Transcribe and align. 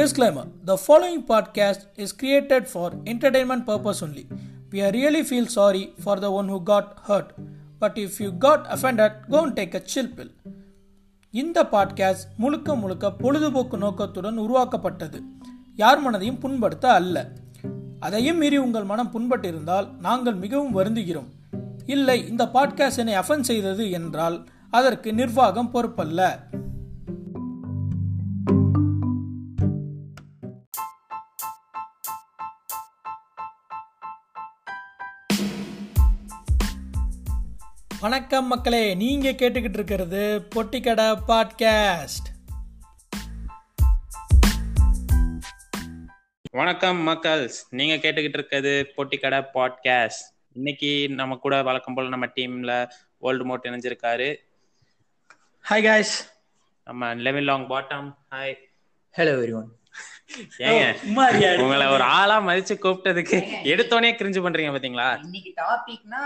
Disclaimer 0.00 0.44
The 0.64 0.76
following 0.78 1.22
podcast 1.22 1.80
is 1.94 2.10
created 2.12 2.62
for 2.68 2.86
entertainment 3.06 3.66
purpose 3.66 4.02
only. 4.02 4.22
We 4.72 4.80
are 4.80 4.92
really 4.92 5.22
feel 5.24 5.46
sorry 5.46 5.82
for 5.98 6.14
the 6.16 6.30
one 6.30 6.48
who 6.48 6.58
got 6.60 6.86
hurt. 7.02 7.32
But 7.80 7.98
if 7.98 8.20
you 8.20 8.30
got 8.44 8.66
offended, 8.68 9.12
go 9.28 9.44
and 9.44 9.56
take 9.56 9.74
a 9.74 9.82
chill 9.92 10.08
pill. 10.08 10.30
இந்த 11.34 11.64
podcast 11.72 12.30
முழுக்க 12.36 12.76
முழுக்க 12.76 13.10
பொழுதுபோக்கு 13.12 13.78
நோக்கத்துடன் 13.78 14.38
உருவாக்கப்பட்டது 14.38 15.18
யார் 15.76 16.00
மனதையும் 16.04 16.40
புண்படுத்த 16.42 16.86
அல்ல 16.92 17.26
அதையும் 18.00 18.36
மீறி 18.36 18.56
உங்கள் 18.56 18.84
மனம் 18.84 19.12
புண்பட்டிருந்தால் 19.12 19.88
நாங்கள் 19.98 20.34
மிகவும் 20.34 20.74
வருந்துகிறோம் 20.78 21.28
இல்லை 21.86 22.28
இந்த 22.28 22.46
பாட்காஸ்ட் 22.54 23.02
என்னை 23.04 23.18
அஃபன் 23.18 23.48
செய்தது 23.50 23.90
என்றால் 23.90 24.38
அதற்கு 24.70 25.12
நிர்வாகம் 25.12 25.72
பொறுப்பல்ல 25.74 26.20
வணக்கம் 38.10 38.46
மக்களே 38.46 38.94
நீங்க 38.94 39.30
கேட்டுக்கிட்டு 39.30 39.78
இருக்கிறது 39.78 40.48
பொட்டிக்கடை 40.54 41.04
பாட்காஸ்ட். 41.28 42.28
வணக்கம் 46.50 47.08
மக்கள்ஸ் 47.08 47.58
நீங்க 47.70 47.94
கேட்டுக்கிட்டு 47.94 48.38
இருக்கிறது 48.38 48.92
பொட்டிக்கடை 48.96 49.40
பாட்காஸ்ட். 49.54 50.24
இன்னைக்கு 50.52 51.08
நம்ம 51.08 51.36
கூட 51.36 51.62
வழக்கம் 51.62 51.94
போல 51.94 52.08
நம்ம 52.08 52.26
டீம்ல 52.26 52.90
வேர்ல்டு 53.18 53.44
மோட் 53.44 53.64
இணைஞ்சிருக்காரு. 53.64 54.36
ஹாய் 55.70 55.86
காய்ஸ் 55.88 56.16
நம்ம 56.84 57.14
eleven 57.14 57.42
long 57.42 57.68
bottom 57.68 58.14
hi 58.30 58.56
hello 59.16 59.34
everyone 59.38 59.70
ஏங்க 60.58 61.58
உங்களை 61.58 61.86
ஒரு 61.86 62.02
ஆளா 62.02 62.40
மதிச்சு 62.40 62.76
கூப்பிட்டதுக்கு 62.84 63.38
எடுத்தோனே 63.74 64.12
கிரிஞ்சு 64.20 64.42
பண்றீங்க 64.46 64.72
பாத்தீங்களா? 64.76 65.10
இன்னைக்கு 65.22 65.54
டாபிக்னா 65.62 66.24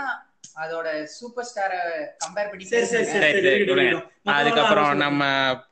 அதோட 0.63 0.87
சூப்பர் 1.15 1.47
ஸ்டாரை 1.49 1.79
கம்பேர் 2.23 2.49
பண்ணி. 2.51 2.65
அதுக்கப்புறம் 4.35 4.91
நம்ம 5.03 5.23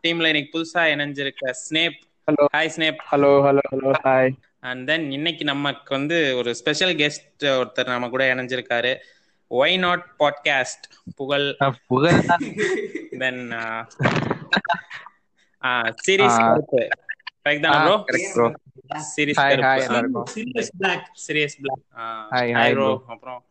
டீம்ல 0.03 0.31
இன்னைக்கு 0.31 0.52
புதுசா 0.56 0.81
இணைஞ்சிருக்க 0.94 1.53
Snape. 1.66 2.00
Hello. 2.28 2.45
Hi 2.56 2.72
Snape. 2.75 3.00
Hello 3.12 3.30
hello 3.45 3.64
hello 3.73 3.92
hi 4.06 4.31
and 4.70 4.84
then 4.90 5.06
இன்னைக்கு 5.17 5.44
நமக்கு 5.52 5.92
வந்து 5.98 6.17
ஒரு 6.40 6.52
ஸ்பெஷல் 6.59 6.94
கெஸ்ட் 7.02 7.45
ஒருத்தர் 7.59 7.92
நம்ம 7.94 8.09
கூட 8.14 8.25
இணைஞ்சிருக்காரு. 8.34 8.94
Y 9.52 9.78
not 9.86 10.03
podcast 10.22 10.86
Pugazh. 11.20 11.47
Pugazh 11.92 12.20
then. 13.23 13.42
Sirius. 16.06 16.38
கருப்பு. 16.44 16.81
கரெக்ட் 17.45 17.66
தானே 17.66 17.80
ப்ரோ 17.86 17.95
கரெக்ட் 18.09 18.34
ப்ரோ 18.36 18.47
சீரிஸ் 19.14 19.42
கருப்பு. 19.42 20.23
Sirius 20.36 20.72
Black 20.81 21.08
Sirius 21.25 21.58
Black 21.64 21.84
Hi, 22.36 22.45
hi, 22.50 22.56
hi 22.59 22.75
bro 22.78 22.88
bro. 22.92 23.02
அப்புறம் 23.14 23.42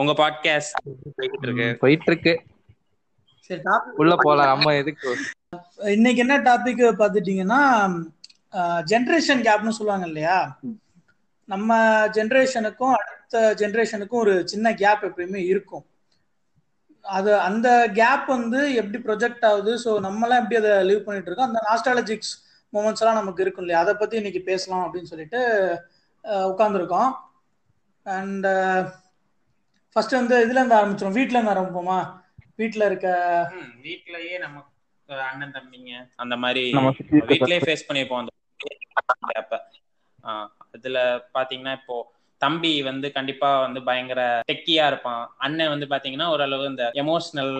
உங்க 0.00 0.12
பாட்காஸ்ட் 0.20 0.76
போயிட்டு 1.18 1.46
இருக்கு 1.46 1.66
போயிட்டு 1.82 2.08
இருக்கு 2.10 2.32
சரி 3.46 3.60
டாபிக் 3.68 4.00
உள்ள 4.02 4.14
போலாம். 4.22 4.52
அம்மா 4.56 4.70
எதுக்கு? 4.80 5.10
இன்னைக்கு 5.96 6.20
என்ன 6.24 6.36
டாபிக் 6.48 6.82
பார்த்துட்டீங்கன்னா 7.00 7.60
ஜென்ரேஷன் 8.92 9.42
கேப்னு 9.46 9.76
சொல்லுவாங்க 9.78 10.06
இல்லையா? 10.10 10.36
நம்ம 11.48 11.78
ஜென்ரேஷனுக்கும் 12.16 12.94
அடுத்த 12.98 13.42
ஜென்ரேஷனுக்கும் 13.60 14.22
ஒரு 14.24 14.34
சின்ன 14.52 14.72
கேப் 14.82 15.04
எப்பயுமே 15.08 15.40
இருக்கும். 15.52 15.84
அது 17.04 17.30
அந்த 17.48 17.68
கேப் 17.98 18.26
வந்து 18.36 18.60
எப்படி 18.80 18.98
ப்ரொஜெக்ட் 19.06 19.44
ஆகுது? 19.50 19.74
ஸோ 19.84 19.90
நம்மளாம் 20.06 20.40
எப்படி 20.42 20.58
அதை 20.60 20.72
லீவ் 20.88 21.06
பண்ணிட்டு 21.06 21.30
இருக்கோம்? 21.30 21.50
அந்த 21.50 21.60
நாஸ்டாலஜிக்ஸ் 21.68 22.32
மூமெண்ட்ஸ் 22.72 23.02
எல்லாம் 23.04 23.20
நமக்கு 23.20 23.44
இருக்கும் 23.44 23.64
இல்லையா? 23.64 23.82
அதை 23.84 23.94
பத்தி 24.02 24.20
இன்னைக்கு 24.22 24.42
பேசலாம் 24.50 24.84
அப்படின்னு 24.86 25.12
சொல்லிட்டு 25.12 25.40
உட்காந்துருக்கோம் 26.52 27.12
அண்ட் 28.06 28.46
ஃபர்ஸ்ட் 29.96 30.14
வந்து 30.14 30.36
இதுல 30.44 30.58
இருந்து 30.58 30.78
ஆரம்பிச்சிடும் 30.78 31.16
வீட்ல 31.16 31.36
இருந்து 31.36 31.54
ஆரம்பிப்போமா? 31.54 31.98
வீட்ல 32.58 32.82
இருக்க 32.86 33.08
ம், 33.54 33.70
வீட்லயே 33.84 34.34
நம்ம 34.38 34.58
அண்ணன் 35.26 35.54
தம்பிங்க 35.54 35.92
அந்த 36.16 36.34
மாதிரி 36.36 36.64
வீட்லயே 37.30 37.60
ஃபேஸ் 37.62 37.86
பண்ணிருப்போம் 37.86 38.22
அந்த 38.22 38.32
அதுல 40.74 40.98
பாத்தீங்கன்னா 41.34 41.74
இப்போ 41.78 41.96
தம்பி 42.44 42.72
வந்து 42.82 43.06
கண்டிப்பா 43.16 43.48
வந்து 43.60 43.80
பயங்கர 43.88 44.20
டெக்கியா 44.50 44.84
இருப்பான். 44.90 45.22
அண்ணன் 45.38 45.72
வந்து 45.72 45.86
பாத்தீங்கன்னா 45.92 46.26
ஓரளவு 46.34 46.64
இந்த 46.72 46.84
எமோஷனல் 47.02 47.54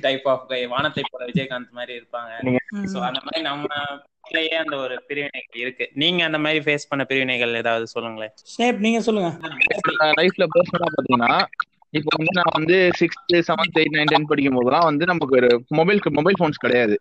டைப் 0.00 0.26
ஆஃப் 0.32 0.52
வானத்தை 0.74 1.04
போல 1.10 1.26
விஜயகாந்த் 1.30 1.76
மாதிரி 1.78 1.94
இருப்பாங்க. 2.00 2.32
சோ 2.92 2.98
அந்த 3.08 3.20
மாதிரி 3.26 3.42
நம்ம 3.50 3.66
வீட்லயே 4.24 4.56
அந்த 4.64 4.76
ஒரு 4.76 4.96
பிரிவினைகள் 5.08 5.60
இருக்கு. 5.62 5.86
நீங்க 6.02 6.20
அந்த 6.24 6.38
மாதிரி 6.38 6.60
ஃபேஸ் 6.66 6.88
பண்ண 6.88 7.04
பிரிவினைகள் 7.04 7.58
ஏதாவது 7.62 7.86
சொல்லுங்களேன். 7.86 8.32
ஸ்னேப் 8.52 8.84
நீங்க 8.86 9.00
சொல்லுங்க. 9.00 9.30
லைஃப்ல 10.20 10.46
பர்சனலா 10.54 10.90
பாத்தீங்கன்னா 10.96 11.32
இப்போ 11.98 12.10
வந்து 12.16 12.34
நான் 12.38 12.56
வந்து 12.58 12.76
sixth 13.00 13.34
seventh 13.48 13.78
eight 13.80 13.96
nine 13.96 14.12
tenth 14.12 14.30
படிக்கும் 14.30 14.56
போதெல்லாம் 14.58 14.88
வந்து 14.90 15.04
நமக்கு 15.06 15.36
ஒரு 15.40 15.50
மொபைல் 15.78 16.00
மொபைல் 16.18 16.40
போன்ஸ் 16.40 16.64
கிடையாது. 16.64 16.94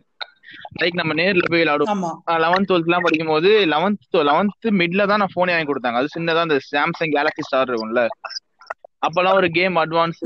லைக் 0.81 1.00
நம்ம 1.00 1.16
நேர்ல 1.22 1.44
போய் 1.51 1.62
விளையாடுவோம். 1.63 2.06
லெவன்த் 2.45 2.69
டுவெல்த் 2.69 2.89
எல்லாம் 2.89 3.06
படிக்கும் 3.07 3.34
போது 3.34 3.50
லெவன்த் 3.73 4.22
லெவன்த் 4.29 4.67
மிட்ல 4.81 5.07
தான் 5.12 5.22
நான் 5.23 5.35
போனே 5.38 5.56
வாங்கி 5.56 5.69
கொடுத்தாங்க. 5.72 6.00
அது 6.01 6.16
சின்னதா 6.17 6.45
அந்த 6.47 6.59
சாம்சங் 6.72 7.13
கேலக்ஸி 7.17 7.45
ஸ்டார் 7.47 7.72
இருக்கும்ல. 7.72 8.03
அப்பெல்லாம் 9.07 9.38
ஒரு 9.40 9.47
கேம் 9.57 9.75
அட்வான்ஸ் 9.81 10.19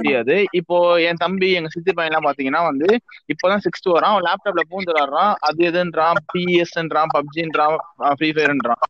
தெரியாது. 0.00 0.34
இப்போ 0.58 0.76
என் 1.06 1.20
தம்பி 1.22 1.48
எங்க 1.58 1.70
சித்தி 1.72 1.92
பையன் 1.92 2.12
எல்லாம் 2.12 2.26
பாத்தீங்கன்னா 2.26 2.60
வந்து 2.68 2.88
இப்பதான் 3.32 3.62
சிக்ஸ்த் 3.64 3.88
வரான். 3.94 4.12
அவன் 4.12 4.26
லேப்டாப்ல 4.28 4.62
பூந்து 4.72 4.92
விளாடுறான் 4.92 5.32
அது 5.48 5.60
எதுன்றான்? 5.70 6.20
பிஎஸ்ன்றான் 6.32 7.12
பப்ஜின்றான் 7.16 7.76
ஃப்ரீ 8.18 8.30
ஃபயர்ன்றான் 8.36 8.82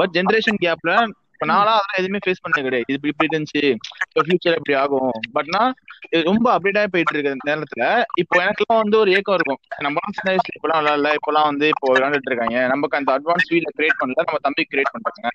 பட் 0.00 0.14
ஜென்ரேஷன் 0.18 0.62
கேப்ல 0.64 0.92
இப்ப 1.40 1.46
நாளா 1.50 1.72
அதெல்லாம் 1.74 1.98
எதுவுமே 1.98 2.20
ஃபேஸ் 2.22 2.40
பண்ண 2.44 2.62
கிடையாது. 2.62 2.86
இது 2.88 3.10
இப்படி 3.10 3.28
இருந்துச்சு 3.28 3.60
இப்போ 4.04 4.22
ஃபியூச்சர் 4.24 4.56
இப்படி 4.58 4.74
ஆகும். 4.80 5.04
பட்னா 5.36 5.60
இது 6.06 6.20
ரொம்ப 6.28 6.46
அப்டேட் 6.54 6.78
ஆகி 6.80 6.90
போயிட்டு 6.94 7.14
இருக்க 7.14 7.34
நேரத்துல 7.48 7.84
இப்போ 8.22 8.34
எனக்குலாம் 8.42 8.80
வந்து 8.82 8.96
ஒரு 8.98 9.10
ஏக்கம் 9.16 9.36
இருக்கும். 9.38 9.60
நம்ம 9.86 10.02
சின்ன 10.16 10.28
வயசுல 10.30 10.56
இப்பெல்லாம் 10.58 10.80
விளையாடல 10.80 11.12
இப்பெல்லாம் 11.18 11.48
வந்து 11.50 11.68
இப்போ 11.74 11.86
விளையாண்டுட்டு 11.90 12.30
இருக்காங்க. 12.32 12.58
நமக்கு 12.72 12.98
அந்த 13.00 13.12
அட்வான்ஸ் 13.16 13.48
ஃபீல்ட 13.50 13.72
கிரியேட் 13.76 14.00
பண்ணல 14.00 14.26
நம்ம 14.28 14.40
தம்பிக்கு 14.46 14.72
கிரியேட் 14.74 14.92
பண்றாங்க. 14.96 15.30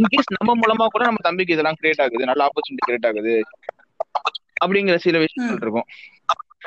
இன்கேஸ் 0.00 0.30
நம்ம 0.38 0.54
மூலமா 0.62 0.86
கூட 0.94 1.04
நம்ம 1.04 1.22
தம்பிக்கு 1.28 1.56
இதெல்லாம் 1.56 1.80
கிரியேட் 1.80 2.02
ஆகுது 2.06 2.30
நல்ல 2.32 2.46
ஆப்பர்ச்சுனிட்டி 2.48 2.86
கிரியேட் 2.88 3.08
ஆகுது 3.10 3.34
அப்படிங்கிற 4.62 4.96
சில 5.04 5.18
விஷயங்கள் 5.24 5.62
இருக்கும். 5.64 5.88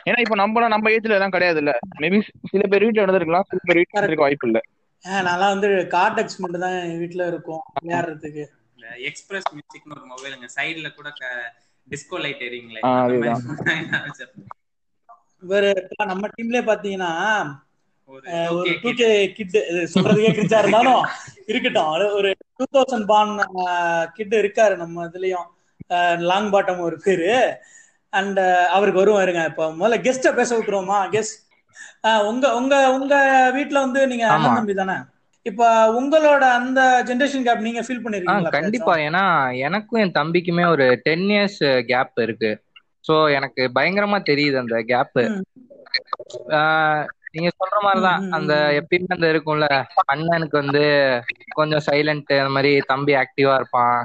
ஏன்னா 0.08 0.20
இப்போ 0.24 0.36
நம்ம 0.36 0.68
நம்ம 0.68 0.90
ஏஜ்ல 0.90 1.18
எல்லாம் 1.18 1.36
கிடையாது 1.36 1.60
இல்ல 1.64 1.72
மேபி 2.02 2.20
சில 2.52 2.64
பேர் 2.72 2.86
வீட்டுல 2.86 3.04
நடந்திருக்கலாம் 3.06 3.48
சில 3.50 3.62
பேர் 3.68 3.80
வீட்டுல 3.82 4.08
இருக்க 4.08 4.26
வாய்ப்பு 4.26 4.48
இல்ல. 4.50 4.60
நான்லாம் 5.24 5.54
வந்து 5.54 5.70
கார்டெக்ஸ் 5.94 6.42
மட்டும் 6.42 6.64
தான் 6.66 6.76
வீட்டுல 7.02 7.24
இருக்கும் 7.28 7.64
விளையாடுறதுக்கு. 7.80 8.44
எக்ஸ்பிரஸ் 9.02 9.50
மியூசிக்னு 9.54 9.96
ஒரு 9.96 10.06
மொபைலுங்க 10.12 10.48
சைடுல 10.56 10.96
கூட 10.96 11.10
டிஸ்கோ 11.88 12.20
லைட் 12.20 12.42
எரியுங்களே. 12.42 12.82
இவரு 15.44 15.70
நம்ம 16.06 16.28
டீம்லயே 16.36 16.64
பாத்தீங்கன்னா 16.64 17.12
ஒரு 18.10 18.26
அஹ், 18.32 18.50
ஒரு 18.52 18.70
2K 18.70 18.80
டூ 18.82 18.92
கே 18.94 19.08
கிட் 19.34 19.56
சொல்றதுக்கே 19.94 20.32
கிரிச்சா 20.34 20.58
இருந்தாலும் 20.58 21.02
இருக்கட்டும். 21.46 21.90
ஒரு 22.14 22.30
டூ 22.56 22.66
தௌசண்ட் 22.74 23.06
பான் 23.06 23.34
கிட் 24.14 24.34
இருக்காரு 24.34 24.76
நம்ம 24.76 25.06
இதுலயும். 25.06 25.48
லாங் 26.22 26.52
பாட்டம் 26.52 26.80
ஒரு 26.80 26.98
பேரு. 27.00 27.32
அண்ட் 28.14 28.40
அவருக்கு 28.70 29.02
வருவாருங்க 29.02 29.46
இப்போ. 29.46 29.66
முதல்ல 29.72 29.98
கெஸ்ட 30.02 30.36
பேச 30.36 30.58
விட்டுருவோமா? 30.58 31.00
கெஸ்ட் 31.16 31.40
உங்க 32.28 32.56
உங்க 32.56 32.76
உங்க 32.92 33.16
வீட்ல 33.54 33.80
வந்து 33.80 34.08
நீங்க. 34.08 34.26
அண்ணன் 34.28 34.56
தம்பி 34.56 34.74
தானே? 34.74 34.96
இப்ப 35.46 35.64
உங்களோட 35.94 36.44
அந்த 36.58 36.80
ஜெனரேஷன் 37.06 37.46
கேப் 37.46 37.66
நீங்க 37.66 37.82
ஃபீல் 37.82 37.98
ஆ 37.98 38.04
பண்ணிருக்கீங்களா 38.04 38.54
கண்டிப்பா. 38.56 38.94
ஏன்னா 39.08 39.24
எனக்கும் 39.60 40.02
என் 40.02 40.18
தம்பிக்குமே 40.20 40.66
ஒரு 40.70 40.86
டென் 41.04 41.26
இயர்ஸ் 41.30 41.60
கேப் 41.86 42.22
இருக்கு. 42.26 42.52
சோ 43.06 43.16
எனக்கு 43.34 43.62
பயங்கரமா 43.76 44.20
தெரியுது 44.30 44.58
அந்த 44.58 44.78
கேப். 44.86 45.20
நீங்க 47.34 47.50
சொல்ற 47.54 47.78
மாதிரிதான். 47.84 48.24
அந்த. 48.32 48.54
எப்பயுமே 48.80 49.16
அந்த 49.16 49.28
இருக்கும்ல 49.34 49.68
அண்ணனுக்கு 50.08 50.56
வந்து 50.60 50.84
கொஞ்சம் 51.52 51.86
சைலண்ட் 51.88 52.34
அந்த 52.36 52.52
மாதிரி 52.56 52.72
தம்பி 52.86 53.14
ஆக்டிவா 53.16 53.54
இருப்பான். 53.56 54.00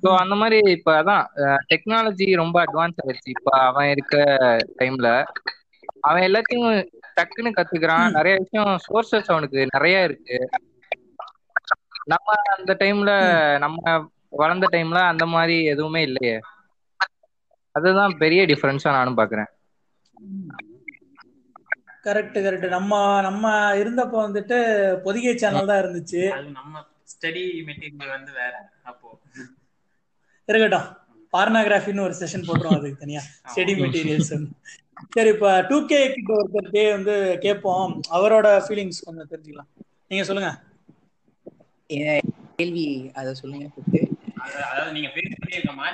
ஸோ 0.00 0.08
அந்த 0.22 0.34
மாதிரி 0.34 0.58
இப்ப 0.72 0.90
அதான் 1.00 1.24
டெக்னாலஜி 1.70 2.26
ரொம்ப 2.36 2.56
அட்வான்ஸ் 2.64 3.00
ஆயிடுச்சு. 3.02 3.34
இப்ப 3.36 3.50
அவன் 3.66 3.90
இருக்க 3.90 4.16
டைம்ல 4.78 5.10
அவன் 6.08 6.26
எல்லாத்தையும் 6.28 6.68
டக்குன்னு 7.16 7.50
கத்துக்கிறான். 7.56 8.10
நிறைய 8.10 8.34
விஷயம் 8.42 8.72
சோர்சஸ் 8.86 9.32
அவனுக்கு 9.34 9.60
நிறைய 9.70 10.02
இருக்கு. 10.02 10.38
நம்ம 12.04 12.34
அந்த 12.56 12.72
டைம்ல 12.80 13.12
நம்ம 13.58 13.78
வளர்ந்த 14.28 14.66
டைம்ல 14.72 14.98
அந்த 15.12 15.24
மாதிரி 15.26 15.56
எதுவுமே 15.64 16.02
இல்லையே. 16.02 16.36
அதுதான் 17.74 18.12
பெரிய 18.18 18.40
டிஃபரன்ஸா 18.46 18.90
நானும் 18.90 19.18
பாக்குறேன். 19.18 19.50
Correct 22.04 22.38
correct. 22.46 22.68
நம்ம 22.68 23.20
நம்ம 23.20 23.44
இருந்தப்ப 23.74 24.16
வந்துட்டு 24.26 24.58
பொதிகை 24.96 25.36
சேனல் 25.36 25.70
தான் 25.70 25.82
இருந்துச்சு. 25.82 26.22
அது 26.28 26.48
நம்ம 26.50 26.84
ஸ்டடி 27.12 27.42
மெட்டீரியல் 27.68 28.14
வந்து 28.14 28.32
வேற 28.32 28.54
அப்போ. 28.82 29.08
இருக்கட்டும். 30.48 30.88
பார்னோகிராஃபின்னு 31.32 32.00
ஒரு 32.00 32.14
செஷன் 32.20 32.46
போட்டுரும் 32.48 32.78
அதுக்கு 32.78 33.02
தனியா. 33.04 33.22
ஸ்டடி 33.54 33.74
மெட்டீரியல்ஸ் 33.82 34.34
சரி 35.10 35.28
இப்ப 35.28 35.64
டூ 35.68 35.86
கே 35.86 36.12
கிட்ட 36.12 36.34
ஒருத்தர்கிட்டே 36.34 36.90
வந்து 36.90 37.38
கேட்போம் 37.40 38.00
அவரோட 38.10 38.62
ஃபீலிங்ஸ் 38.68 39.02
கொஞ்சம் 39.04 39.28
தெரிஞ்சுக்கலாம். 39.30 39.84
நீங்க 40.08 40.24
சொல்லுங்க. 40.24 40.60
கேள்வி 42.56 43.10
அத 43.14 43.34
சொல்லுங்க. 43.34 43.66
அதாவது 44.70 44.92
நீங்க 44.92 45.08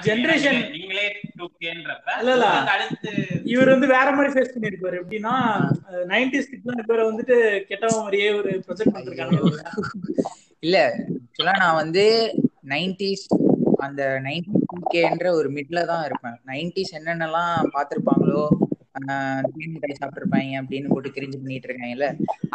நீங்க- 0.04 0.69
நீங்களே 0.69 1.12
2K-ன்றப்ப 1.38 2.19
இல்ல, 2.19 2.32
இல்ல. 2.32 2.32
உங்களுக்கு 2.32 2.70
அடுத்து 2.70 3.10
இவர் 3.44 3.69
வந்து 3.69 3.87
வேற 3.87 4.10
மாதிரி 4.10 4.40
ஃபேஸ் 4.40 4.58
பண்ணிருப்பாரு 4.58 4.99
எப்படின்னா 5.06 5.58
நைன்டிஸ் 6.06 6.46
கிட்லாம் 6.52 6.87
பேரை 6.87 7.06
வந்துட்டு 7.06 7.60
கெட்டவன் 7.60 7.96
மாதிரியே 7.96 8.32
ஒரு 8.32 8.62
ப்ரொஜெக்ட் 8.69 8.94
பண்ணிருக்காங்க. 8.94 9.62
இல்ல 10.60 11.04
ஆக்சுவலா 11.08 11.56
நான் 11.56 11.75
வந்து 11.75 12.34
நைன்டிஸ் 12.69 13.26
அந்த 13.76 14.20
நைன்டிஸ்ன்ற 14.22 15.31
ஒரு 15.31 15.52
மிட்ல 15.52 15.84
தான் 15.84 16.04
இருப்பேன். 16.04 16.40
நைன்டிஸ் 16.46 16.96
என்னென்னலாம் 16.96 17.66
பார்த்திருப்பாங்களோ 17.72 18.49
தேன் 18.94 19.73
மிட்டாய் 19.75 19.99
சாப்பிட்டுருப்பாங்க 20.00 20.59
அப்படின்னு 20.62 20.91
போட்டு 20.93 21.15
கிரிஞ்சு 21.17 21.39
பண்ணிட்டு 21.43 21.69
இருக்காங்கல்ல 21.69 22.09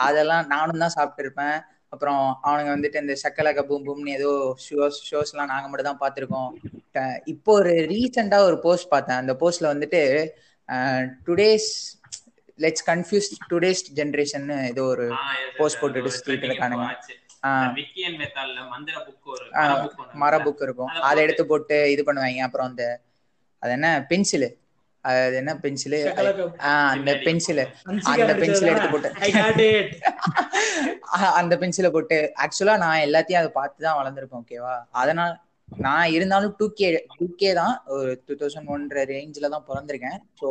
அதெல்லாம் 0.07 0.45
நானும் 0.53 0.83
தான் 0.83 0.95
சாப்பிட்டுருப்பேன். 0.97 1.57
அப்புறம் 1.93 2.21
அவனுங்க 2.47 2.71
வந்துட்டு 2.75 3.01
இந்த 3.03 3.13
சக்கலக்க 3.23 3.61
பூம் 3.67 3.85
பூம்னு 3.87 4.15
ஏதோ 4.19 4.31
ஷோஸ் 4.65 4.97
ஷோஸ் 5.09 5.31
எல்லாம் 5.33 5.51
நாங்க 5.51 5.67
மட்டும் 5.69 5.89
தான் 5.89 6.01
பார்த்திருக்கோம். 6.01 6.49
இப்போ 7.33 7.51
ஒரு 7.59 7.73
ரீசெண்டா 7.91 8.39
ஒரு 8.49 8.57
போஸ்ட் 8.65 8.91
பார்த்தேன். 8.93 9.21
அந்த 9.23 9.33
போஸ்ட்ல 9.41 9.67
வந்துட்டு 9.73 10.01
today's 11.27 11.69
let's 12.59 12.85
confuse 12.91 13.29
today's 13.51 13.83
generation 13.99 14.47
ஏதோ 14.71 14.83
ஒரு 14.93 15.07
yes. 15.13 15.75
போட்டுட்டு 15.81 16.13
சுத்திட்டு 16.15 16.47
இருக்கானுங்க. 16.49 16.87
மர? 20.23 20.37
புக் 20.45 20.63
இருக்கும். 20.67 20.93
அதை 21.09 21.19
எடுத்து 21.25 21.43
போட்டு 21.51 21.77
இது 21.95 22.03
பண்ணுவாங்க. 22.07 22.47
அப்புறம் 22.47 22.69
அந்த 22.71 22.85
அது 23.63 23.73
என்ன? 23.77 23.89
பென்சிலு 24.11 24.49
அது 25.05 25.35
என்ன 25.41 25.51
பென்சிலு 25.63 25.97
அந்த. 26.93 27.11
பென்சிலு 27.25 27.63
அந்த 28.13 28.33
பென்சில் 28.41 28.69
எடுத்து 28.71 28.89
போட்டு. 28.93 29.09
ஐ 29.25 29.29
காட் 29.35 29.61
இட் 29.65 29.91
அந்த 31.41 31.53
பென்சிலை 31.61 31.89
போட்டு. 31.95 32.17
ஆக்சுவலா 32.43 32.75
நான் 32.85 33.03
எல்லாத்தையும் 33.07 33.41
அதை 33.41 33.51
பார்த்து 33.59 33.85
தான் 33.85 33.99
வளர்ந்துருப்பேன் 33.99 34.41
ஓகேவா 34.43 34.73
அதனால 35.01 35.29
நான் 35.85 36.11
இருந்தாலும் 36.15 36.53
டூ 36.59 36.65
கே 36.79 36.87
டூ 37.19 37.25
கே 37.41 37.49
தான் 37.61 37.73
ஒரு 37.95 38.11
டூ 38.27 38.35
தௌசண்ட் 38.41 38.71
ஒன்ற 38.75 39.05
ரேஞ்சில் 39.13 39.53
தான் 39.55 39.65
பிறந்திருக்கேன். 39.69 40.19
ஸோ 40.39 40.47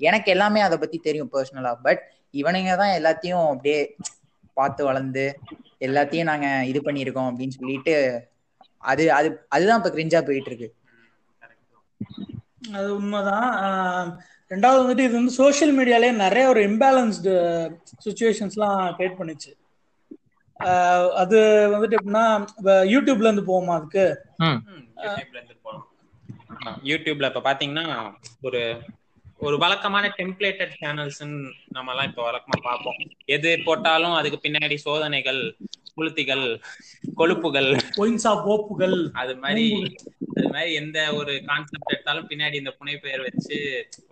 எனக்கு 0.00 0.28
எல்லாமே 0.34 0.60
அதை 0.66 0.76
பத்தி 0.82 0.98
தெரியும் 1.08 1.32
பர்சனலா 1.34 1.72
பட் 1.86 2.02
இவனுங்க 2.34 2.72
தான் 2.82 2.94
எல்லாத்தையும் 2.98 3.44
அப்படியே 3.50 3.80
பார்த்து 4.56 4.82
வளர்ந்து 4.88 5.24
எல்லாத்தையும் 5.86 6.30
நாங்க 6.30 6.48
இது 6.70 6.80
பண்ணியிருக்கோம் 6.86 7.28
அப்படின்னு 7.30 7.58
சொல்லிட்டு 7.58 7.94
அது 8.82 9.04
அது 9.18 9.28
அதுதான் 9.54 9.80
இப்ப 9.80 9.90
கிரிஞ்சா 9.94 10.20
போயிட்டு 10.28 10.50
இருக்கு. 10.50 10.68
அது 12.72 12.94
உண்மைதான். 12.94 14.18
ரெண்டாவது 14.48 14.82
வந்துட்டு 14.82 14.98
இது 14.98 15.12
வந்து 15.12 15.30
சோஷியல் 15.30 15.78
மீடியாலே 15.78 16.12
நிறைய 16.12 16.48
ஒரு 16.48 16.68
இம்பேலன்ஸ்டு 16.68 17.32
சுச்சுவேஷன்ஸ்லாம் 18.04 18.94
கிரியேட் 18.98 19.18
பண்ணுச்சு. 19.18 19.52
ஆஹ் 20.64 21.08
அது 21.08 21.38
வந்துட்டு 21.72 21.96
எப்படின்னா 22.04 22.46
யூடியூப்ல 22.64 23.32
இருந்து 23.32 23.42
போவோமா 23.42 23.72
அதுக்கு? 23.74 24.22
யூடியூப்ல 26.84 27.36
இப்ப 27.36 27.52
பாத்தீங்கன்னா 27.52 28.12
ஒரு 28.42 28.82
ஒரு 29.44 29.56
வழக்கமான 29.62 30.04
டெம்ப்ளேட்டட் 30.18 30.74
சேனல்ஸ் 30.80 31.20
நம்ம 31.68 31.92
எல்லாம் 31.92 32.08
இப்ப 32.10 32.22
வழக்கமா 32.24 32.58
பார்ப்போம். 32.66 32.98
எது 33.28 33.50
போட்டாலும் 33.66 34.16
அதுக்கு 34.18 34.38
பின்னாடி 34.44 34.76
சோதனைகள் 34.84 35.40
புளுத்திகள் 35.96 36.46
கொழுப்புகள். 37.16 37.70
போப்புகள் 38.44 38.96
அது 39.14 39.34
மாதிரி 39.42 39.66
அது 40.36 40.48
மாதிரி 40.48 40.70
எந்த 40.80 40.98
ஒரு 41.18 41.32
கான்செப்ட் 41.48 41.92
எடுத்தாலும் 41.92 42.28
பின்னாடி 42.30 42.56
இந்த 42.60 42.72
புனை 42.78 42.94
பெயர் 42.98 43.24
வச்சு 43.26 43.58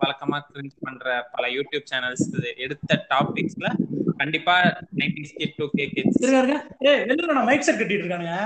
வழக்கமா 0.00 0.38
கிரிஞ்ச் 0.46 0.76
பண்ற 0.80 1.06
பல 1.32 1.44
யூடியூப் 1.56 1.90
சேனல்ஸ் 1.92 2.26
எடுத்த 2.64 2.98
டாபிக்ஸ்ல 3.10 3.68
கண்டிப்பா 4.20 4.54
ninety 5.00 5.24
kid 5.32 5.56
two 5.58 5.66
K 5.72 5.86
kids 5.94 6.20
இருக்காருங்க 6.20 6.58
ஏ 6.86 6.92
வெளியில 7.02 7.32
நான் 7.32 7.48
மைக் 7.50 7.66
செட் 7.66 7.80
கட்டிட்டு 7.80 8.04
இருக்கானுங்க? 8.04 8.36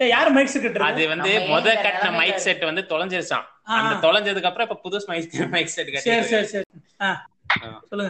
யாரு 0.00 0.30
மைக் 0.34 0.50
செட் 0.52 0.76
அது 0.88 1.04
வந்து 1.12 1.30
முத 1.52 1.68
கட்டின 1.84 2.10
மைக் 2.18 2.44
செட் 2.44 2.64
வந்து 2.68 2.82
தொலைஞ்சிருச்சான். 2.90 3.46
அந்த 3.78 3.94
தொலைஞ்சதுக்கு 4.06 4.48
அப்புறம் 4.50 4.66
இப்ப 4.68 4.80
புது 4.84 4.98
மைக் 5.10 5.34
மைக் 5.54 5.72
செட் 5.76 5.88
சரி 5.88 5.94
கட்டி 5.94 6.28
சரி. 6.32 6.48
சரி 6.52 6.66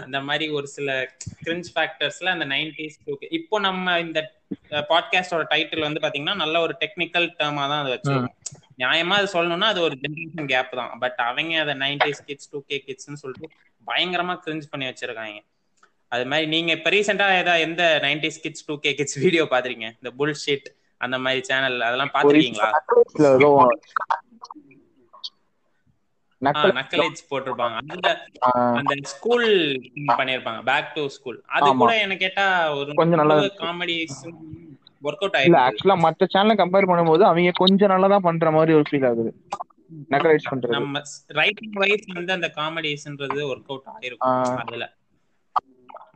அந்த 0.07 0.21
மாதிரி 0.29 0.47
ஒரு 0.59 0.67
சில 0.75 0.89
கிரிஞ்ச் 1.45 1.69
ஃபேக்டர்ஸ்ல 1.75 2.29
அந்த 2.35 2.47
நைன்டிஸ் 2.53 2.97
இப்போ 3.39 3.57
நம்ம 3.67 3.99
இந்த 4.05 4.21
பாட்காஸ்டோட 4.93 5.45
டைட்டில் 5.53 5.87
வந்து 5.87 6.03
பாத்தீங்கன்னா 6.05 6.37
நல்ல 6.43 6.61
ஒரு 6.65 6.75
டெக்னிக்கல் 6.83 7.29
டேர்மா 7.41 7.65
தான் 7.73 7.81
அதை 7.83 7.91
வச்சிருக்கோம். 7.95 8.35
நியாயமா 8.83 9.15
அது 9.21 9.29
சொல்லணும்னா 9.37 9.69
அது 9.73 9.81
ஒரு 9.87 9.97
ஜென்ரேஷன் 10.03 10.49
கேப் 10.53 10.75
தான். 10.81 10.93
பட் 11.05 11.21
அவங்க 11.29 11.61
அதை 11.65 11.75
நைன்டிஸ் 11.85 12.25
கிட்ஸ் 12.29 12.51
டூ 12.53 12.61
கே 12.71 12.79
கிட்ஸ்னு 12.89 13.21
சொல்லிட்டு 13.23 13.49
பயங்கரமா 13.87 14.35
கிரிஞ்ச் 14.47 14.71
பண்ணி 14.73 14.87
வச்சிருக்காங்க. 14.89 15.41
அது 16.13 16.27
மாதிரி 16.33 16.47
நீங்க 16.55 16.71
இப்ப 16.79 16.91
ரீசெண்டா 16.97 17.29
ஏதாவது 17.43 17.65
எந்த 17.69 17.85
nineties 18.07 18.41
kids 18.45 18.67
two 18.69 18.77
K 18.85 18.93
kids 19.01 19.19
video 19.25 19.45
பாத்திருக்கீங்க? 19.53 19.91
இந்த 20.01 20.13
புல் 20.21 20.39
ஷீட் 20.45 20.69
அந்த 21.01 21.17
மாதிரி 21.19 21.41
சேனல் 21.49 21.87
அதெல்லாம் 21.89 22.15
பாத்திருக்கீங்களா 22.15 22.71
நக்கலேஜ் 26.79 27.21
போட்டிருப்பாங்க. 27.29 27.77
அதுல 27.83 28.09
அந்த 28.79 28.93
ஸ்கூல் 29.13 29.47
பண்ணிருப்பாங்க 30.19 30.61
பேக் 30.65 30.95
டு 30.95 31.05
ஸ்கூல் 31.17 31.39
அது. 31.57 31.69
கூட 31.75 31.91
என்ன 32.05 32.17
கேட்டா 32.19 32.47
ஒரு 32.81 32.93
கொஞ்சம் 32.99 33.21
நல்லா 33.23 33.37
காமெடி 33.61 33.97
ஒர்க் 35.03 35.25
அவுட் 35.25 35.39
ஆயிருக்கு. 35.41 35.71
ஆக்சுவலா 35.71 35.97
மத்த 36.05 36.29
சேனலை 36.33 36.55
கம்பேர் 36.59 36.89
பண்ணும்போது 36.91 37.23
அவங்க 37.23 37.53
கொஞ்சம் 37.57 37.93
நல்லா 37.93 38.09
தான் 38.09 38.27
பண்ற 38.29 38.51
மாதிரி 38.51 38.73
ஒரு 38.75 38.87
ஃபீல் 38.89 39.09
ஆகுது. 39.09 39.31
நக்கலைஸ் 40.11 40.51
பண்றது. 40.51 40.85
நம்ம 40.85 41.01
ரைட்டிங் 41.39 41.77
வைஸ் 41.77 42.07
வந்து 42.13 42.33
அந்த 42.33 42.49
காமெடிஸ்ன்றது 42.57 43.41
ஒர்க் 43.51 43.71
அவுட் 43.71 43.91
ஆயிருக்கும். 43.95 44.41
அதுல. 44.57 44.85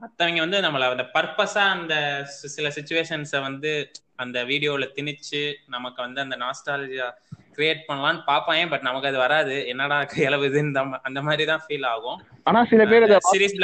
மத்தவங்க 0.02 0.40
வந்து 0.40 0.60
நம்மள 0.60 0.90
அந்த 0.90 1.10
பர்பஸா 1.14 1.58
அந்த 1.58 2.24
சில 2.24 2.68
சுச்சுவேஷன்ஸ 2.68 3.40
வந்து 3.40 3.90
அந்த 4.16 4.44
வீடியோல 4.44 4.88
திணிச்சு 4.96 5.54
நமக்கு 5.66 6.02
வந்து 6.02 6.20
அந்த 6.20 6.36
நாஸ்டாலஜியா 6.36 7.10
கிரியேட் 7.56 7.80
பண்ணலாம்னு 7.88 8.22
பாப்பாங்க 8.26 8.70
பட் 8.70 8.80
நமக்கு 8.80 9.08
அது 9.08 9.16
வராது. 9.16 9.66
என்னடா 9.66 10.06
நம்ம- 10.52 11.00
அந்த 11.02 11.22
மாதிரி 11.22 11.44
தான் 11.44 11.62
ஃபீல் 11.68 11.86
ஆகும். 11.86 12.22
ஆனா 12.42 12.64
சில 12.64 12.86
பேர் 12.86 13.02
அதை 13.02 13.18
சீரியஸ்ல 13.32 13.62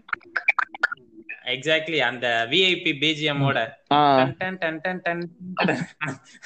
எக்ஸாக்ட்லி 1.44 1.98
அந்த 1.98 2.46
விஐபி 2.50 2.92
பிஜிஎம்மோட 3.00 3.74
டன் 4.58 4.80
டன் 4.80 5.00
டன். 5.02 5.36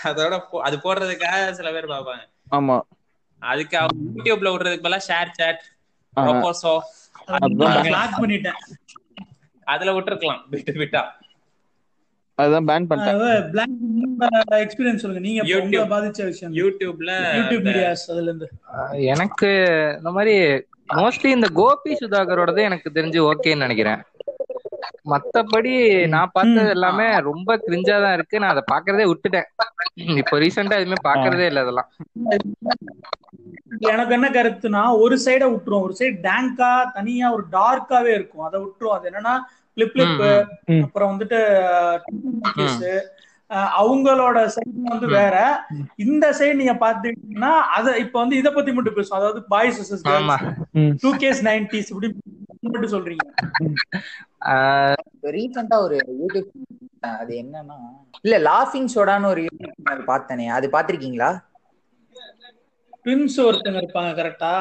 அதோட 0.04 0.38
அது 0.40 0.76
போடுறதுக்காக 0.76 1.50
சில 1.50 1.70
பேர் 1.70 1.86
பார்ப்பாங்க. 1.86 2.24
ஆமா. 2.50 2.80
அதுக்கு 3.52 3.76
அவங்க 3.78 4.22
யூடியூப்ல 4.22 4.50
விடுறதுக்கு 4.52 4.84
பதிலா 4.86 5.00
ஷேர் 5.08 5.30
சாட். 5.38 5.62
ப்ரோபோசோ. 6.16 6.74
பிளாக் 7.86 8.18
பண்ணிட்டேன். 8.20 8.58
அதுல 9.64 9.90
விட்டுருக்கலாம். 9.92 10.42
விட்டு 10.48 10.72
விட்டா. 10.72 11.02
அதுதான் 12.38 12.66
பேன் 12.66 12.86
பண்ணிட்டேன். 12.90 13.50
பிளாக் 13.50 14.66
எக்ஸ்பீரியன்ஸ் 14.66 15.02
சொல்லுங்க. 15.04 15.28
நீங்க. 15.28 15.42
உங்களை 15.58 15.84
பாதிச்ச 15.88 16.24
விஷயம். 16.24 16.54
யூடியூப்ல 16.54 17.10
யூடியூப் 17.36 17.64
மீடியாஸ் 17.68 18.04
அதுல 18.08 18.22
இருந்து 18.22 18.48
எனக்கு 19.12 19.50
இந்த 19.96 20.10
மாதிரி 20.10 20.34
மோஸ்ட்லி 20.94 21.26
இந்த 21.26 21.48
கோபி 21.54 21.96
சுதாகரோடது 22.00 22.60
எனக்கு 22.60 22.90
தெரிஞ்சு 22.94 23.20
ஓகேன்னு 23.30 23.64
நினைக்கிறேன். 23.64 24.00
மத்தபடி 25.06 25.72
நான் 26.14 26.34
பார்த்தது 26.34 26.70
எல்லாமே 26.76 27.06
ரொம்ப 27.28 27.50
கிரிஞ்சா 27.64 27.96
தான் 28.04 28.16
இருக்கு. 28.18 28.40
நான் 28.42 28.54
அதை 28.54 28.64
பாக்குறதே 28.72 29.06
விட்டுட்டேன். 29.10 29.48
இப்போ 30.22 30.36
ரீசெண்டா 30.44 30.78
எதுவுமே 30.80 30.98
பாக்குறதே 31.08 31.46
இல்ல 31.50 31.64
அதெல்லாம். 31.64 31.90
எனக்கு 33.88 34.12
என்ன 34.16 34.28
கருத்துனா 34.30 34.82
ஒரு 35.04 35.16
சைட 35.24 35.44
விட்டுரும். 35.52 35.84
ஒரு 35.86 35.94
சைடு 35.98 36.16
டேங்கா 36.26 36.72
தனியா 36.96 37.26
ஒரு 37.36 37.44
டார்க்காவே 37.52 38.12
இருக்கும். 38.18 38.46
அதை 38.48 38.58
விட்டுரும். 38.64 38.96
அது 38.96 39.08
என்னன்னா 39.10 39.34
பிளிப். 39.76 40.22
அப்புறம் 40.84 41.10
வந்துட்டு 41.12 41.38
கேஸ் 42.56 42.80
அவங்களோட 43.76 44.38
சைடு 44.54 44.70
வந்து 44.92 45.08
வேற. 45.18 45.34
இந்த 46.04 46.26
சைடு 46.38 46.60
நீங்க 46.60 46.74
பாத்தீங்கன்னா 46.84 47.52
அத 47.76 47.96
இப்ப 48.04 48.16
வந்து 48.22 48.38
இத 48.40 48.48
பத்தி 48.52 48.72
மட்டும் 48.72 48.96
பேசுவோம். 48.98 49.20
அதாவது 49.20 49.42
பாய்ஸ். 49.52 49.80
டூ 51.02 51.10
கேஸ் 51.22 51.40
நைன்டிஸ் 51.48 51.90
இப்படி 51.92 52.08
மட்டும் 52.66 52.94
சொல்றீங்க. 52.94 53.26
ரீசெண்டா 55.36 55.76
ஒரு 55.86 55.98
யூடியூப் 56.20 56.50
அது 57.14 57.32
என்னன்னா 57.42 57.78
இல்ல 58.24 58.36
லாஃபிங் 58.46 58.90
சோடான்னு 58.94 59.30
ஒரு 59.32 59.42
யூடியூப் 59.46 59.76
பார்த்தனே. 60.10 60.46
அது 60.56 60.66
பாத்திருக்கீங்களா 60.74 61.30
ட்வின்ஸ் 63.04 63.38
ஒருத்தங்க 63.44 63.80
இருப்பாங்க 63.82 64.12
கரெக்டா 64.18 64.52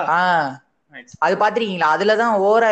அது 1.25 1.36
பாத்திருக்கீங்களா 1.41 1.88
அதுலதான் 1.96 2.34
ஓவரா 2.46 2.70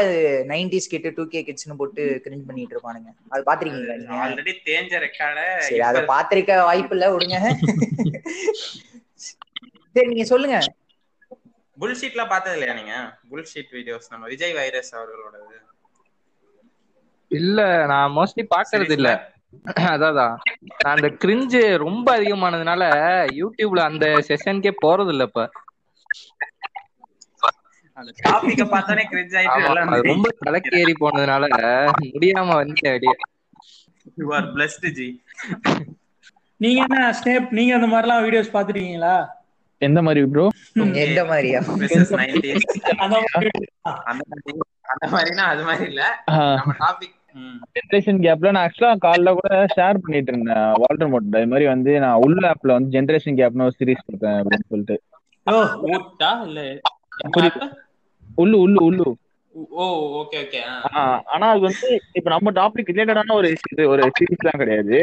நைன்டிஸ் 0.51 0.91
கிட்ட 0.91 1.09
டூ 1.17 1.23
கே 1.27 1.39
கிட்ஸ்னு 1.47 1.77
போட்டு 1.79 2.03
கிரிஞ்ச் 2.25 2.47
பண்ணிட்டு 2.47 2.75
இருப்பானுங்க. 2.75 3.09
அது 3.33 3.41
பாத்திருக்கீங்களா 3.49 3.95
நீங்க? 4.01 4.19
ஆல்ரெடி 4.19 4.53
தேஞ்ச 4.67 4.99
ரெக்கார்ட 5.05 5.41
சரி 5.65 5.81
அத 5.89 6.01
பாத்திருக்க 6.11 6.57
வாய்ப்பு 6.69 6.95
இல்ல 6.97 7.07
விடுங்க. 7.13 7.37
சரி 9.95 10.07
நீங்க 10.11 10.25
சொல்லுங்க. 10.31 10.57
புல்ஷீட்லாம் 11.77 12.31
பார்த்தது 12.31 12.55
இல்லையா 12.57 12.75
நீங்க? 12.79 12.95
புல்ஷீட் 13.29 13.73
வீடியோஸ் 13.77 14.11
நம்ம 14.11 14.27
விஜய் 14.33 14.57
வைரஸ் 14.59 14.91
அவர்களோடது. 14.99 15.55
இல்ல 17.33 17.59
நான் 17.91 18.15
மோஸ்ட்லி 18.15 18.43
பாக்குறது 18.51 18.95
இல்ல. 18.97 19.09
அதான் 19.93 20.15
நான் 20.17 20.93
அந்த 20.93 21.09
கிரிஞ்சு 21.21 21.61
ரொம்ப 21.83 22.07
அதிகமானதுனால 22.17 22.83
யூடியூப்ல 23.39 23.83
அந்த 23.89 24.05
செஷனுக்கே 24.29 24.73
போறது 24.81 25.11
இல்ல 25.13 25.25
இப்ப 25.29 25.43
ரொம்ப 30.05 30.27
தலைக்கு 30.39 30.71
ஏறி 30.79 30.93
போனதுனால 30.95 31.45
முடியாம 32.09 32.55
வந்து 32.55 32.87
அப்படியே 32.87 33.15
யூ 34.17 34.27
ஆர் 34.33 34.47
பிளஸ்ட் 34.55 34.87
ஜி 34.93 35.09
நீங்க 36.61 36.79
என்ன 36.85 36.97
ஸ்னேப் 37.19 37.47
நீங்க 37.51 37.71
அந்த 37.75 37.87
மாதிரிலாம் 37.93 38.25
வீடியோஸ் 38.25 38.53
பாத்துருக்கீங்களா 38.53 39.15
எந்த 39.81 40.01
மாதிரி 40.01 40.21
ப்ரோ 40.27 40.43
எந்த 41.01 41.21
மாதிரியா? 41.25 41.59
Versus 41.71 42.11
90s. 42.13 42.61
அந்த 44.91 45.07
மாதிரி 45.11 45.31
அது 45.45 45.63
மாதிரி 45.63 45.85
இல்ல. 45.91 46.03
நம்ம 46.57 46.73
டாபிக் 46.81 47.15
ஜென்ரேஷன் 47.75 48.19
கேப்ல 48.25 48.51
நான் 48.53 48.65
ஆக்சுவலா 48.65 48.91
காலைல 49.05 49.31
கூட 49.37 49.49
ஷேர் 49.75 50.01
பண்ணிட்டு 50.03 50.31
இருந்தேன். 50.33 50.67
வால்டர் 50.81 51.11
மோட் 51.13 51.27
இது 51.29 51.49
மாதிரி 51.53 51.67
வந்து 51.71 51.91
நான் 52.03 52.21
உள்ள 52.25 52.41
ஆப்ல 52.51 52.75
வந்து 52.77 52.93
ஜென்ரேஷன் 52.95 53.37
கேப்னு 53.39 53.67
ஒரு 53.67 53.77
சீரிஸ் 53.79 54.07
பார்த்தேன் 54.07 54.39
அப்படின்னு 54.41 54.69
சொல்லிட்டு. 54.71 54.97
உள்ளு 58.41 58.57
உள்ளு 58.65 58.79
உள்ளு. 58.87 59.07
ஓ 59.79 59.83
ஓகே 60.19 60.37
ஓகே 60.43 60.59
ஆனா 61.33 61.45
அது 61.53 61.61
வந்து 61.67 61.89
இப்ப 62.19 62.27
நம்ம 62.33 62.53
டாபிக் 62.59 62.91
ரிலேட்டடான 62.93 63.35
ஒரு 63.39 63.49
ஒரு 63.93 64.03
சீரிஸ்லாம் 64.19 64.61
கிடையாது. 64.61 64.99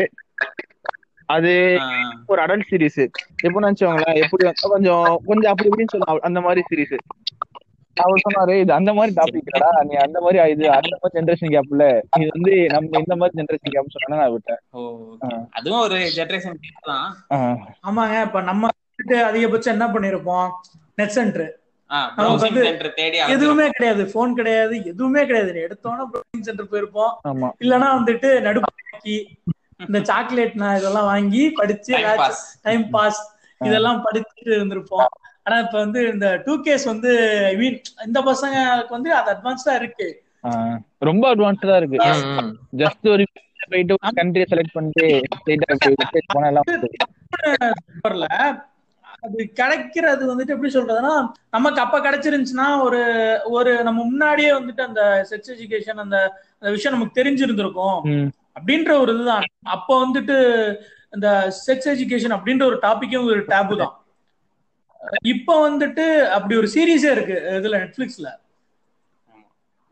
அது 1.28 1.52
ஒரு 2.30 2.40
அடல்ட் 2.44 2.68
சீரிஸ் 2.70 3.02
எப்போ 3.46 3.58
நினைச்சவங்களேன் 3.66 4.20
எப்படி 4.22 4.42
கொஞ்சம் 4.74 5.04
கொஞ்சம் 5.28 5.50
அப்படி 5.52 5.68
இப்படின்னு 5.70 5.92
சொல்லலாம். 5.92 6.26
அந்த 6.30 6.40
மாதிரி 6.46 6.62
சீரிஸ் 6.70 6.96
அவர் 8.02 8.24
சொன்னாரு 8.24 8.54
இது 8.62 8.72
அந்த 8.78 8.90
மாதிரி 8.96 9.12
டாபிக் 9.18 9.50
நீ 9.90 9.94
அந்த 10.06 10.18
மாதிரி 10.24 10.38
இது 10.54 10.64
அந்த 10.78 10.94
மாதிரி 11.00 11.14
ஜென்ரேஷன் 11.18 11.52
கேப்ல 11.54 11.86
இது 12.22 12.30
வந்து 12.36 12.52
நம்ம 12.74 13.00
இந்த 13.04 13.16
மாதிரி 13.20 13.38
ஜென்ரேஷன் 13.40 13.74
கேப் 13.76 13.94
சொன்னா 13.94 14.20
நான் 14.22 14.34
விட்டேன். 14.34 14.60
அதுவும் 15.58 15.84
ஒரு 15.86 15.98
ஜெனரேஷன் 16.18 16.60
தான். 16.90 17.08
ஆமாங்க 17.88 18.18
இப்ப 18.26 18.42
நம்ம 18.50 18.70
வந்துட்டு 18.74 19.18
அதிகபட்சம் 19.30 19.74
என்ன 19.76 19.88
பண்ணிருப்போம்? 19.96 20.50
நெட் 21.00 21.16
சென்டர் 21.18 21.48
எதுவுமே 23.34 23.64
கிடையாது 23.76 24.02
போன் 24.12 24.36
கிடையாது 24.40 24.74
எதுவுமே 24.90 25.22
கிடையாது. 25.28 25.52
எடுத்தோன்னா 25.66 26.04
ப்ரௌசிங் 26.10 26.46
சென்டர் 26.48 26.70
போயிருப்போம். 26.72 27.12
இல்லனா 27.64 27.88
வந்துட்டு 27.98 28.28
நடுப்பாக்கி 28.46 29.16
இந்த 29.86 29.98
சாக்லேட் 30.10 30.60
நான் 30.62 30.78
இதெல்லாம் 30.80 31.08
வாங்கி 31.12 31.42
படிச்சு 31.58 31.92
டைம் 32.66 32.84
பாஸ் 32.94 33.20
இதெல்லாம் 33.60 34.00
படிச்சுட்டு 34.06 34.52
இருந்திருப்போம். 34.58 35.10
ஆனா 35.42 35.58
இப்ப 35.58 35.78
வந்து 35.78 36.00
இந்த 36.12 36.42
டூ 36.44 36.60
கேஸ் 36.60 36.84
வந்து 36.84 37.10
ஐ 37.44 37.56
மீன் 37.56 37.78
இந்த 38.06 38.20
பசங்களுக்கு 38.20 38.88
வந்து 38.88 39.14
அது 39.14 39.30
அட்வான்ஸ்டா 39.34 39.74
இருக்கு. 39.74 40.08
ஆஹ் 40.44 40.76
ரொம்ப 40.98 41.34
அட்வான்ஸ்டா 41.34 41.76
இருக்கு. 41.76 41.98
ஜஸ்ட் 42.76 43.08
ஒரு 43.08 43.24
போயிட்டு 43.68 43.94
கண்ட்ரியை 44.16 44.46
செலக்ட் 44.50 44.72
பண்ணிட்டு 44.72 45.06
அது 49.22 49.50
கிடைக்கிறது 49.54 50.22
வந்துட்டு 50.30 50.48
எப்படி 50.48 50.70
சொல்றதுன்னா 50.72 51.12
நமக்கு 51.50 51.80
அப்ப 51.80 51.96
கிடைச்சிருந்துச்சுன்னா 52.00 52.82
ஒரு 52.82 53.00
ஒரு 53.44 53.82
நம்ம 53.82 54.04
முன்னாடியே 54.04 54.50
வந்துட்டு 54.52 54.80
அந்த 54.80 55.26
செக்ஸ் 55.30 55.50
எஜுகேஷன் 55.54 56.02
அந்த 56.04 56.16
அந்த 56.58 56.70
விஷயம் 56.70 56.98
நமக்கு 56.98 57.20
தெரிஞ்சிருந்திருக்கும். 57.20 57.98
அப்படின்ற 58.56 59.00
ஒரு 59.00 59.14
இதுதான். 59.14 59.44
அப்ப 59.62 60.06
வந்துட்டு 60.06 60.36
இந்த 61.14 61.28
செக்ஸ் 61.66 61.88
எஜுகேஷன் 61.94 62.36
அப்படின்ற 62.36 62.64
ஒரு 62.64 62.78
டாபிக்கே 62.82 63.24
ஒரு 63.24 63.40
டேபு 63.40 63.76
தான். 63.76 63.94
இப்ப 65.22 65.70
வந்துட்டு 65.70 66.24
அப்படி 66.28 66.56
ஒரு 66.56 66.66
சீரீஸே 66.66 67.10
இருக்கு 67.10 67.42
இதுல 67.50 67.78
நெட்ஃபிளிக்ஸ்ல 67.78 68.28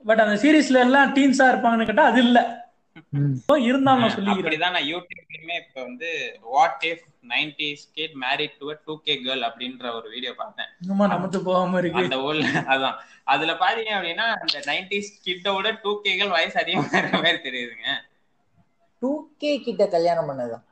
பட் 0.04 0.20
அந்த 0.20 0.42
சீரீஸ்ல 0.42 0.78
எல்லாம் 0.78 1.14
டீன்ஸா 1.14 1.46
இருப்பாங்கன்னு 1.48 1.84
கேட்டா 1.84 2.02
அது 2.02 2.22
இல்ல. 2.22 2.66
ம். 3.10 3.34
இருந்தாலும் 3.58 4.00
நான் 4.00 4.10
சொல்லிக்கிறேன். 4.10 4.34
அப்படிதான் 4.34 4.70
நான் 4.70 4.82
யூடியூப்லயுமே 4.82 5.56
இப்ப 5.66 5.82
வந்து 5.82 6.38
what 6.40 6.84
if 6.86 7.04
nineties 7.28 7.82
kid 7.92 8.10
married 8.20 8.56
to 8.58 8.72
two 8.84 9.00
K 9.00 9.20
girl 9.24 9.44
அப்படின்ற 9.44 9.94
ஒரு 9.94 10.08
வீடியோ 10.08 10.34
பார்த்தேன். 10.36 10.66
இன்னுமா 10.80 11.06
நமக்கு 11.06 11.42
போகாம 11.42 11.78
இருக்கு. 11.78 12.02
அந்த 12.02 12.16
அதான். 12.68 12.96
அதுல 13.24 13.52
பாத்தீங்க 13.52 13.92
அப்படின்னா 13.92 14.26
அந்த 14.34 14.60
நைன்டிஸ் 14.66 15.10
கிட்டோட 15.24 15.78
டூ 15.82 16.00
கேகள் 16.04 16.28
வயசு 16.28 16.60
அதிகமா 16.60 16.88
இருக்கிற 16.92 17.22
மாதிரி 17.22 17.50
தெரியுதுங்க. 17.50 17.88
டூ 18.98 19.30
கே 19.38 19.60
கிட்ட 19.60 19.88
கல்யாணம் 19.88 20.28
பண்ணதுதான். 20.28 20.64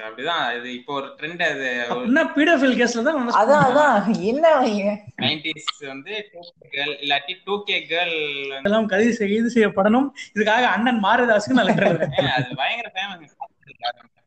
அப்படிதான் 0.00 0.44
இது 0.56 0.68
இப்போ 0.76 0.92
ஒரு 0.98 1.08
ட்ரெண்ட் 1.18 1.42
அது. 1.46 1.68
என்ன 2.06 2.22
பீடோஃபில் 2.34 2.76
கேஸ்ல 2.78 3.04
தான் 3.06 3.16
நம்ம 3.18 3.34
அதான் 3.40 3.64
அதான். 3.66 3.96
என்ன 4.30 4.44
அவங்க? 4.56 4.92
நைன்டிஸ் 5.24 5.68
வந்து 5.90 6.12
டூ 6.30 6.42
கே 6.52 6.68
கேர்ள் 6.74 6.94
இல்லாட்டி 7.04 7.34
டூ 7.46 7.56
கே 7.68 7.78
கேர்ள் 7.90 8.14
எல்லாம் 8.60 8.88
கைது 8.92 9.12
செய்து 9.20 9.50
செய்யப்படணும். 9.56 10.06
இதுக்காக 10.34 10.70
அண்ணன் 10.74 11.02
மாரதாஸுக்கு 11.06 11.58
நான் 11.58 11.68
லெட்டர் 11.70 11.90
எழுதுறேன். 11.90 12.30
அது 12.38 12.58
பயங்கர 12.62 12.90
ஃபேமஸ் 12.96 13.34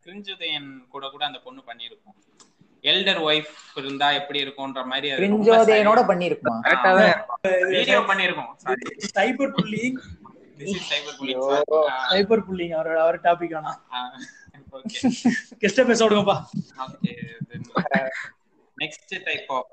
கிரிஞ்சுதயன் 0.06 0.70
கூட 0.94 1.06
கூட 1.10 1.24
அந்த 1.30 1.40
பொண்ணு 1.46 1.62
பண்ணிருக்கும் 1.70 2.16
எல்டர் 2.84 3.22
ஒய்ஃப் 3.28 3.54
இருந்தா 3.80 4.08
எப்படி 4.20 4.40
இருக்கும்ன்ற 4.44 4.82
மாதிரி 4.90 5.08
பிரிஞ்சோதையனோட 5.20 6.02
பண்ணிருக்குமா 6.10 6.58
இருக்கும். 6.66 7.00
வீடியோ 7.74 8.00
பண்ணிருக்கோம் 8.12 8.52
sorry 8.64 8.84
cyber 9.16 9.54
bullying 9.58 9.98
this 10.60 10.74
is 10.74 10.88
cyber 10.92 11.16
bullying 11.20 11.42
cyber 12.12 12.44
bullying 12.48 12.76
அவர் 12.80 12.92
அவர் 13.04 13.18
டாபிக் 13.26 13.56
வேணாம் 13.58 13.80
ஓகே 14.78 15.00
கெஸ்ட 15.62 15.86
பேச 15.90 16.00
விடுங்கப்பா 16.06 16.38
ஓகே 16.86 17.12
நெக்ஸ்ட் 18.78 19.14
டைப் 19.28 19.52
ஆஃப் 19.58 19.72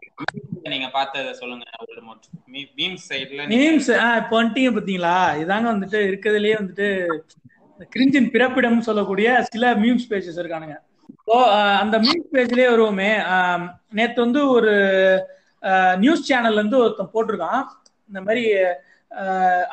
நீங்க 0.73 0.89
பார்த்தத 0.97 1.33
சொல்லுங்க 1.41 1.65
ஓல்ட் 1.83 2.03
மோட் 2.09 2.27
மீம் 2.81 2.99
சைடுல 3.09 3.47
மீம்ஸ் 3.55 3.91
இப்போ 4.21 4.35
வந்துட்டீங்க 4.39 4.73
பாத்தீங்களா 4.77 5.17
இதாங்க 5.43 5.69
வந்துட்டு 5.75 6.01
இருக்கிறதுலயே 6.11 6.57
வந்துட்டு 6.61 6.89
கிரிஞ்சின் 7.95 8.33
பிறப்பிடம் 8.35 8.87
சொல்லக்கூடிய 8.89 9.29
சில 9.53 9.71
மீம்ஸ் 9.83 10.09
பேஜஸ் 10.11 10.41
இருக்கானுங்க. 10.41 10.77
இப்போ 11.15 11.37
அந்த 11.83 11.97
மீம்ஸ் 12.05 12.33
பேஜ்லயே 12.35 12.69
வருவோமே 12.73 13.11
நேத்து 13.99 14.19
வந்து 14.25 14.41
ஒரு 14.57 14.73
நியூஸ் 16.03 16.27
சேனல்ல 16.29 16.61
இருந்து 16.61 16.81
ஒருத்தன் 16.83 17.13
போட்டிருக்கான். 17.15 17.63
இந்த 18.11 18.21
மாதிரி 18.27 18.45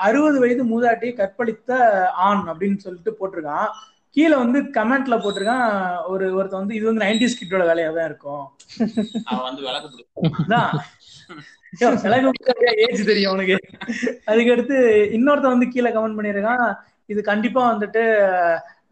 அறுபது 0.08 0.38
வயது 0.44 0.64
மூதாட்டியை 0.72 1.14
கற்பழித்த 1.20 1.72
ஆண் 2.28 2.44
அப்படின்னு 2.54 2.80
சொல்லிட்டு 2.86 3.12
போட்டிருக்கான். 3.20 3.70
கீழே 4.16 4.36
வந்து 4.36 4.60
கமெண்ட்ல 4.78 5.16
போட்டிருக்கான் 5.24 5.68
ஒரு 6.12 6.26
ஒருத்தன் 6.38 6.62
வந்து 6.62 6.76
இது 6.78 6.86
வந்து 6.90 7.04
நைன்டிஸ் 7.06 7.40
கிட்டோட 7.40 7.64
வேலையா 7.70 7.90
தான் 7.98 8.08
இருக்கும். 8.10 8.46
வந்து 9.48 9.62
ஏஜ் 12.86 13.10
தெரியும் 13.10 13.32
அவனுக்கு. 13.32 13.58
அதுக்கடுத்து 14.32 14.78
இன்னொருத்தன் 15.18 15.56
வந்து 15.56 15.68
கீழே 15.74 15.92
கமெண்ட் 15.98 16.18
பண்ணியிருக்கான் 16.20 16.66
இது 17.14 17.22
கண்டிப்பா 17.32 17.62
வந்துட்டு 17.72 18.04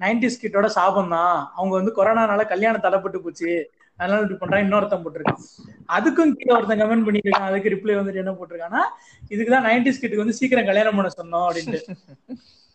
நைன்டிஸ் 0.03 0.41
கிட்டோட 0.43 0.67
சாபம் 0.77 1.13
தான் 1.15 1.35
அவங்க 1.57 1.73
வந்து 1.79 1.95
கொரோனானால 1.97 2.45
கல்யாணம் 2.53 2.85
தடைப்பட்டு 2.85 3.19
போச்சு. 3.23 3.53
அதனால 3.99 4.19
இப்படி 4.23 4.39
பண்றான். 4.41 4.63
இன்னொருத்தன் 4.65 5.03
போட்டிருக்கான். 5.03 5.41
அதுக்கும் 5.97 6.33
கீழே 6.37 6.53
ஒருத்தன் 6.57 6.81
கமெண்ட் 6.81 7.05
பண்ணிருக்கான் 7.07 7.49
அதுக்கு 7.49 7.73
ரிப்ளை 7.75 7.95
வந்துட்டு 7.99 8.21
என்ன 8.23 8.33
போட்டிருக்கான்னா 8.39 8.83
இதுக்குதான் 9.33 9.67
நைன்டிஸ் 9.69 9.99
கிட்டுக்கு 10.01 10.25
வந்து 10.25 10.39
சீக்கிரம் 10.39 10.69
கல்யாணம் 10.69 10.97
பண்ண 10.99 11.11
சொன்னோம் 11.19 11.45
அப்படின்ட்டு. 11.47 11.81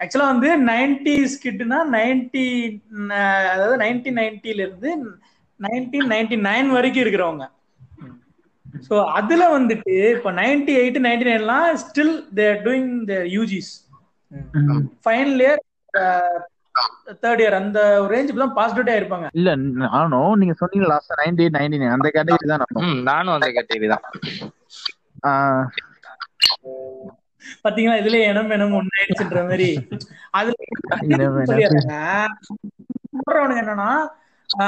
ஆக்சுவலா 0.01 0.29
வந்து 0.33 0.49
நைன்டிஸ் 0.71 1.35
கிட்டுனா 1.45 1.81
நைன்டி 1.97 2.47
அதாவது 3.55 3.77
நைன்டீன் 3.85 4.19
நைன்டில 4.21 4.65
இருந்து 4.67 4.91
நைன்டீன் 5.61 6.09
நைன்டி 6.13 6.37
நைன் 6.49 6.71
வரைக்கும் 6.77 7.05
இருக்கிறவங்க. 7.05 7.45
சோ 8.87 8.95
அதுல 9.19 9.43
வந்துட்டு 9.57 9.95
இப்ப 10.17 10.31
ninety 10.41 10.73
eight 10.81 10.99
ninety 11.07 11.27
நைன்லாம் 11.31 11.69
still 11.83 12.15
there 12.39 12.59
doing 12.67 12.93
their 13.11 13.27
UGs 13.37 13.73
final 15.05 15.43
year 15.45 15.63
third 17.23 17.43
year 17.43 17.57
அந்த 17.59 17.79
ரேஞ்சுக்கு 18.13 18.43
தான் 18.43 18.57
பாஸ் 18.59 18.75
அவுட் 18.75 18.93
ஆயிருப்பாங்க 18.93 19.27
இல்ல 19.39 19.51
நானும் 19.85 20.39
நீங்க 20.41 20.55
சொன்னீங்க 20.61 20.89
லாஸ்ட் 20.93 21.15
நைன்டி 21.21 21.47
நைன்டி 21.57 21.81
நைன் 21.83 21.97
அந்த 21.97 22.11
கேட்டகரி 22.17 22.49
தான் 22.53 22.65
நானும் 23.11 23.35
அந்த 23.37 23.49
கேட்டகரி 23.57 23.89
தான். 23.95 24.05
ஆஹ் 25.29 25.65
பாத்தீங்களா 27.65 28.01
இதுல 28.01 28.19
இனம் 28.31 28.53
இனம் 28.57 28.77
ஒன்னாயிடுச்சுன்ற 28.79 29.41
மாதிரி. 29.49 29.69
அதுல 30.39 30.55
போடுறவனுங்க 33.19 33.63
என்னன்னா 33.65 33.91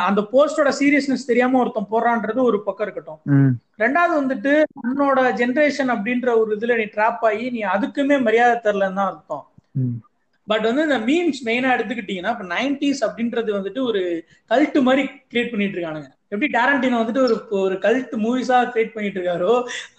அந்த 0.08 0.20
போஸ்டோட 0.32 0.68
சீரியஸ்னஸ் 0.78 1.28
தெரியாம 1.30 1.58
ஒருத்தன் 1.62 1.90
போடுறான்றது 1.90 2.40
ஒரு 2.48 2.58
பக்கம் 2.62 2.86
இருக்கட்டும். 2.86 3.20
ரெண்டாவது 3.82 4.14
வந்துட்டு 4.20 4.52
உன்னோட 4.82 5.20
ஜெனரேஷன் 5.40 5.92
அப்படின்ற 5.94 6.28
ஒரு 6.40 6.50
இதுல 6.56 6.76
நீ 6.80 6.86
ட்ராப் 6.94 7.24
ஆகி 7.30 7.46
நீ 7.56 7.60
அதுக்குமே 7.74 8.18
மரியாதை 8.26 8.56
தரலன்னு 8.66 8.98
தான் 9.00 9.10
அர்த்தம். 9.12 9.44
பட் 10.48 10.64
வந்து 10.68 10.82
இந்த 10.86 10.98
மீம்ஸ் 11.08 11.40
மெயினா 11.48 11.68
எடுத்துக்கிட்டீங்கன்னா 11.74 12.32
இப்ப 12.34 12.46
நைன்டிஸ் 12.54 13.00
அப்படின்றது 13.06 13.50
வந்துட்டு 13.58 13.80
ஒரு 13.90 14.00
கல்ட் 14.52 14.78
மாதிரி 14.88 15.02
கிரியேட் 15.30 15.52
பண்ணிட்டு 15.52 15.76
இருக்கானுங்க. 15.76 16.08
எப்படி 16.32 16.48
டேரண்டினோ 16.56 17.00
வந்துட்டு 17.02 17.22
ஒரு 17.26 17.36
ஒரு 17.64 17.76
கல்ட் 17.84 18.14
மூவிஸா 18.24 18.58
கிரியேட் 18.72 18.94
பண்ணிட்டு 18.94 19.18
இருக்காரோ 19.20 19.52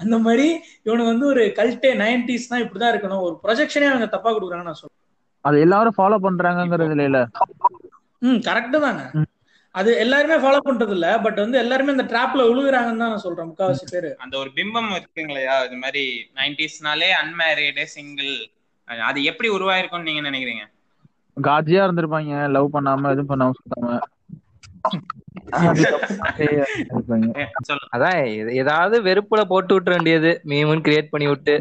அந்த 0.03 0.15
மாதிரி 0.25 0.47
இவனுக்கு 0.85 1.11
வந்து 1.13 1.27
ஒரு 1.33 1.43
கல்ட்டே 1.59 1.91
நைன்டிஸ் 2.03 2.49
தான் 2.51 2.63
இப்படிதான் 2.63 2.93
இருக்கணும். 2.93 3.23
ஒரு 3.27 3.35
ப்ரொஜெக்ஷனே 3.45 3.89
அவங்க 3.91 4.09
தப்பா 4.15 4.31
கொடுக்குறாங்க 4.35 4.67
நான் 4.69 4.81
சொல்றேன். 4.81 4.99
அது 5.45 5.57
எல்லாரும் 5.65 5.97
ஃபாலோ 5.97 6.17
பண்றாங்கங்கிறது 6.25 7.07
இல்ல 7.09 7.21
ம் 8.21 8.41
கரெக்ட் 8.49 8.77
தாங்க. 8.85 9.03
அது 9.75 9.89
எல்லாருமே 10.03 10.35
ஃபாலோ 10.43 10.59
பண்றது 10.67 10.93
இல்ல 10.97 11.07
பட் 11.23 11.39
வந்து 11.43 11.57
எல்லாருமே 11.61 11.93
இந்த 11.95 12.05
ட்ராப்ல 12.11 12.43
விழுகுறாங்கன்னு 12.49 13.01
தான் 13.03 13.11
நான் 13.13 13.23
சொல்றேன் 13.23 13.47
முக்காவாசி 13.49 13.85
பேரு. 13.93 14.11
அந்த 14.23 14.35
ஒரு 14.41 14.49
பிம்பம் 14.59 14.91
இருக்குங்களையா 14.97 15.55
இது 15.67 15.77
மாதிரி 15.83 16.03
நைன்டிஸ்னாலே 16.39 17.09
அன்மேரிடு 17.21 17.85
சிங்கிள் 17.95 18.35
அது 18.87 19.23
எப்படி 19.23 19.49
உருவாயிருக்கும்னு 19.49 20.09
நீங்க 20.09 20.29
நினைக்கிறீங்க? 20.29 20.63
காஜியா 21.37 21.81
இருந்திருப்பாங்க 21.85 22.49
லவ் 22.49 22.73
பண்ணாம 22.73 23.11
எதுவும் 23.11 23.31
பண்ணாம 23.31 23.51
சுத்தாம. 23.57 23.99
அதான் 27.95 28.19
ஏதாவது 28.53 28.95
வெறுப்புல 29.03 29.41
போட்டு 29.47 29.79
விட்டுற 29.79 29.89
வேண்டியது. 29.89 30.41
மீமுன்னு 30.45 30.85
கிரியேட் 30.87 31.11
பண்ணி 31.11 31.27
விட்டு. 31.27 31.55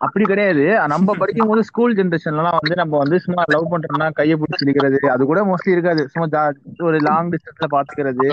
அப்படி 0.00 0.24
கிடையாது. 0.24 0.62
நம்ம 0.92 1.14
படிக்கும் 1.18 1.50
போது 1.50 1.62
ஸ்கூல் 1.62 1.96
ஜென்ரேஷன்லாம் 1.96 2.58
வந்து 2.58 2.76
நம்ம 2.80 2.98
வந்து 2.98 3.16
சும்மா 3.24 3.42
லவ் 3.54 3.66
பண்றோம்னா 3.72 4.06
கையை 4.18 4.36
பிடிச்சி 4.40 4.68
நிக்கிறது 4.68 5.00
அது 5.14 5.22
கூட 5.30 5.40
மோஸ்ட்லி 5.48 5.74
இருக்காது. 5.76 6.02
சும்மா 6.12 6.26
ஒரு 6.88 6.98
லாங் 7.08 7.30
டிஸ்டன்ஸ்ல 7.32 7.68
பாத்துக்கிறது. 7.74 8.26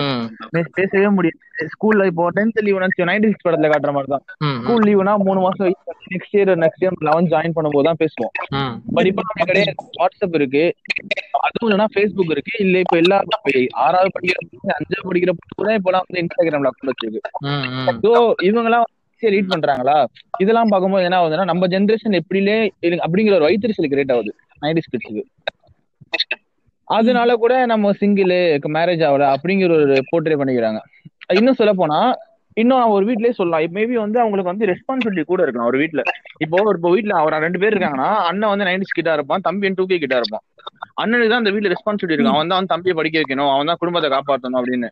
பேசவே 0.78 1.08
முடியாது. 1.16 1.36
ஸ்கூல்ல 1.72 2.06
இப்போ 2.10 2.24
டென்த் 2.36 2.60
லீவ் 2.66 2.80
நைன்டி 3.10 3.28
சிக்ஸ் 3.30 3.46
படத்துல 3.46 3.70
காட்டுற 3.72 3.92
மாதிரி 3.92 4.10
தான். 4.14 4.24
ஸ்கூல் 4.58 4.86
லீவுனா 4.88 5.14
மூணு 5.28 5.40
மாசம் 5.46 5.70
next 6.14 6.36
year 6.36 6.52
next 6.64 6.84
year 6.84 6.98
eleventh 7.08 7.32
join 7.32 7.56
பண்ணும்போது 7.56 7.88
தான் 7.88 8.00
பேசுவோம். 8.02 8.32
ம், 8.58 8.74
பட் 8.96 9.08
இப்ப 9.10 9.22
அப்படி 9.24 9.48
கிடையாது. 9.50 9.74
வாட்ஸ்அப் 9.98 10.36
இருக்கு. 10.40 10.64
அதுவும் 11.46 11.66
இல்லைன்னா 11.66 11.88
ஃபேஸ்புக் 11.94 12.34
இருக்கு. 12.36 12.54
இல்ல 12.64 12.76
இப்ப 12.84 12.96
எல்லா 13.02 13.18
இப்ப 13.26 13.52
ஆறாவது 13.84 14.14
படிக்கிற 14.16 14.38
அஞ்சாவது 14.78 15.08
படிக்கிற 15.10 15.32
கூட 15.58 15.74
இப்பெல்லாம் 15.80 16.06
வந்து 16.06 16.22
இன்ஸ்டாகிராம்ல 16.24 16.70
அக்கௌண்ட் 16.72 16.92
வச்சிருக்கு. 16.92 17.22
ஸோ 18.04 18.12
இவங்க 18.48 18.70
எல்லாம் 18.70 18.86
ரீட் 19.34 19.52
பண்றாங்களா? 19.52 19.96
இதெல்லாம் 20.42 20.70
பார்க்கும்போது 20.72 21.06
என்ன 21.08 21.18
ஆகுதுன்னா 21.20 21.46
நம்ம 21.50 21.66
ஜென்ரேஷன் 21.74 22.18
எப்படிலே 22.20 22.58
அப்படிங்கிற 23.04 23.36
ஒரு 23.40 23.48
வைத்தறிச்சல் 23.48 23.90
கிரியேட் 23.92 24.14
ஆகுது. 24.14 24.32
நைன்டிஸ் 24.64 24.90
கிட்ஸுக்கு 24.92 25.24
அதனால 26.88 27.30
கூட 27.42 27.54
நம்ம 27.72 27.92
சிங்கிள் 28.02 28.32
மேரேஜ் 28.76 29.02
ஆகல 29.08 29.26
அப்படிங்கிற 29.34 29.72
ஒரு 29.78 29.96
போர்ட்ரே 30.10 30.38
பண்ணிக்கிறாங்க. 30.40 30.80
இன்னும் 31.38 31.58
சொல்ல 31.60 31.72
போனா 31.80 31.98
இன்னும் 32.60 32.80
அவன் 32.82 32.94
ஒரு 32.98 33.06
வீட்லயே 33.08 33.34
சொல்லலாம். 33.38 33.74
மேபி 33.76 33.96
வந்து 34.04 34.18
அவங்களுக்கு 34.22 34.52
வந்து 34.52 34.68
ரெஸ்பான்சிபிலிட்டி 34.70 35.24
கூட 35.30 35.42
இருக்கலாம் 35.44 35.68
ஒரு 35.70 35.78
வீட்டுல 35.82 36.02
இப்போ 36.44 36.56
ஒரு 36.68 36.78
இப்போ 36.78 36.90
வீட்டுல 36.94 37.14
அவர் 37.22 37.36
ரெண்டு 37.46 37.60
பேர் 37.62 37.74
இருக்காங்கன்னா 37.74 38.08
அண்ணன் 38.28 38.52
வந்து 38.52 38.66
நைன்டிஸ் 38.68 38.96
கிட்டா 38.98 39.12
இருப்பான் 39.18 39.44
தம்பி 39.48 39.70
டூ 39.78 39.84
கே 39.90 39.98
கிட்டா 40.04 40.18
இருப்பான். 40.20 40.44
அண்ணனுக்கு 41.02 41.32
தான் 41.32 41.42
அந்த 41.42 41.52
வீட்டுல 41.54 41.72
ரெஸ்பான்சிபிலிட்டி 41.74 42.16
இருக்கும். 42.16 42.36
அவன் 42.36 42.50
தான் 42.50 42.58
அவன் 42.58 42.72
தம்பியை 42.72 42.94
படிக்க 43.00 43.16
வைக்கணும் 43.22 43.50
அவன் 43.52 43.70
தான் 43.70 43.80
குடும்பத்தை 43.82 44.08
காப்பாற்றணும் 44.14 44.58
அப்படின்னு. 44.60 44.88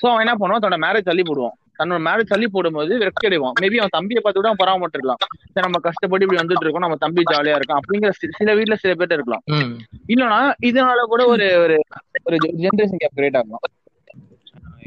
சோ 0.00 0.04
அவன் 0.12 0.24
என்ன 0.24 0.34
பண்ணுவான்? 0.40 0.62
தன்னோட 0.64 0.80
மேரேஜ் 0.86 1.08
தள்ளி 1.10 1.24
போடுவான். 1.30 1.56
தன்னோட 1.82 2.00
மேரேஜ் 2.06 2.32
தள்ளி 2.32 2.48
போடும்போது 2.48 2.98
வெற்றி 2.98 3.28
அடைவான். 3.28 3.56
மேபி 3.60 3.76
அவன் 3.76 3.94
தம்பியை 3.96 4.22
பார்த்து 4.22 4.40
கூட 4.40 4.48
அவன் 4.48 4.62
பராமரிக்கலாம் 4.62 5.20
சரி 5.54 5.66
நம்ம 5.66 5.80
கஷ்டப்பட்டு 5.80 6.26
இப்படி 6.26 6.40
வந்துட்டு 6.42 6.64
இருக்கோம் 6.64 6.84
நம்ம 6.86 6.96
தம்பி 6.96 7.22
ஜாலியா 7.30 7.56
இருக்கான் 7.58 7.80
அப்படிங்கிற 7.80 8.10
சில 8.38 8.54
வீட்ல 8.54 8.76
சில 8.76 8.92
பேர்ட்ட 8.94 9.18
இருக்கலாம். 9.18 9.44
ம். 9.56 9.72
இல்லனா 10.08 10.40
இதனால 10.62 11.06
கூட 11.12 11.22
ஒரு 11.26 11.46
ஒரு 11.62 11.76
ஒரு 12.22 12.36
ஜென்ரேஷன் 12.64 13.00
கேப் 13.02 13.16
கிரியேட் 13.16 13.38
ஆகலாம். 13.40 13.64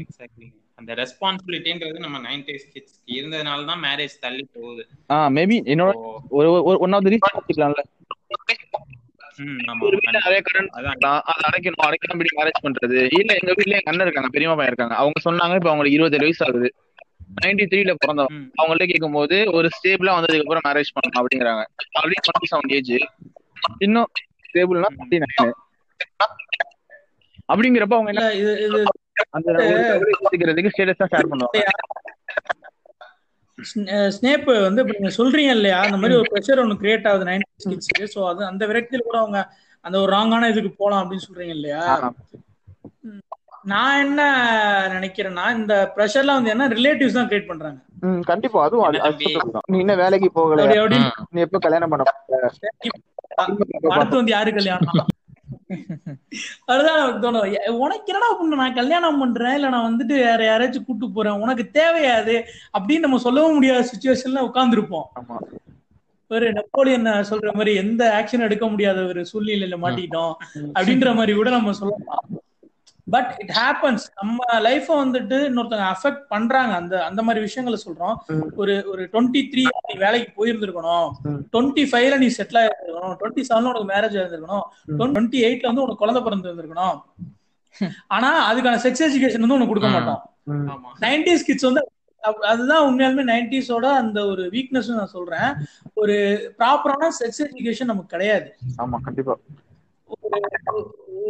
எக்ஸாக்ட்லி 0.02 0.48
அந்த 0.74 0.94
ரெஸ்பான்சிபிலிட்டின்றது 0.94 1.98
நம்ம 1.98 2.18
நைன்டிஸ் 2.26 2.66
கிட்ஸ் 2.72 2.96
இருந்ததுனால 3.14 3.66
தான் 3.66 3.82
மேரேஜ் 3.82 4.16
தள்ளி 4.20 4.44
போகுது. 4.54 4.82
ஆ 5.10 5.28
மேபி 5.28 5.56
என்னோட 5.72 5.92
இப்போ, 5.94 6.10
ஒரு 6.38 6.48
ஒரு 6.68 6.78
ஒன் 6.78 6.92
ஆஃப் 6.92 7.04
த 7.04 7.12
ரீசன் 7.12 7.36
வச்சுக்கலாம்ல 7.38 7.84
ஒரு. 9.80 9.96
நிறைய 10.16 10.40
கடன் 10.44 10.68
அதை 10.72 10.90
அடைக்கணும் 11.48 11.82
அடைக்கணும் 11.86 12.14
இப்படி 12.14 12.30
மேரேஜ் 12.36 12.60
பண்றது. 12.62 12.98
இல்ல 13.18 13.30
எங்க 13.40 13.52
வீட்ல 13.56 13.76
எங்க 13.78 13.90
அண்ணன் 13.90 14.06
இருக்காங்க 14.06 14.30
பெரியமா 14.32 14.56
பையன் 14.58 14.66
இருக்காங்க. 14.66 14.94
அவங்க 14.94 15.18
சொன்னாங்க 15.24 15.54
இப்ப 15.54 15.70
அவங்களுக்கு 15.72 15.96
இருபத்தேழு 15.96 16.26
வயசு 16.26 16.44
ஆகுது. 16.46 16.68
நைன்டி 17.36 17.64
த்ரீல 17.66 17.92
பிறந்தவங்க 17.96 18.34
ம், 18.34 18.46
அவங்கள்ட்ட 18.58 18.86
கேட்கும் 18.86 19.16
போது 19.16 19.36
ஒரு 19.56 19.68
ஸ்டேபிளா 19.74 20.14
வந்ததுக்கு 20.16 20.44
அப்புறம் 20.44 20.66
மேரேஜ் 20.66 20.94
பண்ணலாம் 20.94 21.20
அப்படிங்கிறாங்க. 21.20 21.62
ஆல்ரெடி 21.96 22.18
டுவெண்ட்டி 22.20 22.50
செவன் 22.52 22.72
ஏஜ் 22.76 22.92
இன்னும் 23.86 24.08
ஸ்டேபிள்னா 24.46 24.90
தேர்ட்டி 24.96 25.18
நைன் 25.24 25.54
அப்படிங்கிறப்ப 27.48 27.96
அவங்க 27.96 28.12
என்ன 28.12 28.24
இது 28.38 28.52
இது 28.62 28.78
அந்த 29.36 29.48
ஒரு 29.52 30.12
ஸ்டேட்டஸ் 30.70 31.02
தான் 31.02 31.12
ஷேர் 31.12 31.30
பண்ணுவாங்க. 31.30 31.62
ஸ்னேப் 34.16 34.48
வந்து 34.64 34.80
இப்ப 34.82 34.94
நீங்க 34.96 35.12
சொல்றீங்க 35.16 35.52
இல்லையா? 35.56 35.78
அந்த 35.84 35.96
மாதிரி 35.96 36.16
ஒரு 36.16 36.28
ப்ரெஷர் 36.32 36.60
ஒன்று 36.62 36.80
கிரியேட் 36.80 37.06
ஆகுது 37.10 37.28
நைன்டி 37.28 37.46
கிட்ஸ்க்கு 37.64 38.06
ஸோ 38.14 38.20
அது 38.30 38.42
அந்த 38.48 38.62
விரக்தியில் 38.70 39.06
கூட 39.06 39.18
அவங்க 39.22 39.38
அந்த 39.84 39.96
ஒரு 40.02 40.10
ராங்கான 40.12 40.48
இதுக்கு 40.52 40.72
போலாம் 40.74 41.02
அப்படின்னு 41.02 41.26
சொல்றீங்க 41.26 41.54
இல்லையா. 41.56 41.82
நான் 43.66 44.00
என்ன 44.00 44.20
நினைக்கிறேன்னா 44.92 45.44
இந்த 45.56 45.74
ப்ரெஷர்லாம் 45.94 46.38
வந்து 46.38 46.50
என்ன 46.50 46.68
ரிலேட்டிவ்ஸ் 46.74 47.18
தான் 47.18 47.28
கிரியேட் 47.28 47.48
பண்றாங்க. 47.48 47.78
ம், 48.02 48.20
கண்டிப்பா. 48.22 48.58
அதுவும். 48.64 48.98
நீ 49.68 49.78
இன்னும் 49.78 49.96
வேலைக்கு 49.96 50.28
போகல? 50.32 50.66
நீ 51.32 51.40
எப்ப 51.40 51.58
கல்யாணம் 51.58 51.92
பண்ண? 51.94 52.04
அடுத்து 53.94 54.16
வந்து 54.16 54.34
யாரு 54.34 54.50
கல்யாணம் 54.52 55.12
அதுதான் 56.66 57.00
தோணும் 57.22 57.44
உனக்கு 57.78 58.10
என்னடா 58.12 58.28
பண்ண 58.32 58.56
நான் 58.56 58.74
கல்யாணம் 58.74 59.20
பண்றேன் 59.20 59.54
இல்ல 59.54 59.68
நான் 59.68 59.88
வந்துட்டு 59.88 60.14
வேற 60.22 60.40
யாராச்சும் 60.44 60.86
கூட்டு 60.86 61.06
போறேன் 61.10 61.40
உனக்கு 61.40 61.64
தேவையாது 61.72 62.34
அப்படின்னு 62.74 62.98
நம்ம 62.98 63.18
சொல்லவும் 63.18 63.54
முடியாத 63.54 63.86
சுச்சுவேஷன்ல 63.90 64.46
உட்கார்ந்துருப்போம். 64.48 65.06
ஆமா. 65.20 65.36
ஒரு 66.30 66.46
நெப்போலியன் 66.52 67.08
சொல்ற 67.28 67.50
மாதிரி 67.54 67.74
எந்த 67.76 68.02
ஆக்ஷன் 68.18 68.40
எடுக்க 68.40 68.66
முடியாத 68.66 69.00
ஒரு 69.06 69.20
சூழ்நிலையில 69.32 69.76
மாட்டிக்கிட்டோம் 69.82 70.32
அப்படின்ற 70.74 71.14
மாதிரி 71.14 71.34
கூட 71.34 71.50
நம்ம 71.50 71.72
சொல்லலாம். 71.72 72.24
பட் 73.14 73.30
இட் 73.42 73.52
ஹேப்பன்ஸ் 73.58 74.04
நம்ம 74.20 74.38
லைஃப 74.66 74.86
வந்துட்டு 75.02 75.36
இன்னொருத்தவங்க 75.48 75.88
அஃபெக்ட் 75.92 76.22
பண்றாங்க. 76.28 76.72
அந்த 76.80 76.94
அந்த 77.08 77.20
மாதிரி 77.26 77.44
விஷயங்களை 77.46 77.78
சொல்றோம். 77.84 78.16
ஒரு 78.60 78.74
ஒரு 78.92 79.02
டுவெண்ட்டி 79.12 79.42
த்ரீ 79.52 79.64
நீ 79.88 79.94
வேலைக்கு 80.04 80.30
போயிருந்திருக்கணும். 80.38 81.08
டுவெண்ட்டி 81.52 81.84
ஃபைவ்ல 81.90 82.18
நீ 82.22 82.28
செட்டில் 82.38 82.60
ஆயிருக்கணும் 82.62 83.16
டுவெண்ட்டி 83.20 83.44
செவன்ல 83.48 83.72
உனக்கு 83.72 83.90
மேரேஜ் 83.94 84.16
ஆயிருந்திருக்கணும். 84.20 84.66
டுவெண்ட்டி 85.00 85.40
எயிட்ல 85.48 85.70
வந்து 85.70 85.84
உனக்கு 85.86 86.02
குழந்தை 86.04 86.22
பிறந்து 86.22 86.50
இருந்திருக்கணும் 86.50 86.98
ஆனா 88.16 88.30
அதுக்கான 88.50 88.78
செக்ஸ் 88.84 89.04
எஜுகேஷன் 89.06 89.44
வந்து 89.44 89.58
உனக்கு 89.58 89.72
கொடுக்க. 89.72 89.90
மாட்டோம். 89.96 90.22
நைன்டிஸ் 91.04 91.46
கிட்ஸ் 91.48 91.68
வந்து 91.68 91.82
அதுதான் 92.50 92.84
உண்மையாலுமே 92.86 93.24
நைன்டிஸோட 93.32 93.86
அந்த 94.02 94.18
ஒரு 94.26 94.44
வீக்னஸ் 94.54 94.88
நான் 94.94 95.14
சொல்றேன். 95.16 95.50
ஒரு 96.02 96.16
ப்ராப்பரான 96.58 97.10
செக்ஸ் 97.20 97.42
எஜுகேஷன் 97.46 97.90
நமக்கு 97.92 98.14
கிடையாது. 98.14 98.48
ஆமா 98.82 98.98
கண்டிப்பா. 99.08 99.34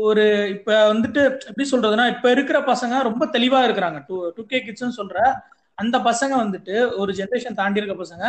ஒரு 0.05 0.25
இப்ப 0.49 0.71
வந்துட்டு 0.93 1.21
எப்படி 1.51 1.65
சொல்றதுன்னா 1.71 2.07
இப்ப 2.15 2.31
இருக்கிற 2.31 2.59
பசங்க 2.63 3.03
ரொம்ப 3.03 3.25
தெளிவா 3.27 3.61
இருக்கிறாங்க. 3.67 3.99
டூ 4.09 4.17
டூ 4.37 4.43
கே 4.47 4.59
கிட்ஸ்னு 4.59 4.99
சொல்ற 4.99 5.19
அந்த 5.79 5.97
பசங்க 5.99 6.35
வந்துட்டு 6.43 6.75
ஒரு 6.97 7.11
ஜெனரேஷன் 7.13 7.59
தாண்டி 7.59 7.81
இருக்க 7.81 7.97
பசங்க 8.03 8.25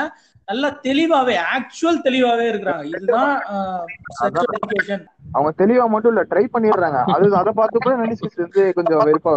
நல்லா 0.48 0.70
தெளிவாவே 0.84 1.36
ஆக்சுவல் 1.56 2.00
தெளிவாவே 2.08 2.46
இருக்கிறாங்க. 2.52 2.84
இதுதான் 2.92 3.32
அவங்க 5.36 5.52
தெளிவா 5.62 5.86
மட்டும் 5.88 6.12
இல்ல 6.14 6.24
ட்ரை 6.32 6.46
பண்ணிடுறாங்க. 6.56 7.00
அது 7.16 7.26
அதை 7.42 7.54
பார்த்து 7.60 7.84
கூட 7.86 7.96
நைன்டி 8.02 8.30
வந்து 8.44 8.64
கொஞ்சம் 8.74 9.04
வெறுப்பா 9.10 9.34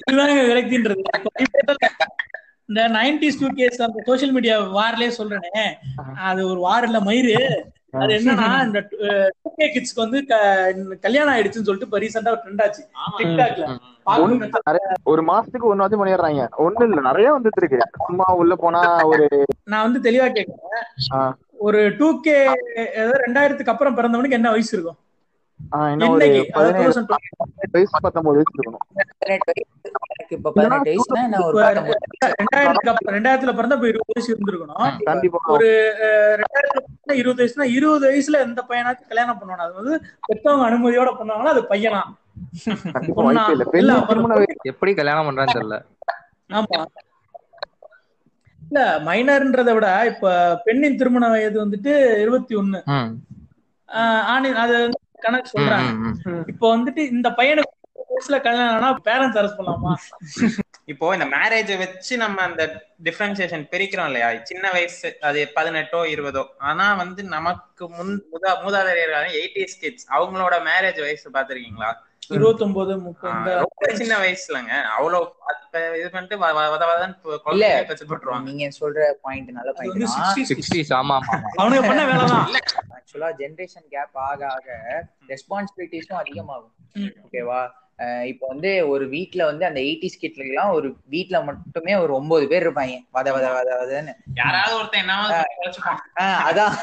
இதுதான் 0.00 0.46
விரக்தின்றது 0.50 1.02
இந்த 2.68 2.82
நைன்டிஸ் 2.96 3.40
டூ 3.40 3.48
கேஸ் 3.58 3.78
அந்த 3.82 4.00
சோசியல் 4.08 4.34
மீடியா 4.36 4.56
வார்லயே 4.78 5.10
சொல்றேனே 5.18 5.64
அது 6.28 6.40
ஒரு 6.50 6.60
வார் 6.60 6.84
இல்ல 6.84 6.98
மயிறு. 7.00 7.34
அது 7.92 8.12
என்னன்னா 8.16 8.48
இந்த 8.66 8.80
டூ 9.42 9.50
கே 9.58 9.66
கிட்ஸ்க்கு 9.74 10.04
வந்து 10.04 10.18
கல்யாணம் 11.06 11.32
ஆயிடுச்சுன்னு 11.34 11.68
சொல்லிட்டு 11.68 11.88
இப்ப 11.88 12.00
ரீசெண்டா 12.04 12.32
ட்ரெண்ட் 12.42 12.62
ஆச்சு. 12.64 12.82
டிக்டாக்ல 13.20 13.66
ஒண்ணு 14.24 14.48
நிறைய 14.68 14.86
ஒரு 15.12 15.22
மாசத்துக்கு 15.30 15.70
ஒன்னாவது 15.72 16.00
பண்ணிடுறாங்க. 16.00 16.44
ஒண்ணு 16.66 16.86
இல்ல 16.88 17.00
நிறைய 17.08 17.28
வந்துட்டு 17.36 17.60
இருக்கு. 17.62 17.80
சும்மா 18.06 18.26
உள்ள 18.40 18.54
போனா 18.64 18.82
ஒரு 19.12 19.26
நான் 19.72 19.86
வந்து 19.86 20.00
தெளிவா 20.08 20.28
கேக்குறேன். 20.38 21.34
ஒரு 21.66 21.80
டூ 21.98 22.08
கே 22.26 22.36
ரெண்டாயிரத்துக்கு 23.24 23.72
அப்புறம் 23.74 23.96
பிறந்தவனுக்கு 23.98 24.38
என்ன 24.38 24.50
வயசு 24.56 24.72
இருக்கும்? 24.76 24.98
இன்னும் 25.92 26.12
ஒரு 26.14 26.26
பதினேழு 26.54 26.92
2020 26.92 27.74
வயசு 27.74 27.98
பத்தொன்பது 28.04 28.36
வயசு 28.38 28.54
இருக்கணும். 28.56 28.84
ரெண்டாயிரத்துல 33.14 33.52
பிறந்தா 33.58 33.76
இருபது 33.90 34.30
இருந்திருக்கணும். 34.32 34.78
ஒரு 35.54 35.68
ரெண்டாயிரத்துல 36.40 37.16
இருபது 37.20 37.40
வயசுனா 37.42 37.66
இருபது 37.76 38.04
வயசுல 38.10 38.40
எந்த 38.46 38.60
பையனாச்சும் 38.68 39.10
கல்யாணம் 39.12 39.38
பண்ணுவானா 39.40 39.66
அது 39.66 39.76
வந்து 39.80 39.94
பெத்தவங்க 40.28 40.66
அனுமதியோட 40.70 41.12
பண்ணாங்கன்னா 41.20 41.54
அது 41.54 41.62
பையனா? 41.72 42.02
எப்படி 44.72 44.92
கல்யாணம் 44.94 45.26
பண்றான்னு 45.28 45.56
தெரியல. 45.56 45.78
ஆமா. 46.52 46.80
இல்ல 48.58 48.80
மைனர்ன்றதை 49.06 49.72
விட 49.74 49.86
இப்ப 50.10 50.32
பெண்ணின் 50.64 50.96
திருமண 50.96 51.28
வயது 51.28 51.58
வந்துட்டு 51.64 51.92
இருபத்தி 52.24 52.54
ஒண்ணு. 52.56 52.80
ஆணின் 54.32 54.60
அது 54.64 54.74
வந்து 54.82 54.98
கணக்கு 55.26 55.54
சொல்றாங்க. 55.56 55.90
இப்போ 56.52 56.66
வந்துட்டு 56.76 57.04
இந்த 57.16 57.28
பையனுக்கு 57.40 57.76
வயசுல 58.12 58.38
கல்யாணம் 58.44 58.76
ஆனா 58.76 58.88
பேரண்ட்ஸ் 59.08 59.38
அரெஸ்ட் 59.40 59.58
பண்ணலாமா? 59.58 59.92
இப்போ 60.92 61.06
இந்த 61.16 61.26
மேரேஜை 61.34 61.74
வச்சு 61.82 62.14
நம்ம 62.22 62.42
அந்த 62.48 62.62
டிஃபரன்சியேஷன் 63.06 63.64
பிரிக்கிறோம் 63.72 64.08
இல்லையா? 64.10 64.28
சின்ன 64.50 64.64
வயசு 64.76 65.10
அது 65.28 65.40
பதினெட்டோ 65.56 66.00
இருபதோ. 66.14 66.42
ஆனா 66.70 66.86
வந்து 67.02 67.22
நமக்கு 67.36 67.84
முன் 67.96 68.12
முதா 68.32 68.52
மூதாதையர்கள் 68.64 69.36
எயிட்டிஸ் 69.40 69.80
கிட்ஸ் 69.82 70.08
அவங்களோட 70.16 70.56
மேரேஜ் 70.70 71.00
வயசு 71.06 71.28
பாத்திருக்கீங்களா 71.36 71.90
இருபத்தி 72.34 72.64
ஒன்பது 72.64 72.98
முப்பது 72.98 73.54
ரொம்ப 73.54 73.94
சின்ன 73.94 74.16
வயசுலங்க. 74.18 74.82
அவ்வளவு 74.82 75.32
இது 75.72 76.10
பண்ணிட்டு 76.10 76.38
வ- 76.38 76.56
வ- 76.56 76.76
வத 76.76 76.84
வதன்னு 76.84 77.48
இல்ல. 77.50 77.82
குழந்தைய 77.82 77.86
பெற்று 77.86 78.06
போட்டுருவாங்க. 78.06 78.42
நீங்க 78.42 78.68
சொல்ற 78.80 79.10
பாயிண்ட் 79.22 79.50
நல்ல 79.50 79.72
பாயிண்ட் 79.72 80.02
சிக்ஸ்டி 80.02 80.78
60s, 80.78 80.92
ஆமா. 80.92 81.18
அவனுக்கு 81.54 81.86
பண்ண 81.86 82.04
வேலைதான் 82.04 82.46
ஆக்சுவலா 82.90 83.32
ஜெனரேஷன் 83.38 83.86
கேப் 83.90 84.08
ஆக 84.12 84.46
ஆக 84.46 85.04
ரெஸ்பான்சிபிலிட்டிஸும் 85.28 86.12
அதிகமாகும். 86.12 86.72
ஓகேவா 86.94 87.70
இப்போ 88.22 88.46
வந்து 88.46 88.88
ஒரு 88.88 89.08
வீட்ல 89.08 89.44
வந்து 89.44 89.66
அந்த 89.66 89.80
எயிட்டிஸ் 89.80 90.18
கிட்ல 90.20 90.46
எல்லாம் 90.46 90.70
ஒரு 90.70 90.96
வீட்ல 91.04 91.40
மட்டுமே 91.40 91.94
ஒரு 91.94 92.14
ஒன்பது 92.14 92.48
பேர் 92.48 92.70
இருப்பாங்க. 92.70 92.98
வத 93.14 93.30
வத 93.32 93.50
வத 93.52 93.70
வதன்னு. 93.80 94.14
யாராவது 94.34 94.76
ஒருத்தன் 94.76 95.08
அதான். 96.20 96.74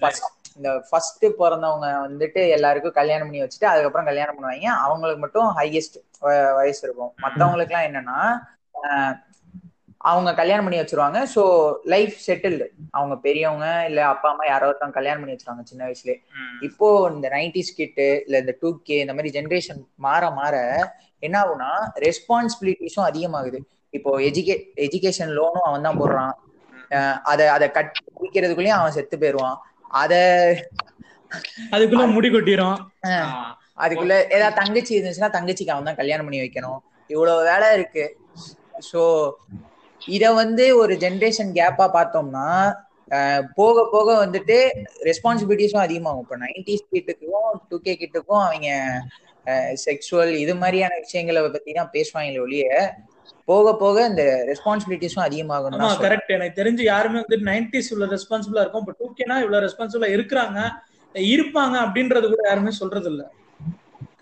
இந்த 0.58 0.70
ஃபர்ஸ்ட் 0.88 1.24
பிறந்தவங்க 1.40 1.88
வந்துட்டு 2.06 2.40
எல்லாருக்கும் 2.56 2.98
கல்யாணம் 2.98 3.28
பண்ணி 3.28 3.42
வச்சுட்டு 3.44 3.70
அதுக்கப்புறம் 3.72 4.08
கல்யாணம் 4.10 4.36
பண்ணுவாங்க. 4.36 4.68
அவங்களுக்கு 4.86 5.22
மட்டும் 5.24 5.48
ஹையஸ்ட் 5.58 5.98
வயசு 6.60 6.82
இருக்கும். 6.86 7.12
மத்தவங்களுக்கு 7.24 7.74
எல்லாம் 7.74 7.88
என்னன்னா 7.90 8.18
அவங்க 10.08 10.30
கல்யாணம் 10.40 10.66
பண்ணி 10.66 10.80
வச்சிருவாங்க. 10.80 11.18
ஸோ 11.34 11.42
லைஃப் 11.92 12.16
செட்டில்டு 12.26 12.66
அவங்க 12.98 13.14
பெரியவங்க 13.24 13.68
இல்ல 13.88 14.00
அப்பா 14.10 14.28
அம்மா 14.32 14.44
யாரோ 14.50 14.66
ஒருத்தவங்க 14.70 14.98
கல்யாணம் 14.98 15.22
பண்ணி 15.22 15.34
வச்சிருவாங்க 15.34 15.64
சின்ன 15.70 15.82
வயசுலயே. 15.86 16.16
ம். 16.40 16.58
இப்போ 16.66 16.88
இந்த 17.14 17.28
நைன்டிஸ் 17.36 17.72
கிட்டு 17.78 18.06
இல்ல 18.26 18.36
இந்த 18.44 18.54
டூ 18.60 18.70
கே 18.88 18.98
இந்த 19.04 19.14
மாதிரி 19.16 19.32
ஜென்ரேஷன் 19.38 19.80
மாற 20.06 20.30
மாற 20.40 20.54
என்ன 21.26 21.36
ஆகும்னா 21.42 21.70
ரெஸ்பான்சிபிலிட்டிஸும் 22.06 23.08
அதிகமாகுது. 23.10 23.60
இப்போ 23.94 24.10
எஜுகே 24.28 24.54
எஜுகேஷன் 24.86 25.32
லோனும் 25.38 25.68
அவன் 25.70 25.86
தான் 25.88 26.00
போடுறான். 26.02 26.34
அதை 27.30 27.44
அதை 27.56 27.66
கட்டி 27.76 28.00
முடிக்கிறதுக்குள்ளேயும் 28.16 28.80
அவன் 28.80 28.96
செத்து 28.98 29.16
போயிடுவான். 29.22 29.56
அத 30.00 30.14
அதுக்குள்ள 31.74 32.04
முடி 32.16 32.28
கொட்டிரும். 32.32 32.78
அதுக்குள்ள 33.84 34.14
ஏதாவது 34.34 34.58
தங்கச்சி 34.60 34.92
இருந்துச்சுன்னா 34.96 35.30
தங்கச்சிக்கு 35.36 35.74
அவன் 35.74 35.88
தான் 35.88 36.00
கல்யாணம் 36.00 36.26
பண்ணி 36.26 36.42
வைக்கணும். 36.44 36.80
இவ்வளவு 37.10 37.46
வேலை 37.50 37.68
இருக்கு. 37.78 38.04
ஸோ 38.90 39.02
இத 40.16 40.24
வந்து 40.42 40.64
ஒரு 40.82 40.94
ஜென்ரேஷன் 41.04 41.50
கேப்பா 41.58 41.86
பார்த்தோம்னா 41.98 42.48
போக 43.58 43.84
போக 43.94 44.08
வந்துட்டு 44.24 44.56
ரெஸ்பான்சிபிலிட்டிஸும் 45.08 45.84
அதிகமாகும். 45.86 46.24
இப்போ 46.24 46.36
நைன்டிஸ் 46.44 46.90
கிட்டுக்கும் 46.94 47.50
டூ 47.68 47.76
கே 47.84 47.92
கிட்டுக்கும் 48.02 48.42
அவங்க 48.46 48.68
செக்ஷுவல் 49.86 50.32
இது 50.44 50.54
மாதிரியான 50.62 50.94
விஷயங்களை 51.04 51.42
பத்தி 51.56 51.72
தான் 51.78 51.92
பேசுவாங்களே 51.96 52.42
ஒழிய 52.46 52.64
போக 53.48 53.72
போக 53.76 53.96
இந்த 54.06 54.22
ரெஸ்பான்சிபிலிட்டிஸும் 54.48 55.26
அதிகமாகும் 55.26 55.76
ஆமா 55.78 55.90
கரெக்ட் 56.04 56.34
எனக்கு 56.36 56.58
தெரிஞ்சு 56.60 56.84
யாருமே 56.84 57.18
வந்து 57.22 57.38
நைன்டிஸ் 57.48 57.90
இவ்வளவு 57.92 58.14
ரெஸ்பான்சிபிளா 58.14 58.62
இருக்கும். 58.62 58.84
இப்போ 58.84 58.94
டூ 59.00 59.08
கேனா 59.18 59.36
இவ்வளவு 59.44 59.64
ரெஸ்பான்சிபிளா 59.66 60.10
இருக்கிறாங்க. 60.16 60.58
இருப்பாங்க 61.14 61.74
அப்படின்றது 61.84 62.26
கூட 62.28 62.42
யாருமே 62.48 62.72
சொல்றது 62.78 63.10
இல்ல 63.12 63.22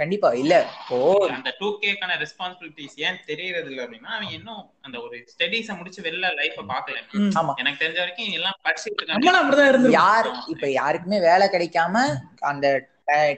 கண்டிப்பா. 0.01 0.29
இல்ல 0.43 0.55
இப்போ 0.75 0.99
அந்த 1.35 1.51
டூ 1.59 1.69
கேக்கான 1.83 2.17
ரெஸ்பான்சிபிலிட்டிஸ் 2.23 2.97
ஏன் 3.07 3.19
தெரியறது 3.27 3.69
இல்ல 3.71 3.81
அப்படின்னா 3.85 4.11
அவங்க 4.17 4.33
இன்னும் 4.39 4.63
அந்த 4.83 4.97
ஒரு 5.05 5.17
ஸ்டடீஸ 5.33 5.77
முடிச்சு 5.79 6.01
வெளில 6.07 6.31
லைஃப 6.41 6.65
பாக்கல. 6.73 6.99
ஆமா. 7.41 7.53
எனக்கு 7.63 7.83
தெரிஞ்ச 7.83 7.99
வரைக்கும் 8.01 8.37
எல்லாம் 8.39 8.59
படிச்சுட்டு 8.67 9.01
இருக்காங்க. 9.01 9.93
யாரு 9.99 10.33
இப்ப 10.55 10.69
யாருக்குமே 10.81 11.21
வேலை 11.29 11.47
கிடைக்காம 11.49 12.05
அந்த 12.51 12.67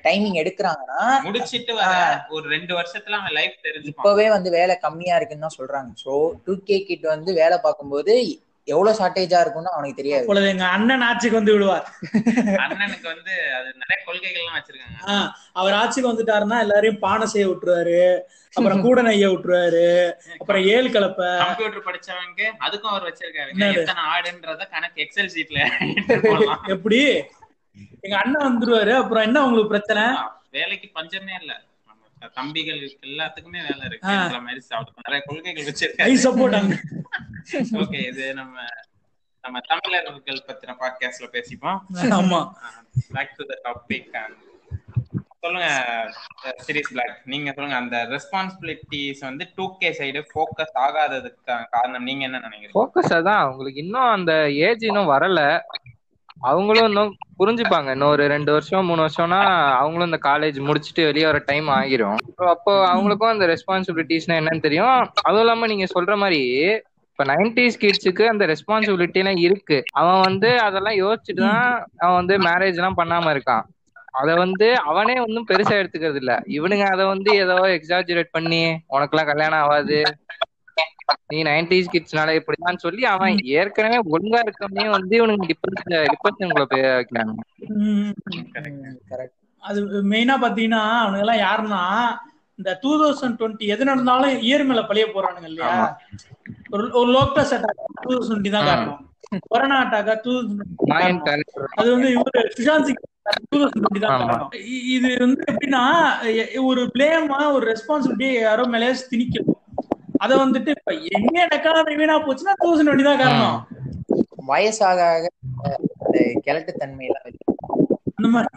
டைமிங் 0.06 0.38
எடுக்கிறாங்கன்னா 0.42 1.22
முடிச்சிட்டு 1.22 1.74
வர 1.74 1.92
ஒரு 2.28 2.48
ரெண்டு 2.48 2.74
வருஷத்துல 2.74 3.18
அவன் 3.20 3.32
லைஃப் 3.32 3.54
தெரிஞ்சுப்பான். 3.64 3.86
இப்பவே 3.86 4.30
வந்து 4.30 4.50
வேலை 4.50 4.78
கம்மியா 4.78 5.16
இருக்குன்னு 5.16 5.46
தான் 5.48 5.58
சொல்றாங்க. 5.60 5.92
சோ 6.04 6.32
டூ 6.44 6.56
கே 6.64 6.84
கிட் 6.84 7.06
வந்து 7.14 7.32
வேலை 7.34 7.58
பார்க்கும்போது 7.58 8.40
எவ்வளவு 8.68 8.98
ஷார்டேஜா 8.98 9.40
இருக்கும்னு 9.40 9.72
அவனுக்கு 9.72 9.98
தெரியாது. 10.02 10.22
அப்பொழுது 10.22 10.48
எங்க 10.48 10.64
அண்ணன் 10.64 11.00
ஆட்சிக்கு 11.00 11.38
வந்து 11.38 11.52
விடுவார். 11.52 11.84
அண்ணனுக்கு 12.64 13.06
வந்து 13.14 13.34
அது 13.58 13.68
நிறைய 13.82 13.98
கொள்கைகள்லாம் 14.06 14.56
வச்சிருக்காங்க. 14.58 14.96
ஆஹ் 15.06 15.28
அவர் 15.52 15.72
ஆட்சிக்கு 15.72 16.10
வந்துட்டாருன்னா 16.12 16.58
எல்லாரையும் 16.60 16.98
பானை 16.98 17.26
செய்ய 17.26 17.48
விட்டுருவாரு. 17.48 18.00
அப்புறம் 18.54 18.80
கூட 18.80 19.02
நெய்ய 19.02 19.26
விட்டுருவாரு. 19.30 19.84
அப்புறம் 20.38 20.64
ஏழு 20.64 20.88
கலப்பை. 20.88 21.28
கம்ப்யூட்டர் 21.44 21.86
படிச்சவங்க 21.88 22.42
அதுக்கும் 22.66 22.92
அவர் 22.94 23.06
வச்சிருக்காரு? 23.08 23.50
எத்தனை 23.72 24.02
ஆடுன்றத 24.14 24.68
கணக்கு 24.74 25.06
எக்ஸல் 25.06 25.32
ஷீட்ல 25.36 25.60
போடலாம் 26.28 26.64
எப்படி? 26.66 27.00
எங்க 28.00 28.16
அண்ணன் 28.16 28.46
வந்துருவாரு. 28.48 28.92
அப்புறம் 28.96 29.22
என்ன 29.22 29.44
உங்களுக்கு 29.44 29.68
பிரச்சனை? 29.68 30.16
வேலைக்கு 30.50 30.90
பஞ்சமே 30.92 31.32
இல்ல. 31.40 31.62
நம்ம 31.86 32.28
தம்பிகள் 32.34 32.98
எல்லாத்துக்குமே 33.02 33.60
வேலை 33.60 33.80
இருக்கு. 33.84 34.08
மாதிரி 34.40 34.60
நிறைய 34.94 35.22
கொள்கைகள் 35.24 35.64
ஐ 35.64 35.72
வச்சிருக்காரு 35.72 36.26
சப்போர்ட் 36.26 36.54
அங்க. 36.54 36.76
ஓகே 37.82 38.06
இது 38.06 38.34
நம்ம 38.34 38.64
நம்ம 39.42 39.60
தமிழர்கள் 39.60 40.44
பத்தின 40.46 40.74
பாட்காஸ்ட்ல 40.80 41.26
பேசிப்போம். 41.32 41.80
ஆமா. 41.92 42.50
பேக் 43.12 43.36
டு 43.36 43.44
த 43.44 43.58
டாபிக் 43.64 44.26
சொல்லுங்க 45.40 45.68
சீரியஸ் 46.66 46.90
பிளாக் 46.90 47.20
நீங்க 47.24 47.52
சொல்லுங்க 47.52 47.80
அந்த 47.80 47.96
ரெஸ்பான்சிபிலிட்டிஸ் 48.04 49.18
வந்து 49.20 49.52
டூ 49.54 49.76
கே 49.78 49.90
சைடு 49.90 50.22
ஃபோக்கஸ் 50.34 50.74
ஆகாததுக்கு 50.74 51.66
காரணம் 51.70 52.02
நீங்க 52.02 52.24
என்ன 52.24 52.38
நினைக்கிறீங்க? 52.38 52.74
ஃபோக்கஸ் 52.74 53.12
அதான். 53.12 53.36
அவங்களுக்கு 53.36 53.80
இன்னும் 53.80 54.08
அந்த 54.10 54.50
ஏஜ் 54.50 54.84
இன்னும் 54.84 55.08
வரல. 55.08 55.60
அவங்களும் 56.36 56.88
இன்னும் 56.88 57.10
புரிஞ்சுப்பாங்க. 57.38 57.88
இன்னும் 57.90 58.12
ஒரு 58.14 58.24
ரெண்டு 58.26 58.50
வருஷம் 58.52 58.88
மூணு 58.88 59.02
வருஷம்னா 59.02 59.40
அவங்களும் 59.80 60.10
இந்த 60.10 60.20
காலேஜ் 60.22 60.58
முடிச்சுட்டு 60.66 61.02
வெளியே 61.04 61.26
வர 61.26 61.38
டைம் 61.46 61.68
ஆகிரும். 61.76 62.18
அப்போ 62.54 62.72
அவங்களுக்கும் 62.86 63.32
அந்த 63.32 63.46
ரெஸ்பான்சிபிலிட்டிஸ்னா 63.52 64.38
என்னன்னு 64.40 64.60
தெரியும். 64.60 64.96
அதுவும் 65.22 65.44
இல்லாம 65.44 65.66
நீங்க 65.66 65.86
சொல்ற 65.94 66.14
மாதிரி 66.16 66.40
இப்ப 67.10 67.24
நைன்டிஸ் 67.30 67.80
கிட்ஸுக்கு 67.82 68.24
அந்த 68.26 68.44
ரெஸ்பான்சிபிலிட்டி 68.46 69.14
எல்லாம் 69.14 69.40
இருக்கு. 69.46 69.78
அவன் 69.92 70.20
வந்து 70.22 70.48
அதெல்லாம் 70.66 70.98
யோசிச்சுட்டு 71.02 71.42
தான் 71.44 71.64
அவன் 71.98 72.18
வந்து 72.20 72.34
மேரேஜ் 72.46 72.78
எல்லாம் 72.80 72.98
பண்ணாம 72.98 73.32
இருக்கான். 73.34 73.64
அத 74.20 74.28
வந்து 74.36 74.66
அவனே 74.90 75.14
ஒன்றும் 75.24 75.48
பெருசா 75.48 75.74
எடுத்துக்கிறது 75.80 76.20
இல்ல. 76.22 76.34
இவனுங்க 76.56 76.84
அதை 76.94 77.04
வந்து 77.12 77.30
ஏதோ 77.44 77.56
எக்ஸாஜுரேட் 77.76 78.30
பண்ணி 78.30 78.62
உனக்கு 78.88 79.14
எல்லாம் 79.14 79.30
கல்யாணம் 79.32 79.62
ஆகாது. 79.64 79.98
நீ 81.30 81.38
நைன்டிஸ் 81.44 81.92
கிட்ஸ்னால 81.92 82.30
இப்படிதான் 82.38 82.82
சொல்லி 82.84 83.02
அவன் 83.06 83.34
ஏற்கனவே 83.56 83.98
ஒழுங்கா 84.10 84.40
இருக்கவனே 84.44 84.84
வந்து 84.94 85.14
இவனுக்கு 85.18 85.50
டிப்ரெஷன் 85.50 85.94
டிப்ரெஷனுக்குள்ள 86.12 86.66
போய் 86.66 86.86
வைக்கிறாங்க. 86.90 87.34
அது 89.62 89.80
மெயினா 90.10 90.34
பாத்தீங்கன்னா 90.42 90.82
அவனுங்க 90.98 91.24
எல்லாம் 91.24 91.42
யாருன்னா 91.42 91.82
இந்த 92.58 92.70
டூ 92.82 92.90
தௌசண்ட் 93.00 93.38
டுவெண்ட்டி 93.38 93.72
எது 93.72 93.88
நடந்தாலும் 93.88 94.36
இயர் 94.46 94.64
மேல 94.64 94.82
பழிய 94.90 95.06
போறானுங்க 95.08 95.48
இல்லையா. 95.50 95.72
ஒரு 96.70 96.84
ஒரு 96.98 97.10
லோக்கஸ் 97.16 97.52
அட்டாக் 97.56 97.82
டூ 98.04 98.10
தௌசண்ட் 98.12 98.48
தான் 98.50 98.62
ஆ. 98.64 98.70
காரணம் 98.70 99.02
கொரோனா 99.46 99.76
அட்டாக்கா 99.84 100.14
டூ. 100.24 100.34
அது 101.78 101.88
வந்து 101.94 102.08
இவரு 102.14 102.42
சுஷாந்த் 102.54 102.88
சிங் 102.88 103.02
டுவெண்ட்டி 103.52 104.00
தான் 104.00 104.24
இது 104.94 105.08
வந்து 105.20 105.42
எப்படின்னா 105.52 105.84
ஒரு 106.64 106.82
பிளேமா 106.94 107.40
ஒரு 107.52 107.64
ரெஸ்பான்சிபிலிட்டி 107.72 108.28
யாரோ 108.40 108.64
மேலே 108.74 108.90
திணிக்கணும். 109.10 109.55
அத 110.20 110.32
வந்துட்டு 110.38 110.70
இப்ப 110.76 110.92
இந்தியன் 111.10 111.54
எக்கானமி 111.56 111.96
வீணா 111.98 112.16
போச்சுன்னா 112.22 112.54
டூ 112.54 112.66
தௌசண்ட் 112.66 112.88
டுவெண்ட்டி 112.88 113.08
தான் 113.08 113.22
காரணம். 113.22 113.58
வயசாக 114.48 115.00
ஆக 115.08 115.24
அஹ், 115.62 115.80
அந்த 116.00 116.16
கிழட்டுத்தன்மை 116.44 117.06
எல்லாம் 117.08 117.24
அந்த 118.18 118.28
மாதிரி 118.28 118.48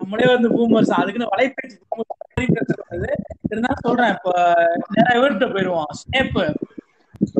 நம்மளே 0.00 0.26
வந்து 0.28 0.48
பூமர்ஸ் 0.50 0.92
அதுக்குன்னு 0.98 1.26
boomer 1.90 3.08
இருந்தாலும் 3.50 3.84
சொல்றேன் 3.84 4.12
இப்ப 4.14 4.30
நேரா 4.92 5.12
இவர்கிட்ட 5.18 5.46
போயிருவோம் 5.52 5.90
ஸ்னேப் 6.00 6.38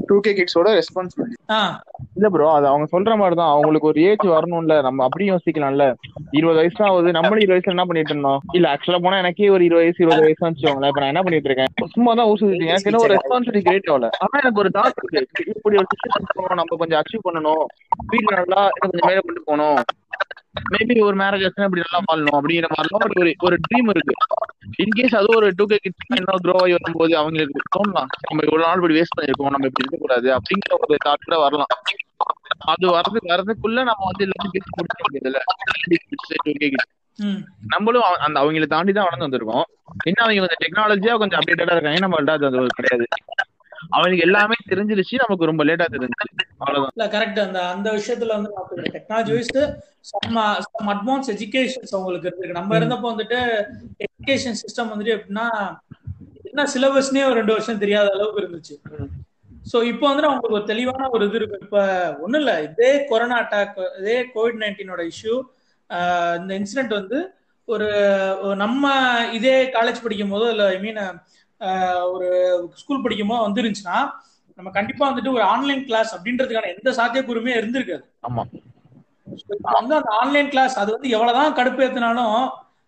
டூ 0.08 0.16
கே 0.20 0.32
கிட்ஸோட 0.32 0.68
ரெஸ்பான்சிபிலிட்டி 0.78 1.36
ஆஹ் 1.56 1.76
இல்ல 2.20 2.28
ப்ரோ 2.28 2.52
அது 2.52 2.66
அவங்க 2.66 2.86
சொல்ற 2.90 3.16
மாதிரி 3.16 3.36
தான் 3.36 3.52
அவங்களுக்கு 3.52 3.86
ஒரு 3.86 4.00
ஏஜ் 4.00 4.24
வரணும்ல. 4.28 4.82
நம்ம 4.82 5.04
அப்படியும் 5.04 5.32
யோசிக்கலாம்ல. 5.34 5.84
இருபது 6.30 6.58
வயசு 6.58 6.76
தான் 6.76 6.90
ஆகுது 6.90 7.12
நம்மளும் 7.12 7.38
இருபது 7.38 7.54
வயசுல 7.54 7.74
என்ன 7.76 7.84
பண்ணிட்டு 7.84 8.10
இருந்தோம்? 8.10 8.40
இல்ல 8.52 8.72
ஆக்சுவலா 8.72 9.02
போனா 9.02 9.18
எனக்கே 9.18 9.50
ஒரு 9.50 9.64
இருபது 9.64 9.84
வயசு 9.84 10.02
இருபது 10.02 10.20
வயசு 10.20 10.44
வச்சுக்கோங்களேன். 10.46 10.88
இப்ப 10.88 11.00
நான் 11.00 11.12
என்ன 11.14 11.22
பண்ணிட்டு 11.22 11.48
இருக்கேன்? 11.50 11.72
சும்மா 11.94 12.14
தான் 12.14 12.26
ஊசி 12.26 12.44
சுத்திட்டு 12.44 12.70
எனக்கு 12.72 12.90
என்ன 12.90 13.00
ஒரு 13.00 13.14
ரெஸ்பான்சிபிலிட்டி 13.14 13.68
கிரியேட் 13.68 13.90
ஆகல. 13.90 14.10
ஆனா 14.18 14.34
எனக்கு 14.38 14.62
ஒரு 14.64 14.72
தாட் 14.78 15.00
இருக்கு. 15.00 15.52
இப்படி 15.54 15.76
ஒரு 15.76 15.88
போகணும் 16.36 16.60
நம்ம 16.62 16.76
கொஞ்சம் 16.76 17.00
அச்சீவ் 17.00 17.26
பண்ணணும். 17.28 17.64
வீட்டுல 18.12 18.36
நல்லா 18.42 18.60
இன்னும் 18.68 18.92
கொஞ்சம் 18.92 19.10
மேல 19.10 19.20
கொண்டு 19.20 19.42
போகணும். 19.44 19.80
மேபி 20.54 20.94
ஒரு 21.00 21.16
மேரேஜ் 21.16 21.44
ஆச்சுன்னா 21.46 21.68
இப்படி 21.68 21.82
நல்லா 21.82 22.00
வாழணும் 22.06 22.36
அப்படிங்கிற 22.38 22.68
மாதிரிலாம் 22.70 23.04
ஒரு 23.04 23.14
ஒரு 23.20 23.32
ஒரு 23.40 23.56
ட்ரீம் 23.66 23.88
இருக்கு. 23.88 24.14
இன்கேஸ் 24.78 25.16
அது 25.16 25.28
ஒரு 25.36 25.52
டூ 25.56 25.64
கே 25.64 25.76
கிட்ஸ் 25.76 26.06
இன்னும் 26.08 26.42
க்ரோ 26.44 26.54
ஆகி 26.62 26.72
வரும்போது 26.72 27.16
அவங்களுக்கு 27.16 27.62
தோணலாம். 27.76 28.08
நம்ம 28.20 28.44
இவ்வளவு 28.44 28.66
நாள் 28.66 28.74
இப்படி 28.74 28.96
வேஸ்ட் 28.98 29.16
பண்ணிருக்கோம் 29.16 29.50
நம்ம 29.50 29.66
இப்படி 29.66 29.84
இருக்கக்கூடாது 29.84 30.28
அப்படிங்கிற 30.36 30.78
ஒரு 30.80 30.96
தாட் 31.04 31.26
கூட 31.26 31.38
வரலாம். 31.38 31.72
அது 32.66 32.86
வரது 32.96 33.18
வரதுக்குள்ள 33.28 33.80
நம்ம 33.82 34.02
வந்து 34.04 34.24
எல்லாத்தையும் 34.26 34.54
பேசி 34.56 34.70
முடிக்க 34.76 35.02
முடியாதுல்ல 35.02 35.40
டூ 36.44 36.52
கே 36.52 36.68
கிட்ஸ் 36.70 36.88
ம். 37.18 37.40
நம்மளும் 37.68 38.02
அந்த 38.18 38.36
அவங்கள 38.40 38.66
தாண்டி 38.66 38.92
தான் 38.92 39.04
வளர்ந்து 39.04 39.26
வந்திருக்கோம். 39.26 39.64
இன்னும் 40.04 40.24
அவங்க 40.24 40.40
கொஞ்சம் 40.40 40.62
டெக்னாலஜியா 40.64 41.14
கொஞ்சம் 41.18 41.40
அப்டேட்டடா 41.40 41.74
இருக்காங்க. 41.76 42.00
நம்மள்ட்ட 42.06 42.36
அது 42.38 42.66
கிடையாது. 42.74 43.06
அவனுக்கு 43.90 44.24
எல்லாமே 44.26 44.56
தெரிஞ்சிருச்சு 44.70 45.22
நமக்கு 45.22 45.48
ரொம்ப 45.50 45.62
லேட்டா 45.64 45.86
தெரிஞ்சு 45.92 46.16
அவ்வளவுதான். 46.62 47.12
கரெக்ட் 47.14 47.40
அந்த 47.44 47.60
அந்த 47.68 47.88
விஷயத்துல 47.92 48.34
வந்து 48.36 48.50
technology 48.96 49.32
wise 49.32 49.54
some 50.10 50.90
advance 50.94 51.30
educations 51.34 51.94
அவங்களுக்கு 51.96 52.28
இருக்கு 52.28 52.58
நம்ம 52.58 52.78
இருந்தப்போ 52.78 53.08
வந்துட்டு 53.12 53.38
எஜுகேஷன் 54.06 54.60
சிஸ்டம் 54.62 54.92
வந்துட்டு 54.92 55.16
எப்படின்னா 55.16 55.46
என்ன 56.50 56.66
சிலபஸ்னே 56.74 57.24
ஒரு 57.26 57.38
ரெண்டு 57.40 57.54
வருஷம் 57.54 57.82
தெரியாத 57.82 58.08
அளவுக்கு 58.14 58.42
இருந்துச்சு. 58.42 58.76
சோ 59.72 59.78
இப்போ 59.82 60.04
வந்து 60.08 60.26
அவங்களுக்கு 60.26 60.58
ஒரு 60.58 60.64
தெளிவான 60.64 61.08
ஒரு 61.10 61.24
இது 61.26 61.36
இருக்கு 61.36 61.58
இப்ப 61.62 61.80
ஒண்ணும் 62.22 62.40
இல்ல. 62.40 62.52
இதே 62.62 62.92
கொரோனா 63.10 63.36
அட்டாக் 63.42 63.76
இதே 64.00 64.16
கோவிட் 64.34 64.62
நைன்டீனோட 64.62 65.02
இஷ்யூ 65.12 65.34
இந்த 66.40 66.52
இன்சிடென்ட் 66.60 66.94
வந்து 66.98 67.18
ஒரு 67.68 67.88
ஒரு 68.42 68.56
நம்ம 68.56 68.84
இதே 69.32 69.56
காலேஜ் 69.76 70.02
படிக்கும் 70.02 70.32
போதோ 70.32 70.48
இல்ல 70.50 70.64
ஐ 70.68 70.78
மீன் 70.80 71.00
ஒரு 72.12 72.28
ஸ்கூல் 72.74 73.02
படிக்கும் 73.02 73.46
வந்துருந்துச்சுன்னா 73.46 73.98
நம்ம 74.58 74.70
கண்டிப்பா 74.70 75.10
வந்துட்டு 75.10 75.32
ஒரு 75.32 75.42
ஆன்லைன் 75.42 75.84
கிளாஸ் 75.84 76.10
அப்படின்றதுக்கான 76.16 76.70
எந்த 76.74 76.90
சாத்தியக்கூறுமே 76.90 77.52
இருந்திருக்காது. 77.56 78.04
ஆமா. 78.22 78.42
வந்து 79.72 79.94
அந்த 79.94 80.10
ஆன்லைன் 80.20 80.48
கிளாஸ் 80.48 80.78
அது 80.78 80.90
வந்து 80.92 81.08
எவ்வளவுதான் 81.08 81.56
கடுப்பேத்தினாலும் 81.56 82.34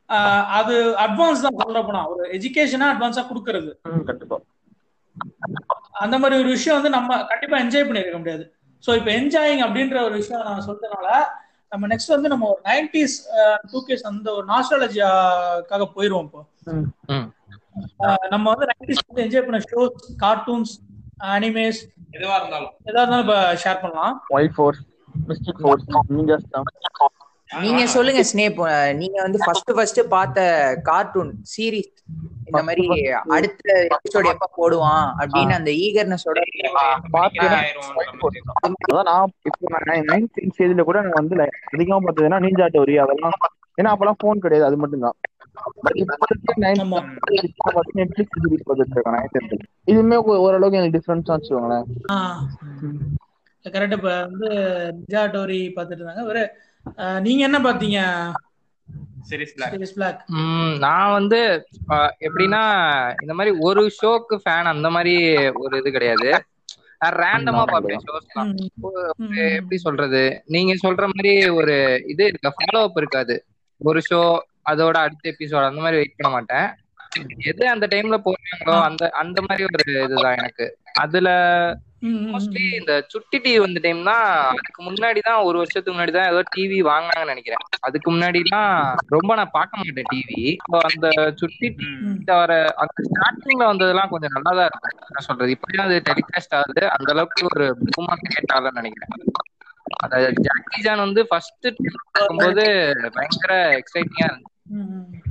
ஆஹ் 0.08 0.44
அது 0.50 0.74
அட்வான்ஸ் 0.96 1.44
தான் 1.44 1.60
சொல்ற 1.60 1.82
போனா. 1.82 2.08
ஒரு 2.08 2.24
எஜுகேஷனா 2.32 2.86
அட்வான்ஸா 2.92 3.22
கொடுக்கறது. 3.28 3.70
கண்டிப்பா. 4.06 4.36
அந்த 6.00 6.18
மாதிரி 6.18 6.40
ஒரு 6.40 6.48
விஷயம் 6.48 6.76
வந்து 6.76 6.90
நம்ம 6.90 7.22
கண்டிப்பா 7.24 7.58
என்ஜாய் 7.58 7.86
பண்ணிருக்க 7.88 8.18
முடியாது. 8.18 8.44
ஸோ 8.84 8.96
இப்போ 8.96 9.10
என்ஜாயிங் 9.10 9.62
அப்படின்ற 9.66 10.02
ஒரு 10.02 10.14
விஷயம் 10.14 10.44
நான் 10.44 10.66
சொல்றதுனால 10.66 11.08
நம்ம 11.72 11.86
நெக்ஸ்ட் 11.86 12.08
வந்து 12.08 12.28
நம்ம 12.28 12.48
ஒரு 12.48 12.60
நைன்டிஸ் 12.64 13.16
டூ 13.72 13.84
கேஸ் 13.84 14.02
அந்த 14.02 14.32
ஒரு 14.32 14.46
நாஸ்டாலஜியாக்காக 14.46 15.86
போயிருவோம் 15.94 16.26
இப்போ. 16.26 16.42
நம்ம 18.32 18.44
வந்து 18.52 18.68
நைன்டிஸ் 18.70 19.02
வந்து 19.06 19.24
என்ஜாய் 19.24 19.46
பண்ண 19.46 19.60
ஷோஸ் 19.66 19.94
கார்ட்டூன்ஸ் 20.22 20.72
அனிமேஸ் 21.32 21.80
எதுவா 22.16 22.36
இருந்தாலும். 22.40 22.72
எதா 22.88 23.02
இருந்தாலும் 23.02 23.26
இப்போ 23.26 23.36
ஷேர் 23.62 23.82
பண்ணலாம். 23.82 24.14
ஒயிட் 24.34 24.56
ஃபோர்ஸ் 24.56 24.80
மிஸ்டிக் 25.28 25.60
ஃபோர்ஸ் 25.62 25.84
நீங்கஸ் 26.12 26.48
தான் 26.50 26.66
நீங்க 27.50 27.82
சொல்லுங்க 27.94 28.20
ஸ்னேப் 28.28 28.58
நீங்க 29.00 29.16
வந்து 29.22 29.38
ஃபர்ஸ்ட் 29.42 29.72
ஃபர்ஸ்ட் 29.76 30.00
பார்த்த 30.12 30.44
கார்ட்டூன் 30.86 31.32
சீரிஸ் 31.50 31.90
இந்த 32.46 32.60
மாதிரி 32.68 32.84
அடுத்த 33.36 33.66
எபிசோட் 33.88 34.28
எப்ப 34.30 34.48
போடுவான் 34.56 35.08
அப்படின்னு 35.18 35.54
அந்த 35.58 35.70
ஈகர்னஸோட 35.82 36.38
அதான் 38.84 39.08
நான் 39.08 39.34
இப்போ 39.48 39.66
நான் 39.74 40.08
நைன்த் 40.10 40.40
ஸ்டேஜ்ல 40.48 40.84
கூட 40.84 41.00
நான் 41.04 41.20
வந்து 41.20 41.36
அதிகமா 41.72 42.00
பார்த்ததுன்னா 42.00 42.40
நீஞ்சா 42.46 42.68
டோரி 42.74 42.96
அதெல்லாம். 43.04 43.36
ஏன்னா 43.78 43.92
அப்பெல்லாம் 43.92 44.20
ஃபோன் 44.20 44.42
கிடையாது 44.44 44.66
அது 44.68 44.78
மட்டும் 44.80 45.04
ஓ- 50.16 50.36
ஓரளவுக்கு 50.36 50.78
எனக்கு 50.78 50.98
டிஃபரன்ஸ் 50.98 51.28
வச்சுக்கோங்களேன். 51.28 51.84
கரெக்ட் 53.64 53.92
இப்ப 53.92 54.20
வந்து 54.20 54.48
நிஜா 55.08 55.12
டோரி 55.12 55.72
பார்த்துட்டு 55.76 55.96
இருந்தாங்க. 55.98 56.24
ஒரு 56.24 56.50
நீங்க 57.20 57.44
என்ன 57.44 57.58
பார்த்தீங்க? 57.58 58.32
சீரிஸ் 59.30 59.54
பிளாக் 59.54 59.72
சீரிஸ் 59.72 59.94
பிளாக் 59.94 60.22
ம், 60.26 60.76
நான் 60.78 61.12
வந்து 61.12 61.66
எப்படின்னா 62.20 62.62
இந்த 63.22 63.34
மாதிரி 63.34 63.56
ஒரு 63.60 63.90
ஷோக்கு 64.02 64.30
ஃபேன் 64.30 64.44
அந்த 64.44 64.90
மாதிரி 64.90 65.36
ஒரு 65.52 65.78
இது 65.78 65.90
கிடையாது. 65.90 66.44
ரேண்டமா 67.04 67.66
பார்ப்பேன் 67.66 67.84
ஷோஸ்லாம் 67.84 68.56
எப்படி 69.54 69.76
சொல்றது? 69.76 70.42
நீங்க 70.46 70.88
சொல்ற 70.88 71.00
மாதிரி 71.00 71.48
ஒரு 71.48 72.02
இது 72.06 72.24
இருக்க? 72.24 72.48
ஃபாலோ 72.48 72.82
அப் 72.82 72.96
இருக்காது. 72.96 73.46
ஒரு 73.78 74.00
ஷோ 74.10 74.38
அதோட 74.66 74.96
அடுத்த 75.06 75.30
எபிசோட் 75.32 75.70
அந்த 75.70 75.82
மாதிரி 75.84 76.00
வெயிட் 76.00 76.18
பண்ண 76.18 76.30
மாட்டேன். 76.36 76.68
எது 77.50 77.64
அந்த 77.72 77.86
டைம்ல 77.92 78.16
போடுறாங்களோ 78.26 78.76
அந்த 78.88 79.04
அந்த 79.22 79.38
மாதிரி 79.46 79.62
ஒரு 79.68 79.84
இதுதான் 80.04 80.38
எனக்கு. 80.40 80.66
அதுல 81.02 81.28
மோஸ்ட்லி 82.30 82.62
இந்த 82.78 82.92
சுட்டி 83.12 83.36
டிவி 83.42 83.58
வந்த 83.64 83.80
டைம் 83.84 84.00
தான் 84.08 84.24
அதுக்கு 84.52 84.80
முன்னாடி 84.86 85.20
தான் 85.26 85.40
ஒரு 85.48 85.56
வருஷத்துக்கு 85.60 85.94
முன்னாடி 85.94 86.12
தான் 86.16 86.30
ஏதோ 86.32 86.40
டிவி 86.54 86.78
வாங்கினாங்கன்னு 86.88 87.32
நினைக்கிறேன். 87.34 87.64
அதுக்கு 87.88 88.08
முன்னாடி 88.14 88.40
தான் 88.54 88.72
ரொம்ப 89.14 89.34
நான் 89.40 89.54
பார்க்க 89.58 89.80
மாட்டேன் 89.80 90.08
டிவி 90.12 90.40
இப்போ 90.54 90.78
அந்த 90.88 91.08
சுட்டி 91.40 91.68
வர 92.40 92.54
அந்த 92.84 93.06
ஸ்டார்டிங்ல 93.08 93.70
வந்ததெல்லாம் 93.72 94.12
கொஞ்சம் 94.12 94.34
நல்லா 94.36 94.52
தான் 94.58 94.68
இருக்கும். 94.70 95.06
என்ன 95.10 95.24
சொல்றது? 95.28 95.50
இப்படியும் 95.56 95.86
அது 95.86 95.98
டெலிகாஸ்ட் 96.10 96.56
ஆகுது. 96.60 96.82
அந்த 96.96 97.08
அளவுக்கு 97.14 97.46
ஒரு 97.52 97.66
பூமா 97.92 98.16
ஆகலன்னு 98.56 98.80
நினைக்கிறேன். 98.80 99.14
அந்த 100.04 100.16
ஜாக்கி 100.46 100.80
ஜான் 100.86 101.04
வந்து 101.06 101.22
ஃபர்ஸ்ட் 101.30 101.68
பார்க்கும்போது 102.14 102.64
பயங்கர 103.16 103.52
எக்ஸைட்டிங்கா 103.80 104.26
இருந்துச்சு. 104.30 104.51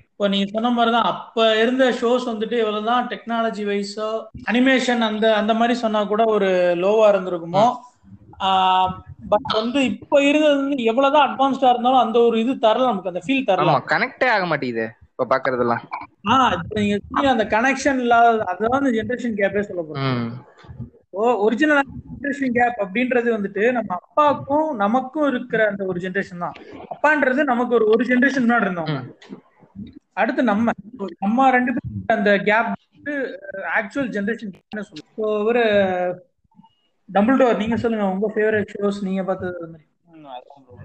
இப்போ 0.04 0.28
நீங்க 0.28 0.48
சொன்ன 0.52 0.70
மாதிரிதான் 0.70 1.10
அப்ப 1.12 1.58
இருந்த 1.58 1.84
ஷோஸ் 2.00 2.26
வந்துட்டு 2.28 2.56
இவ்வளவுதான் 2.60 3.08
டெக்னாலஜி 3.10 3.64
வைஸோ 3.68 4.08
அனிமேஷன் 4.46 5.02
அந்த 5.02 5.26
அந்த 5.36 5.54
மாதிரி 5.54 5.76
சொன்னா 5.80 6.02
கூட 6.06 6.24
ஒரு 6.32 6.50
லோவா 6.78 7.06
இருந்திருக்குமோ? 7.12 7.66
பட் 9.30 9.50
வந்து 9.56 9.80
இப்ப 9.92 10.22
இருந்தது 10.22 10.56
வந்து 10.58 10.84
எவ்வளவுதான் 10.84 11.28
அட்வான்ஸ்டா 11.28 11.70
இருந்தாலும் 11.70 12.04
அந்த 12.04 12.18
ஒரு 12.20 12.38
இது 12.40 12.54
தரல 12.62 12.86
நமக்கு 12.86 13.14
அந்த 13.14 13.24
ஃபீல் 13.26 13.48
தரல. 13.48 13.76
கனெக்டே 13.92 14.30
ஆக 14.30 14.46
மாட்டேங்குது 14.46 14.86
இப்ப 15.12 15.28
பாக்குறதெல்லாம். 15.32 15.84
ஆஹ் 16.32 16.54
இப்ப 16.58 16.80
நீங்க 16.80 16.96
அந்த 17.32 17.46
கனெக்ஷன் 17.52 18.00
இல்லாத 18.00 18.30
அதான் 18.52 18.80
அந்த 18.80 18.92
ஜென்ரேஷன் 18.92 19.38
கேப்பே 19.40 19.64
சொல்ல 19.64 19.84
ஓ 19.84 20.08
ஒரிஜினல் 21.14 21.88
ஜென்ரேஷன் 22.10 22.56
கேப் 22.58 22.80
அப்படின்றது 22.80 23.30
வந்துட்டு 23.38 23.72
நம்ம 23.72 23.94
அப்பாவுக்கும் 23.94 24.76
நமக்கும் 24.76 25.28
இருக்கிற 25.28 25.68
அந்த 25.68 25.86
ஒரு 25.86 26.00
ஜென்ரேஷன் 26.00 26.38
தான். 26.38 26.54
அப்பான்றது 26.94 27.44
நமக்கு 27.44 27.74
ஒரு 27.74 27.86
ஒரு 27.86 28.06
ஜென்ரேஷன் 28.06 28.46
முன்னாடி 28.46 28.68
இருந்தவங்க. 28.68 29.02
அடுத்து 30.14 30.44
நம்ம. 30.44 30.72
நம்ம 31.20 31.50
ரெண்டு 31.52 31.74
பேரும் 31.74 32.18
அந்த 32.18 32.38
கேப் 32.40 32.72
ஆக்சுவல் 33.78 34.12
ஜென்ரேஷன் 34.16 34.54
சொல்லுவோம். 34.82 35.46
ஒரு 35.46 35.64
டபுள் 37.10 37.38
டோர் 37.38 37.58
நீங்க 37.58 37.78
சொல்லுங்க 37.78 38.12
உங்க 38.12 38.32
ஃபேவரட் 38.36 38.74
ஷோஸ் 38.74 39.00
நீங்க 39.02 39.24
பார்த்தது 39.24 39.56
அது 39.56 39.72
மாதிரி. 39.72 39.88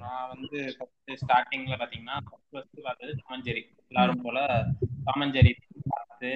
நான் 0.00 0.28
வந்து 0.28 0.58
ஃபர்ஸ்ட் 0.78 1.24
ஸ்டார்டிங்ல 1.24 1.74
பாத்தீங்கன்னா 1.82 2.16
ஃபர்ஸ்ட் 2.50 2.82
பார்த்தது 2.82 3.14
டாமஞ்சேரி 3.22 3.62
எல்லாரும் 3.88 4.22
போல 4.22 4.64
டாமஞ்சேரி 5.06 5.52
பார்த்து 5.88 6.30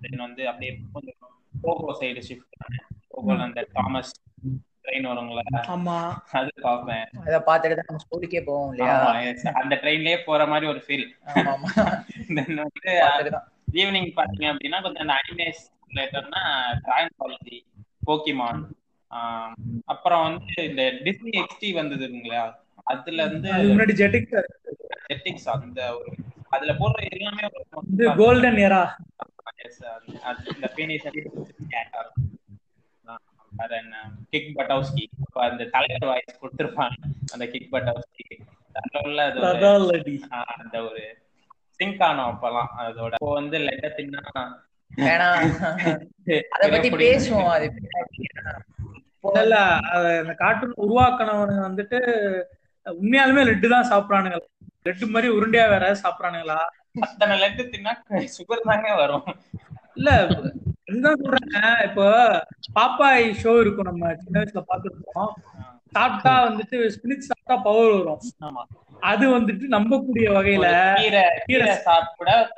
தென் 0.00 0.16
வந்து 0.16 0.48
அப்படியே 0.48 0.80
கொஞ்சம் 0.92 1.14
கோகோ 1.66 1.92
சைடு 1.98 2.22
ஷிஃப்ட் 2.26 2.56
கோகோல 3.10 3.38
அந்த 3.46 3.60
தாமஸ் 3.76 4.12
ட்ரெயின் 4.80 5.06
வருங்களா 5.08 5.42
ஆமா. 5.72 5.96
அது 6.38 6.50
பார்ப்பேன் 6.64 7.06
அத 7.22 7.38
பாத்துட்டு 7.46 7.76
தான் 7.78 7.88
நம்ம 7.88 8.02
ஸ்கூலுக்கே 8.04 8.42
போவோம் 8.44 8.68
இல்லையா. 8.72 8.96
அந்த 9.60 9.74
ட்ரெயின்லயே 9.80 10.18
போற 10.26 10.42
மாதிரி 10.52 10.66
ஒரு 10.72 10.80
ஃபீல் 10.84 11.06
ஆமா 11.44 11.70
வந்து. 12.60 13.40
ஈவினிங் 13.76 14.10
பாத்தீங்க 14.18 14.46
அப்படின்னா 14.52 14.78
கொஞ்சம் 14.84 15.04
அந்த 15.04 15.14
அனிமேஸ் 15.18 15.62
ரிலேட்டட்னா 15.90 16.42
டிராகன் 16.84 17.16
பாலிசி 17.18 17.56
போக்கிமான் 18.06 18.60
அப்புறம் 19.88 20.22
வந்து 20.26 20.54
இந்த 20.68 20.82
டிஸ்னி 21.04 21.32
எக்ஸ்டி 21.40 21.68
வந்ததுங்களா 21.76 22.44
அதுல 22.86 23.24
இருந்து 23.26 23.50
முன்னாடி 23.68 23.94
ஜெட்டிக் 24.00 24.32
ஜெட்டிக்ஸ் 25.06 25.48
அந்த 25.56 25.80
ஒரு 25.96 26.10
அதுல 26.52 26.72
போடுற 26.80 27.00
எல்லாமே 27.10 27.44
வந்து 27.76 28.06
கோல்டன் 28.18 28.60
எரா 28.66 28.82
இந்த 30.52 30.68
பீனிஸ் 30.76 31.06
என்ன 33.78 33.96
கிக் 34.32 34.50
பட்டவுஸ்கி 34.56 35.04
அப்ப 35.24 35.38
அந்த 35.46 35.64
தலைவர் 35.74 36.08
வாய்ஸ் 36.10 36.40
கொடுத்திருப்பாங்க. 36.42 36.96
அந்த 37.34 37.44
கிக் 37.52 37.72
பட்டவுஸ்கி 37.72 38.26
உள்ள 39.02 39.20
அது 39.24 39.40
அந்த 40.56 40.76
ஒரு 40.86 41.02
சிங்க் 41.80 42.02
ஆனோம் 42.06 42.30
அப்பெல்லாம் 42.32 42.70
அதோட. 42.82 43.12
இப்போ 43.18 43.30
வந்து 43.38 43.56
லெட்ட 43.66 43.88
தின்னா 43.96 44.22
அத 46.54 46.64
பத்தி 46.72 46.88
பேசுவோம். 47.00 47.48
அது. 47.54 47.66
இல்ல 49.40 49.56
அந்த 50.18 50.32
கார்ட்டூன் 50.40 50.80
உருவாக்கினவனுங்க 50.84 51.62
வந்துட்டு 51.66 51.98
உண்மையாலுமே 52.86 53.42
லெட்டு 53.48 53.68
தான் 53.72 53.88
சாப்பிடுறானுங்க 53.90 54.38
லெட்டு 54.86 55.06
மாதிரி 55.08 55.28
உருண்டையா 55.36 55.64
வேற 55.72 55.86
சாப்பிடுறானுங்களா? 56.02 56.58
அத்தனை 57.06 57.34
லெட்டு 57.42 57.62
தின்னா 57.72 57.92
சுகர் 58.36 58.68
தாங்க 58.68 58.88
வரும். 59.00 59.26
இல்ல 59.96 60.10
இதுதான் 60.96 61.20
சொல்றேங்க 61.20 61.82
இப்போ 61.84 62.06
பாப்பாய் 62.74 63.34
ஷோ 63.42 63.60
இருக்கும் 63.60 63.84
நம்ம 63.84 64.14
சின்ன 64.14 64.40
வயசுல 64.40 64.62
பாத்துருப்போம் 64.70 65.32
சாப்பிட்டா 65.92 66.48
வந்துட்டு 66.48 66.76
ஸ்பினிச் 66.94 67.28
சாப்பிட்டா 67.28 67.56
பவர் 67.56 67.92
வரும். 67.92 68.20
ஆமா. 68.40 68.62
அது 69.00 69.38
வந்துட்டு 69.38 69.64
நம்பக்கூடிய 69.68 70.26
வகையில 70.32 70.66
கீரை 71.44 71.74
சாப்பிட 71.74 72.50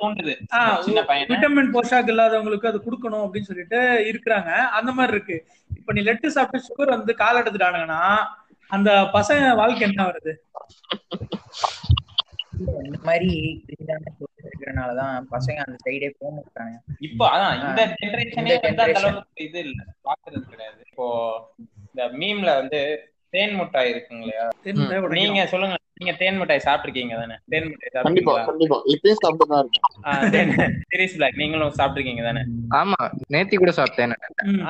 பையனை. 1.05 1.27
விட்டமின் 1.29 1.73
போஷாக் 1.73 2.11
இல்லாதவங்களுக்கு 2.11 2.67
அது 2.67 2.79
கொடுக்கணும் 2.79 3.23
அப்படின்னு 3.25 3.49
சொல்லிட்டு 3.51 3.79
இருக்கிறாங்க. 4.11 4.51
அந்த 4.69 4.91
மாதிரி 4.91 5.15
இருக்கு. 5.15 5.37
இப்ப 5.77 5.93
நீ 5.93 6.01
லெட்டு 6.01 6.27
சாப்பிட்டு 6.27 6.67
சுகர் 6.67 6.89
வந்து 6.89 7.15
கால் 7.15 7.43
எடுத்துட்டானுங்கன்னா 7.43 8.01
அந்த 8.67 9.09
பசங்க 9.13 9.55
வாழ்க்கை 9.55 9.89
என்ன 9.89 10.03
வருது? 10.05 10.33
இந்த 12.59 12.99
மாதிரி 13.03 13.29
shows 14.09 14.39
இருக்கிறனாலதான் 14.43 15.27
பசங்க 15.31 15.59
அந்த 15.65 15.77
சைடே 15.85 16.09
போக 16.19 16.31
மாட்டாங்க. 16.35 16.75
இப்போ 16.99 17.23
அதான் 17.29 17.55
இந்த 17.61 17.81
ஜெனரேஷனே 18.01 18.41
இந்த 18.41 18.55
வந்து 18.57 18.67
அந்த 18.67 18.83
generation. 18.83 19.05
அளவுக்கு 19.05 19.43
இது 19.43 19.59
இல்ல. 19.59 19.79
பாக்குறது 20.03 20.43
கிடையாது. 20.49 20.79
இப்போ 20.87 21.07
இந்த 21.85 22.03
மீம்ல 22.17 22.55
வந்து 22.55 22.81
தேன் 23.33 23.53
மிட்டாய் 23.57 23.91
இருக்குங்களா 23.91 24.45
தெரியல, 24.65 24.83
உடைக்கிறோம். 24.97 25.17
நீங்க 25.19 25.41
சொல்லுங்க 25.51 25.75
நீங்க 25.99 26.13
தேன் 26.19 26.37
மிட்டாய் 26.39 26.63
சாப்பிட்டிருக்கீங்க 26.65 27.15
தானே? 27.21 27.35
தேன் 27.51 27.65
மிட்டாய் 27.69 28.03
கண்டிப்பா 28.05 28.33
கண்டிப்பா. 28.47 28.77
இப்பயும் 28.93 29.19
சாப்பிட்டு 29.19 29.47
தான் 29.49 29.63
இருக்கேன் 29.63 30.61
சீரியஸ் 30.91 31.15
பிளாக் 31.17 31.39
நீங்களும் 31.41 31.73
சாப்பிட்டிருக்கீங்க 31.79 32.23
தானே? 32.27 32.41
ஆமா 32.79 32.99
நேத்தி 33.35 33.57
கூட 33.57 33.71
சாப்பிட்டேன். 33.79 34.13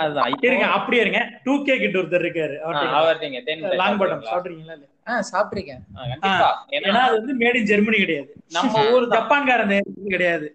அதுதான். 0.02 0.30
இப்போ 0.34 0.48
இருங்க 0.50 0.68
அப்படியே 0.78 1.02
இருங்க. 1.04 1.22
டூ 1.46 1.56
கே 1.64 1.76
கிட்ட 1.78 2.00
ஒருத்தர் 2.02 2.26
இருக்காரு. 2.26 2.56
ஆ, 2.64 2.72
அவர் 3.00 3.22
நீங்க 3.26 3.42
தேன் 3.48 3.62
மிட்டாய் 3.62 3.82
லாங் 3.84 4.00
பட்டம் 4.02 4.26
சாப்பிட்டீங்களா? 4.30 4.76
இல்லையா? 4.78 4.92
ஆஹ் 5.10 5.26
சாப்பிட்டிருக்கேன். 5.32 5.84
ஆ, 5.92 6.02
கண்டிப்பா. 6.14 6.50
ஏன்னா 6.78 7.04
அது 7.06 7.18
வந்து 7.20 7.36
மேட் 7.42 7.60
இன் 7.60 7.70
ஜெர்மனி 7.70 8.00
கிடையாது. 8.00 8.30
நம்ம 8.52 8.74
ஊர் 8.96 9.08
ஜப்பான்காரன் 9.16 9.76
கிடையாது. 10.10 10.50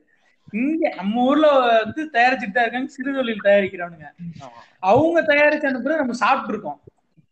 இங்க 0.58 0.88
நம்ம 0.96 1.22
ஊர்ல 1.24 1.46
வந்து 1.60 2.02
தயாரிச்சுட்டு 2.14 2.56
தான் 2.56 2.66
இருக்காங்க. 2.66 2.90
சிறு 2.96 3.14
தொழில் 3.16 3.46
தயாரிக்கிறவனுங்க. 3.46 4.08
அவங்க 4.82 5.18
தயாரிச்சு 5.30 5.70
அனுப்புறது 5.70 6.02
நம்ம 6.02 6.16
சாப்பிட்டு 6.20 6.52
இருக்கோம் 6.54 6.78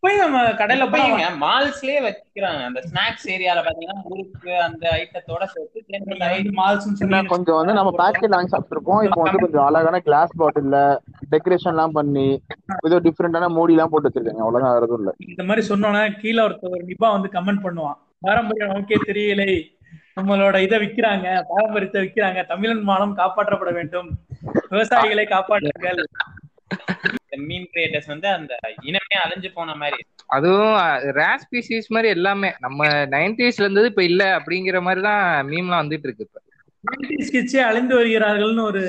இப்பயும் 0.03 0.23
நம்ம 0.23 0.39
கடையில 0.59 0.85
போய் 0.93 1.03
மால்ஸ்லயே 1.43 1.99
வச்சுக்கிறாங்க. 2.05 2.61
அந்த 2.69 2.79
ஸ்நாக்ஸ் 2.87 3.27
ஏரியால 3.33 3.59
பாத்தீங்கன்னா 3.65 4.01
முறுக்கு 4.07 4.51
அந்த 4.65 4.83
ஐட்டத்தோட 4.97 5.43
சேர்த்து 5.51 5.83
சொல்லி 6.97 7.19
கொஞ்சம் 7.33 7.59
வந்து 7.59 7.75
நம்ம 7.77 7.91
பேக்கெட் 8.01 8.35
வாங்கி 8.35 8.53
சாப்பிட்டுருப்போம். 8.53 9.03
இப்போ 9.07 9.19
வந்து 9.25 9.41
கொஞ்சம் 9.43 9.65
அழகான 9.67 10.01
கிளாஸ் 10.07 10.33
பாட்டில்ல 10.41 10.79
டெக்கரேஷன் 11.35 11.73
எல்லாம் 11.73 11.95
பண்ணி 11.99 12.27
ஏதோ 12.89 12.99
டிஃப்ரெண்டான 13.07 13.49
மூடி 13.57 13.75
எல்லாம் 13.77 13.93
போட்டு 13.93 14.09
வச்சிருக்காங்க. 14.09 14.43
அவ்வளவுதான் 14.45 14.75
வேற 14.77 14.99
இல்ல. 14.99 15.13
இந்த 15.29 15.45
மாதிரி 15.49 15.63
சொன்னோன்னா 15.71 16.03
கீழே 16.23 16.43
ஒருத்தர் 16.47 16.75
ஒரு 16.75 16.83
நிபா 16.91 17.13
வந்து 17.15 17.31
கமெண்ட் 17.37 17.65
பண்ணுவான். 17.67 17.97
பாரம்பரியம் 18.27 18.73
நமக்கே 18.73 18.99
தெரியலை. 19.09 19.49
நம்மளோட 20.19 20.57
இதை 20.67 20.79
விக்கிறாங்க 20.85 21.27
பாரம்பரியத்தை 21.53 22.01
விக்கிறாங்க. 22.05 22.39
தமிழன் 22.53 22.87
மானம் 22.91 23.17
காப்பாற்றப்பட 23.23 23.73
வேண்டும். 23.79 24.11
விவசாயிகளை 24.73 25.27
காப்பாற்றுங்கள். 25.35 26.03
மீன் 27.37 27.67
கிரியேட்டர்ஸ் 27.73 28.07
வந்து 28.07 28.27
அந்த 28.27 28.53
இனமே 28.81 29.17
அழிஞ்சு 29.23 29.49
போன 29.53 29.75
மாதிரி. 29.75 30.01
அதுவும் 30.27 30.75
ரேர் 31.15 31.43
ஸ்பீசிஸ் 31.43 31.89
மாதிரி 31.89 32.07
எல்லாமே. 32.07 32.53
நம்ம 32.59 32.85
நைன்டிஸ்ல 32.85 33.65
இருந்தது 33.65 33.87
இப்ப 33.87 34.03
இல்ல 34.03 34.39
அப்படிங்கிற 34.39 34.81
மாதிரி 34.81 35.01
தான் 35.01 35.47
மீம்லாம் 35.47 35.83
வந்துட்டு 35.83 36.03
இருக்கு 36.03 36.27
இப்ப. 36.27 36.39
கிச்சே 37.31 37.59
அழிந்து 37.59 37.99
வருகிறார்கள்னு 37.99 38.61
ஒரு 38.61 38.81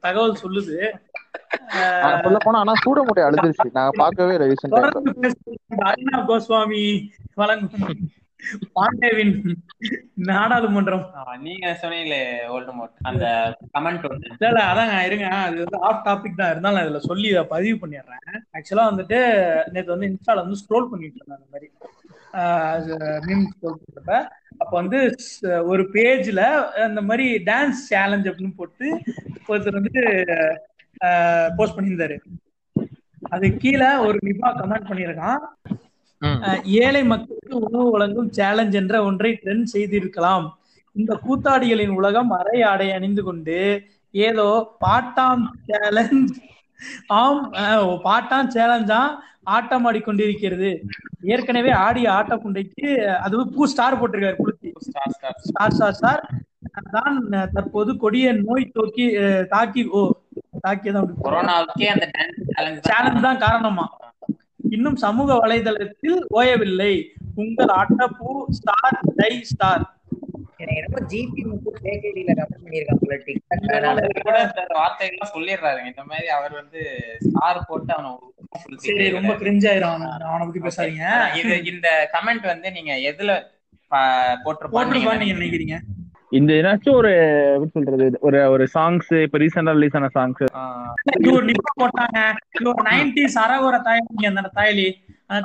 தகவல் 0.00 0.40
சொல்லுது. 0.42 0.76
சொல்ல 2.22 2.38
போனா 2.38 2.58
ஆனா 2.58 2.74
சூட 2.74 3.02
மூட்டை 3.02 3.24
அழுதுருச்சு 3.24 3.68
நாங்க 3.72 3.92
பார்க்கவே 3.96 4.34
இல்லை 4.34 4.56
கோஸ்வாமி 6.26 6.82
வழங்கும் 7.34 7.96
பாண்டேவின் 8.76 9.32
நாடாளுமன்றம். 10.26 11.04
நீங்க 11.40 11.78
சொன்னீங்களே 11.82 12.20
ஓல்டு 12.54 12.72
மோட் 12.72 13.02
அந்த 13.02 13.24
கமெண்ட் 13.74 14.06
ஒன்று 14.08 14.30
இல்ல 14.30 14.48
இல்ல 14.48 14.62
அதாங்க 14.70 15.06
இருங்க. 15.06 15.26
அது 15.40 15.56
வந்து 15.56 15.80
ஆஃப் 15.88 16.04
டாபிக் 16.06 16.36
தான். 16.36 16.50
இருந்தாலும் 16.50 16.78
நான் 16.78 16.88
இதுல 16.88 17.02
சொல்லி 17.08 17.28
இதை 17.28 17.44
பதிவு 17.46 17.76
பண்ணிடுறேன். 17.82 18.26
ஆக்சுவலா 18.56 18.86
வந்துட்டு 18.90 19.18
நேத்து 19.72 19.94
வந்து 19.94 20.10
இன்ஸ்டால 20.10 20.44
வந்து 20.44 20.60
ஸ்க்ரோல் 20.62 20.90
பண்ணிட்டு 20.90 21.18
இருந்தேன் 21.18 21.38
அந்த 21.38 21.48
மாதிரி. 21.52 21.68
மீம் 23.26 23.46
ஸ்க்ரோல் 23.48 23.80
பண்றப்ப. 23.80 24.12
அப்ப 24.58 24.72
வந்து 24.72 24.98
ஒரு 25.64 25.82
பேஜ்ல 25.94 26.42
அந்த 26.84 27.00
மாதிரி 27.02 27.26
டான்ஸ் 27.44 27.80
சேலஞ்ச் 27.90 28.28
அப்படின்னு 28.28 28.56
போட்டு 28.56 28.86
ஒருத்தர் 29.48 29.78
வந்துட்டு 29.78 30.04
போஸ்ட் 31.56 31.76
பண்ணியிருந்தாரு. 31.78 32.16
அது 33.30 33.46
கீழே 33.56 33.90
ஒரு 34.06 34.18
நிபா 34.24 34.48
கமெண்ட் 34.58 34.90
பண்ணியிருக்கான். 34.90 35.42
அஹ், 36.22 36.60
ஏழை 36.80 37.00
மக்களுக்கு 37.04 37.41
உணவு 37.60 37.86
வழங்கும் 37.94 38.30
சேலஞ்ச் 38.38 38.76
என்ற 38.80 38.94
ஒன்றை 39.08 39.30
ட்ரெண்ட் 39.42 39.72
செய்திருக்கலாம். 39.74 40.46
இந்த 40.96 41.12
கூத்தாடிகளின் 41.24 41.94
உலகம் 41.98 42.30
அரை 42.38 42.58
ஆடை 42.70 42.88
அணிந்து 42.96 43.22
கொண்டு 43.28 43.58
ஏதோ 44.14 44.48
பாட்டாம் 44.84 45.44
சேலஞ்ச் 45.68 46.32
ஆம் 47.20 47.42
பாட்டாம் 48.06 48.50
சேலஞ்சா 48.56 49.00
ஆட்டம் 49.54 49.86
ஆடிக்கொண்டிருக்கிறது. 49.88 50.70
ஏற்கனவே 51.34 51.70
ஆடிய 51.86 52.06
ஆட்ட 52.18 52.34
புண்டைக்கு 52.42 52.88
அது 53.24 53.44
பூ 53.54 53.66
ஸ்டார் 53.72 53.98
போட்டிருக்காரு 54.00 54.36
குளுத்தி. 54.42 54.70
Star 54.88 55.12
star 55.16 55.38
star 55.48 55.74
star 55.76 55.96
star 55.98 56.22
தான் 56.96 57.16
தற்போது 57.54 57.90
கொடிய 58.02 58.26
நோய் 58.44 58.72
தோக்கி 58.76 59.06
தாக்கி 59.54 59.82
ஓ 59.98 60.02
தாக்கியதான் 60.66 61.08
சேலஞ்ச் 62.88 63.26
தான் 63.26 63.42
காரணமா. 63.46 63.86
இன்னும் 64.76 64.98
சமூக 65.04 65.28
வலைதளத்தில் 65.42 66.18
ஓயவில்லை. 66.38 66.92
உங்கள் 67.34 67.66
அட்டப்பூ 67.66 68.44
ஸ்டார் 68.48 69.00
டை 69.16 69.42
ஸ்டார் 69.42 69.94
என்னமோ 70.56 71.06
ஜிபி 71.08 71.42
மட்டும் 71.42 71.74
கேகேடியில 71.82 72.34
கமெண்ட் 72.34 72.46
பண்ணியிருக்கான் 72.64 72.98
போல 73.00 73.22
டிக்டாக் 73.26 73.60
இந்த 73.60 74.66
வார்த்தைகள்லாம் 74.74 75.34
சொல்லிடுறாருங்க. 75.34 75.86
இந்த 75.86 76.04
மாதிரி 76.04 76.28
அவர் 76.28 76.52
வந்து 76.52 77.00
ஸ்டார் 77.18 77.64
போட்டு 77.68 77.94
அவனை 77.96 78.18
சரி 78.76 79.10
ரொம்ப 79.10 79.32
கிரிஞ்ச் 79.32 79.72
ஆயிரும் 79.72 79.94
அவன. 79.94 80.18
பத்தி 80.38 80.60
பேசாதீங்க. 80.60 81.36
இது 81.36 81.64
இந்த 81.64 82.10
கமெண்ட் 82.12 82.46
வந்து 82.46 82.72
நீங்க 82.72 82.94
எதுல 82.94 83.42
ப- 83.88 83.98
போட்டிருப்பான்னு 84.44 84.88
நீங்க 84.88 85.12
நினைக்கிறீங்க? 85.14 85.78
இந்த 86.30 86.52
ஏதாச்சும் 86.52 86.92
ஒரு 86.92 87.10
எப்படி 87.52 87.70
சொல்றது 87.70 88.18
ஒரு 88.20 88.50
ஒரு 88.50 88.68
சாங்ஸ் 88.74 89.22
இப்ப 89.22 89.38
ரீசெண்டா 89.38 89.72
ரிலீஸ் 89.72 89.96
ஆன 89.96 90.08
சாங்ஸ் 90.14 90.44
போட்டாங்க. 91.80 92.32
நைன்டிஸ் 92.64 93.38
அரகுற 93.48 93.80
தாயலி 93.84 94.26
அந்த 94.26 94.50
தாயலி 94.54 94.92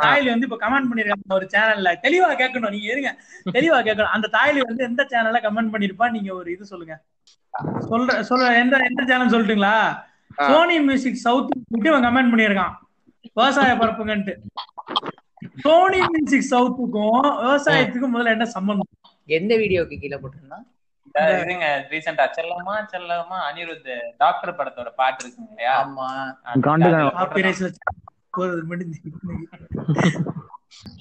தாயலி 0.01 0.29
வந்து 0.29 0.47
இப்ப 0.47 0.57
கமெண்ட் 0.59 0.89
பண்ணிருக்காங்க 0.89 1.33
ஒரு 1.33 1.47
சேனல்ல 1.51 1.91
தெளிவா 2.01 2.29
கேட்கணும் 2.33 2.69
நீங்க 2.69 2.87
இருங்க. 2.91 3.11
தெளிவா 3.51 3.79
கேட்கணும். 3.81 4.13
அந்த 4.15 4.29
தாயலி 4.33 4.61
வந்து 4.61 4.83
எந்த 4.83 5.07
சேனல்ல 5.09 5.41
கமெண்ட் 5.41 5.73
பண்ணிருப்பா? 5.73 6.11
நீங்க 6.11 6.33
ஒரு 6.33 6.51
இது 6.51 6.65
சொல்லுங்க. 6.65 6.95
சொல்ற 7.89 8.11
சொல்ற 8.29 8.57
எந்த 8.57 8.75
எந்த 8.83 9.01
சேனல் 9.07 9.29
சொல்லட்டுங்களா? 9.29 9.75
சோனி 10.39 10.79
மியூசிக் 10.79 11.23
சவுத் 11.23 11.53
இவன் 11.85 12.05
கமெண்ட் 12.05 12.31
பண்ணியிருக்கான் 12.31 12.75
விவசாய 13.29 13.73
பரப்புங்கன்ட்டு. 13.75 14.33
சோனி 15.57 15.99
மியூசிக் 16.07 16.51
சவுத்துக்கும் 16.51 17.15
விவசாயத்துக்கும் 17.41 18.13
முதல்ல 18.15 18.35
என்ன 18.35 18.45
சம்பந்தம்? 18.47 18.91
எந்த 19.29 19.55
வீடியோக்கு 19.55 19.95
கீழே 19.99 20.17
போட்டிருந்தான் 20.17 20.65
இந்த 21.07 21.19
இதுங்க 21.41 21.67
ரீசெண்டா 21.91 22.25
செல்லமா 22.37 22.75
செல்லமா 22.93 23.37
அனிருத் 23.47 23.89
டாக்டர் 24.17 24.57
படத்தோட 24.57 24.89
பாட்டு 24.95 25.23
இருக்குங்க 25.23 25.49
இல்லையா? 25.49 25.75
ஆமா. 25.81 26.07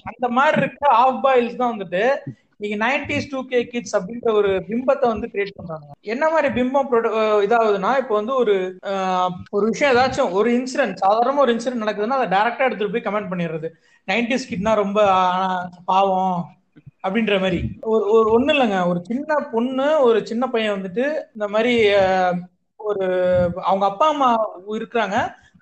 அந்த 0.09 0.27
மாதிரி 0.37 0.57
இருக்க 0.61 0.83
ஆஃப் 1.03 1.21
பாயில்ஸ் 1.25 1.61
தான் 1.61 1.73
வந்துட்டு 1.73 2.03
நீங்க 2.61 2.75
நைன்டிஸ் 2.85 3.29
டூ 3.31 3.39
கே 3.45 3.59
கிட்ஸ் 3.65 3.95
அப்படின்ற 3.97 4.29
ஒரு 4.39 4.51
பிம்பத்தை 4.69 5.07
வந்து 5.11 5.27
கிரியேட் 5.33 5.57
பண்றாங்க 5.57 5.87
என்ன 6.13 6.25
மாதிரி 6.33 6.47
பிம்பம் 6.55 6.87
இதாகுதுன்னா 7.45 7.91
இப்போ 8.01 8.13
வந்து 8.15 8.33
ஒரு 8.35 8.55
ஒரு 9.49 9.65
விஷயம் 9.71 9.93
ஏதாச்சும் 9.93 10.33
ஒரு 10.39 10.51
இன்சிடென்ட் 10.59 11.01
சாதாரண 11.03 11.41
ஒரு 11.45 11.53
இன்சிடென்ட் 11.55 11.83
நடக்குதுன்னா 11.83 12.19
அதை 12.19 12.27
டேரக்டா 12.35 12.67
எடுத்துட்டு 12.67 12.95
போய் 12.95 13.07
கமெண்ட் 13.07 13.31
பண்ணிடுறது. 13.33 13.69
நைன்டிஸ் 14.07 14.49
கிட்னா 14.51 14.73
ரொம்ப 14.83 14.99
பாவம் 15.91 16.37
அப்படின்ற 17.03 17.35
மாதிரி. 17.43 17.59
ஒரு 17.91 18.03
ஒரு 18.15 18.27
ஒண்ணு 18.37 18.53
இல்லைங்க. 18.55 18.79
ஒரு 18.91 18.99
சின்ன 19.09 19.35
பொண்ணு 19.53 19.87
ஒரு 20.07 20.19
சின்ன 20.25 20.43
பையன் 20.53 20.75
வந்துட்டு 20.77 21.05
இந்த 21.35 21.47
மாதிரி 21.55 21.73
ஒரு 22.79 23.05
அவங்க 23.69 23.85
அப்பா 23.91 24.07
அம்மா 24.13 24.29
இருக்கிறாங்க. 24.79 25.17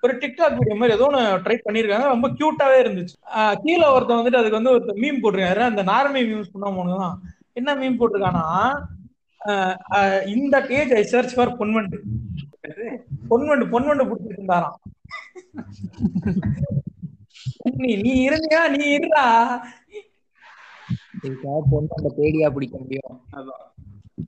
ஒரு 0.06 0.14
டிக்டாக் 0.22 0.58
வீடியோ 0.58 0.76
மாதிரி 0.80 0.96
ஏதோ 0.98 1.06
ஒன்று 1.10 1.22
ட்ரை 1.44 1.56
பண்ணியிருக்காங்க 1.66 2.08
ரொம்ப 2.14 2.28
கியூட்டாவே 2.38 2.76
இருந்துச்சு. 2.84 3.14
கீழே 3.64 3.86
ஒருத்தன் 3.94 4.20
வந்துட்டு 4.20 4.40
அதுக்கு 4.40 4.60
வந்து 4.60 4.74
ஒருத்தர் 4.74 5.02
மீம் 5.04 5.22
போட்டிருக்காரு. 5.22 5.62
அந்த 5.70 5.82
நார்மை 5.92 6.22
மீம்ஸ் 6.30 6.52
பண்ண 6.54 6.98
தான் 7.04 7.16
என்ன 7.60 7.74
மீம் 7.82 7.98
போட்டிருக்கானா 8.00 8.44
இந்த 10.34 10.56
பேஜ் 10.68 10.92
ஐ 11.00 11.02
சர்ச் 11.14 11.34
ஃபார் 11.36 11.56
பொன்வண்டு. 11.58 11.98
பொன்வண்டு 13.30 13.64
பொன்வண்டு 13.74 14.06
பிடிச்சிட்டு 14.08 14.38
இருந்தாராம் 14.38 14.78
நீ 17.82 17.90
நீ 18.04 18.12
இருந்தியா 18.28 18.60
நீ 18.74 18.84
இருடா. 18.96 19.24
பொண்ணு 21.72 21.96
அந்த 21.98 22.10
பேடியா 22.18 22.48
பிடிக்க 22.54 22.76
முடியும். 22.82 23.16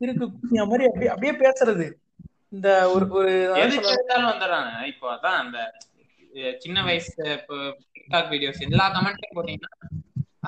இருக்கு 0.05 0.25
குட்டியா 0.27 0.65
மாதிரி 0.71 0.87
அப்படியே 0.91 1.11
அப்படியே 1.13 1.35
பேசுறது. 1.43 1.87
இந்த 2.53 2.69
ஒரு 2.93 3.07
ஒரு 3.15 3.33
வந்துடுறாங்க. 4.29 4.73
இப்போ 4.93 5.07
அதான் 5.15 5.41
அந்த 5.43 5.59
சின்ன 6.63 6.79
வயசு 6.89 7.15
இப்போ 7.39 7.57
டிக்டாக் 7.95 8.31
வீடியோஸ் 8.35 8.67
எல்லா 8.69 8.87
கமெண்ட்டையும் 8.95 9.37
போட்டீங்கன்னா 9.39 9.73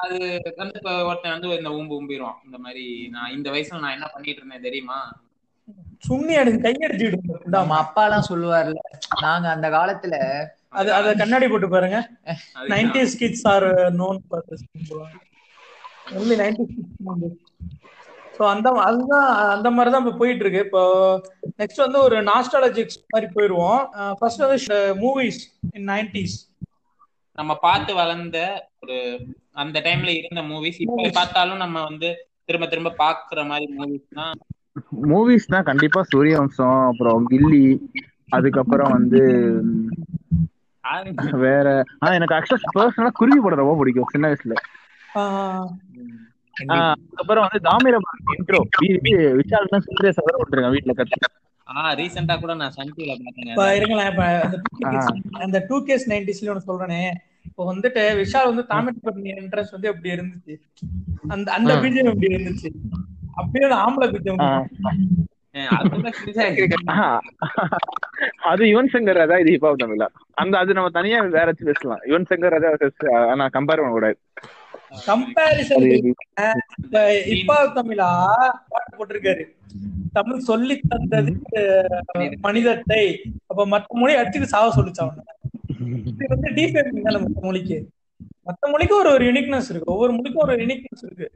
அது 0.02 0.18
வந்து 0.60 0.76
இப்போ 0.80 0.92
ஒருத்தன் 1.08 1.34
வந்து 1.34 1.48
இந்த 1.60 1.70
ஊம்பு 1.78 1.96
ஊம்பிடுவான். 1.98 2.38
இந்த 2.46 2.58
மாதிரி 2.64 2.84
நான் 3.16 3.34
இந்த 3.36 3.48
வயசுல 3.54 3.82
நான் 3.84 3.96
என்ன 3.96 4.08
பண்ணிட்டு 4.14 4.40
இருந்தேன் 4.42 4.66
தெரியுமா? 4.68 4.98
சுண்ணி 6.06 6.34
அடிச்சு 6.40 6.60
கையடிச்சுட்டு 6.64 7.54
நம்ம 7.56 7.76
அப்பா 7.82 8.02
எல்லாம் 8.06 8.28
சொல்லுவார்ல 8.30 8.80
நாங்க 9.24 9.46
அந்த 9.54 9.68
காலத்துல 9.76 10.14
அது 10.78 10.88
அத 10.96 11.12
கண்ணாடி 11.20 11.46
போட்டு 11.48 11.68
பாருங்க. 11.68 11.98
அதுதான். 12.28 12.70
Nineties 12.72 13.18
kids 13.20 13.46
are 13.52 13.68
known 14.00 14.20
only 16.18 16.36
nineties 16.42 16.74
so 18.40 18.44
அந்த 18.50 18.68
அதுதான் 18.82 19.26
அந்த 19.54 19.68
மாதிரி 19.70 19.90
தான் 19.90 20.02
இப்போ 20.02 20.14
போயிட்டு 20.18 20.44
இருக்கு 20.44 20.62
இப்போ 20.66 20.82
நெக்ஸ்ட் 21.58 21.82
வந்து 21.84 21.98
ஒரு 22.00 22.16
நாஸ்டாலஜிக்ஸ் 22.28 23.00
மாதிரி 23.10 23.28
போயிடுவோம் 23.34 23.80
ஃபர்ஸ்ட் 24.18 24.44
வந்து 24.44 24.78
மூவிஸ் 25.00 25.40
இன் 25.74 25.88
நைன்டிஸ் 25.90 26.36
நம்ம 27.38 27.52
பார்த்து 27.62 27.92
வளர்ந்த 27.98 28.38
ஒரு 28.82 28.96
அந்த 29.56 29.78
டைம்ல 29.86 30.10
இருந்த 30.16 30.42
மூவிஸ் 30.48 30.80
இப்ப 30.84 31.10
பார்த்தாலும் 31.18 31.62
நம்ம 31.64 31.82
வந்து 31.88 32.08
திரும்ப 32.48 32.66
திரும்ப 32.68 32.96
பாக்குற 32.98 33.40
மாதிரி 33.48 33.66
மூவிஸ் 33.76 34.08
தான். 34.14 34.34
மூவிஸ்னா 35.10 35.58
கண்டிப்பா 35.68 36.00
சூரியவம்சம் 36.10 36.80
அப்புறம் 36.88 37.26
கில்லி 37.30 37.64
அதுக்கப்புறம் 38.32 38.92
வந்து 38.96 39.22
வேற 41.42 41.66
ஆனா 42.00 42.12
எனக்கு 42.18 42.36
ஆக்சுவலா 42.36 42.74
பர்சனலா 42.76 43.12
குருவி 43.16 43.40
படம் 43.40 43.62
ரொம்ப 43.62 43.76
பிடிக்கும் 43.80 44.12
சின்ன 44.12 44.28
வயசுல. 44.28 44.56
ஆஹ் 46.56 46.94
அதுக்கப்புறம் 46.94 47.44
வந்து 47.46 47.60
தாமிரபரணி 47.66 48.34
இன்ட்ரோ 48.34 48.60
விஷால் 49.40 49.72
தான் 49.72 49.84
சுந்தரே 49.86 50.12
சதர 50.16 50.34
விட்டுருக்கேன் 50.40 50.74
வீட்டுல 50.76 50.94
கத்து. 50.98 51.28
ஆ 51.66 51.92
ரீசெண்டா 51.94 52.34
கூட 52.38 52.52
நான் 52.54 52.74
சன் 52.76 52.94
டிவில 52.94 53.16
இப்போ 53.50 53.64
அந்த 55.40 55.58
டூ 55.68 55.76
கேஸ் 55.84 56.06
நைன்டிஸ்ல 56.10 56.52
ஒன்று 56.52 56.68
சொல்றேனே. 56.68 57.02
இப்போ 57.48 57.62
வந்துட்டு 57.68 58.02
விஷால் 58.18 58.48
வந்து 58.48 58.64
தாமிரபரணி 58.70 59.30
என்ட்ரன்ஸ் 59.34 59.74
வந்து 59.76 59.88
எப்படி 59.88 60.10
இருந்துச்சு? 60.14 60.54
அந்த 61.28 61.48
அந்த. 61.52 61.72
பீஜம் 61.84 62.10
எப்படி 62.12 62.30
இருந்துச்சு? 62.30 62.70
அப்படியே 63.36 63.68
ஆம்பளை 63.80 64.08
பீஜம் 64.10 64.40
ஆஹ் 64.44 64.66
அது. 65.76 65.94
ஆஹ் 68.44 68.64
யுவன் 68.66 68.90
சங்கர் 68.92 69.18
ராஜா 69.20 69.36
இது 69.42 69.54
ஹிப்ஹாப் 69.54 69.82
தமிழா. 69.82 70.06
அந்த 70.36 70.54
அது 70.58 70.76
நம்ம 70.76 70.90
தனியா 70.98 71.20
வேற 71.34 71.48
பேசலாம். 71.62 72.02
யுவன் 72.08 72.28
சங்கர் 72.30 72.54
ராஜா 72.56 72.70
ஆஹ் 73.14 73.34
நான் 73.36 73.54
கம்பேர் 73.56 73.80
பண்ண 73.80 73.92
கூடாது 73.92 74.18
கம்பேரிசன் 75.06 75.86
அது 76.34 77.02
இப்பா 77.26 77.56
தமிழா 77.74 78.08
பாட்டு 78.68 78.92
போட்டிருக்காரு. 78.96 79.44
தமிழ் 80.12 80.46
சொல்லி 80.50 80.76
தந்தது 80.88 81.32
மனிதத்தை. 82.40 83.02
அப்ப 83.46 83.66
மற்ற 83.66 83.98
மொழி 83.98 84.14
அடிச்சுட்டு 84.14 84.52
சாவ 84.54 84.72
சொல்லிச்சு 84.76 85.02
அவன? 85.04 85.24
இது 86.12 86.26
வந்து 86.28 86.50
டிஃபேமிங் 86.50 87.06
தானே 87.06 87.18
மற்ற 87.18 87.40
மொழிக்கு. 87.42 87.78
மத்த 88.46 88.68
மொழிக்கும் 88.70 88.98
ஒரு 88.98 89.10
ஒரு 89.10 89.24
யுனிக்னஸ் 89.24 89.68
இருக்கு. 89.70 89.92
ஒவ்வொரு 89.92 90.12
மொழிக்கும் 90.12 90.42
ஒரு 90.42 90.54
யுனிக்னஸ் 90.56 91.02
இருக்கு. 91.02 91.26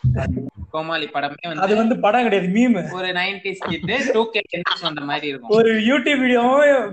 கோமாளி 0.71 1.07
படமே 1.07 1.43
அது 1.45 1.59
வந்து 1.61 1.77
வந்து 1.77 1.97
படம் 1.99 2.23
கிடையாது 2.23 2.49
மீம் 2.49 2.79
ஒரு 2.93 3.09
நைன்டிஸ் 3.13 3.61
கிட்டு 3.65 3.97
டூ 4.13 4.23
கே 4.31 4.41
வந்த 4.83 5.01
மாதிரி 5.01 5.27
இருக்கும். 5.29 5.53
ஒரு 5.59 5.73
யூடியூப் 5.89 6.23
வீடியோவும் 6.23 6.89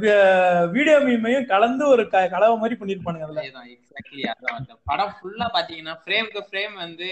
வீடியோ 0.71 0.97
மீமையும் 0.99 1.45
கலந்து 1.45 1.87
ஒரு 1.87 2.03
கலவை 2.09 2.57
மாதிரி 2.57 2.77
பண்ணிருப்பானுங்க 2.81 3.25
அதுல. 3.27 3.45
எக்ஸாக்ட்லி 3.75 4.25
அதான் 4.33 4.57
அந்த 4.59 4.75
படம் 4.83 5.13
ஃபுல்லா 5.17 5.47
பாத்தீங்கன்னா 5.55 5.95
ஃப்ரேம்க்கு 6.03 6.43
ஃப்ரேம் 6.49 6.75
வந்து 6.75 7.09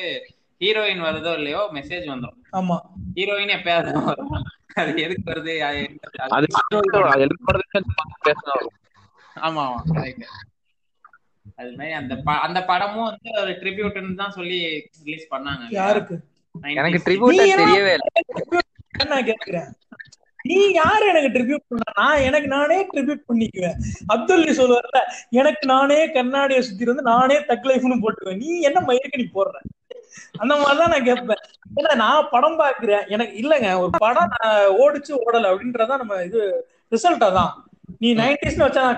ஹீரோயின் 0.62 1.04
வருதோ 1.04 1.34
இல்லையோ 1.34 1.62
மெசேஜ் 1.74 2.08
வந்துரும். 2.14 2.40
ஆமா. 2.52 2.78
ஹீரோயின் 3.16 3.54
எப்பயாவது 3.58 4.04
வரும்? 4.06 4.34
அது 4.76 4.92
எதுக்கு 5.04 5.32
வருது? 5.32 5.54
அது 5.66 6.48
ஆமா 9.42 9.62
ஆமா. 9.68 9.80
அது 11.60 11.72
மாதிரி 11.72 11.91
அந்த 11.91 12.16
ப- 12.16 12.39
அந்த 12.39 12.66
படமும் 12.66 13.03
வந்து 13.03 13.41
ஒரு 13.41 13.51
ட்ரிபியூட்னு 13.51 14.16
தான் 14.16 14.32
சொல்லி 14.32 14.89
ரிலீஸ் 15.03 15.28
பண்ணாங்க. 15.32 15.66
யாருக்கு? 15.70 16.20
90s. 16.62 16.76
எனக்கு 16.76 17.12
ட்ரிபியூட்டா 17.12 17.36
நீ 17.36 17.55
தெரியவே 17.55 17.93
இல்லை. 17.93 17.97
நான் 19.07 19.26
கேக்குறேன். 19.26 19.68
நீ 20.43 20.72
யாரு 20.72 21.07
எனக்கு 21.07 21.39
ட்ரிபியூட் 21.39 21.66
பண்ண? 21.68 21.84
நான் 21.95 22.22
எனக்கு 22.22 22.47
நானே 22.47 22.88
ட்ரிபியூட் 22.88 23.24
பண்ணிக்குவேன். 23.30 23.74
அப்துல்லி 24.14 24.51
சொல்லுவார்ல 24.51 24.99
எனக்கு 25.30 25.68
நானே 25.68 26.12
கண்ணாடியை 26.12 26.64
சுத்தி 26.64 26.86
வந்து 26.86 27.01
நானே 27.01 27.36
தக் 27.36 27.66
லைஃப்னு 27.66 27.99
போட்டுக்குவேன். 28.01 28.38
நீ 28.38 28.60
என்ன 28.60 28.80
மயிருக்கு 28.80 29.18
நீ 29.18 29.24
போடுற? 29.24 29.57
அந்த 30.38 30.55
மாதிரிதான் 30.55 30.89
நான் 30.89 31.03
கேட்பேன் 31.03 31.38
ஏன்னா 31.76 31.95
நான் 31.95 32.28
படம் 32.32 32.60
பாக்குறேன். 32.60 33.07
எனக்கு 33.07 33.39
இல்லங்க 33.39 33.80
ஒரு 33.80 33.89
படம் 33.97 34.30
நான் 34.39 34.60
ஓடிச்சு 34.68 35.16
ஓடல 35.26 35.47
அப்படின்றதான் 35.47 35.97
நம்ம 35.97 36.16
இது 36.24 36.68
ரிசல்ட் 36.91 37.24
அதான். 37.24 37.51
நீ 37.99 38.16
நைன்டிஸ்னு 38.16 38.66
வச்சா 38.66 38.95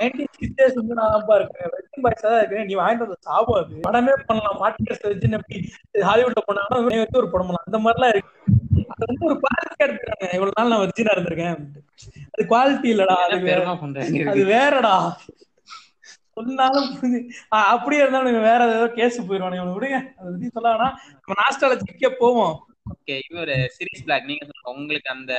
நைன்டிஸ் 0.00 0.74
வந்து 0.74 0.94
நான் 0.94 1.24
இருக்கேன். 1.34 1.70
வெட்டிங் 1.74 2.02
பாய்ஸ் 2.02 2.22
தான் 2.22 2.38
இருக்கேன். 2.38 2.64
நீ 2.64 2.74
வாங்கிட்டு 2.74 3.06
வந்த 3.06 3.16
சாபம் 3.20 3.58
அது. 3.62 3.74
படமே 3.88 4.12
பண்ணலாம். 4.26 4.60
மாட்டியர்ஸ் 4.62 5.06
வச்சு 5.08 5.30
எப்படி 5.30 5.58
ஹாலிவுட்ல 5.94 6.42
வச்சு 7.00 7.20
ஒரு 7.22 7.30
படம் 7.30 7.48
பண்ணலாம். 7.48 7.66
அந்த 7.66 7.78
மாதிரிலாம் 7.78 8.08
இருக்கு. 8.08 8.32
அது 8.92 9.04
வந்து 9.06 9.26
ஒரு 9.26 9.36
குவாலிட்டி 9.42 9.84
எடுத்துறாங்க 9.86 10.26
இவ்வளவு 10.32 10.56
நாள் 10.56 10.68
நான் 10.68 10.82
வச்சுனா 10.84 11.14
இருந்திருக்கேன். 11.16 11.58
அது 12.30 12.44
குவாலிட்டி 12.52 12.88
இல்லடா 12.94 13.16
அது 14.30 14.44
வேறடா. 14.54 14.96
சொன்னாலும் 16.34 16.88
அப்படியே 17.48 18.00
இருந்தாலும் 18.00 18.40
வேற 18.42 18.66
ஏதோ 18.76 18.86
கேஸ் 18.88 19.16
போயிருவானு. 19.20 19.58
இவனை 19.58 19.72
விடுங்க. 19.76 19.98
அதை 20.18 20.28
பத்தி 20.30 20.48
சொல்ல 20.48 20.68
வேணாம். 20.72 20.94
நம்ம 21.20 21.36
நாஸ்டாலஜிக்கே 21.40 22.10
போவோம். 22.18 22.54
ஓகே 22.86 23.14
இவரு 23.26 23.56
சீரிஸ் 23.74 24.04
பிளாக் 24.04 24.28
நீங்க 24.28 24.44
சொல்லுங்க 24.44 24.72
உங்களுக்கு 24.74 25.08
அந்த 25.10 25.32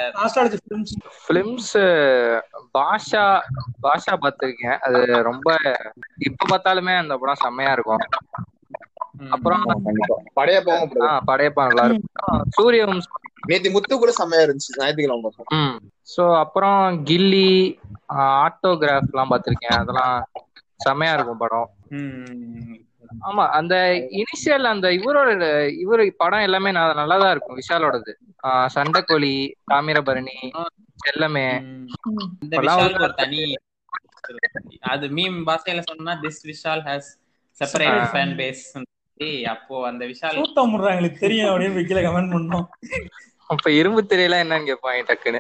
ஃபிலிம்ஸ் 0.58 0.94
பிலிம்ஸ் 1.28 1.72
பாஷா 2.76 3.24
பாஷா 3.82 4.14
பார்த்திருக்கேன் 4.24 4.78
அது 4.80 5.00
ரொம்ப 5.30 5.50
இப்ப 6.28 6.48
பார்த்தாலுமே 6.52 6.96
அந்த 6.98 7.16
படம் 7.18 7.44
செம்மையா 7.44 7.72
இருக்கும். 7.72 8.04
அப்புறம் 9.32 9.64
அப்படிதான். 9.70 11.20
படையப்பா 11.30 11.66
நல்லா 11.68 11.86
இருக்கும். 11.88 12.14
சூரிய 12.58 12.86
நேத்து 13.50 13.70
முத்து 13.76 13.94
கூட 13.98 14.12
செம்மையா 14.14 14.46
இருந்துச்சு 14.46 14.78
ஞாயிற்றுக்கிழமை 14.78 15.32
ஸோ 16.08 16.24
அப்புறம் 16.44 16.80
கில்லி 17.06 17.50
ஆட்டோகிராஃப் 18.26 19.12
எல்லாம் 19.12 19.32
பார்த்திருக்கேன். 19.32 19.80
அதெல்லாம் 19.80 20.16
செம்மையா 20.80 21.14
இருக்கும் 21.14 21.44
படம். 21.44 21.70
ஆமா 23.20 23.48
அந்த 23.50 23.76
இனிஷியல் 24.12 24.64
அந்த 24.64 24.90
இவரோட 24.90 25.30
இவரு 25.68 26.10
படம் 26.10 26.40
எல்லாமே 26.40 26.72
ந- 26.72 26.96
நல்லாதான் 26.96 27.32
இருக்கும். 27.32 27.58
விஷாலோடது. 27.58 28.14
ஆஹ் 28.44 28.70
சண்டைக்கோழி 28.76 29.54
தாமிரபரணி 29.72 30.52
செல்லமே. 31.08 31.46
தனி 33.16 33.56
அது 34.80 35.08
மீம் 35.08 35.44
பாஷையில 35.46 35.80
சொன்னா 35.80 36.20
this 36.22 36.44
Vishal 36.44 36.84
has 36.84 37.10
separate 37.60 38.10
fan 38.12 38.36
base 38.36 39.44
அப்போ 39.44 39.88
அந்த 39.88 40.06
விஷால் 40.06 40.36
சூத்தம் 40.36 40.70
முடுறாங்க 40.70 40.90
எங்களுக்கு 40.90 41.20
தெரியும் 41.20 41.50
அப்படின்னு 41.50 41.76
வைக்கல 41.76 42.02
கமெண்ட் 42.02 42.34
பண்ணோம் 42.34 42.68
அப்ப 43.46 43.72
இரும்பு 43.72 44.06
திரையெல்லாம் 44.10 44.44
என்னன்னு 44.44 44.74
கேட்பாங்க 44.74 45.14
டக்குன்னு? 45.14 45.40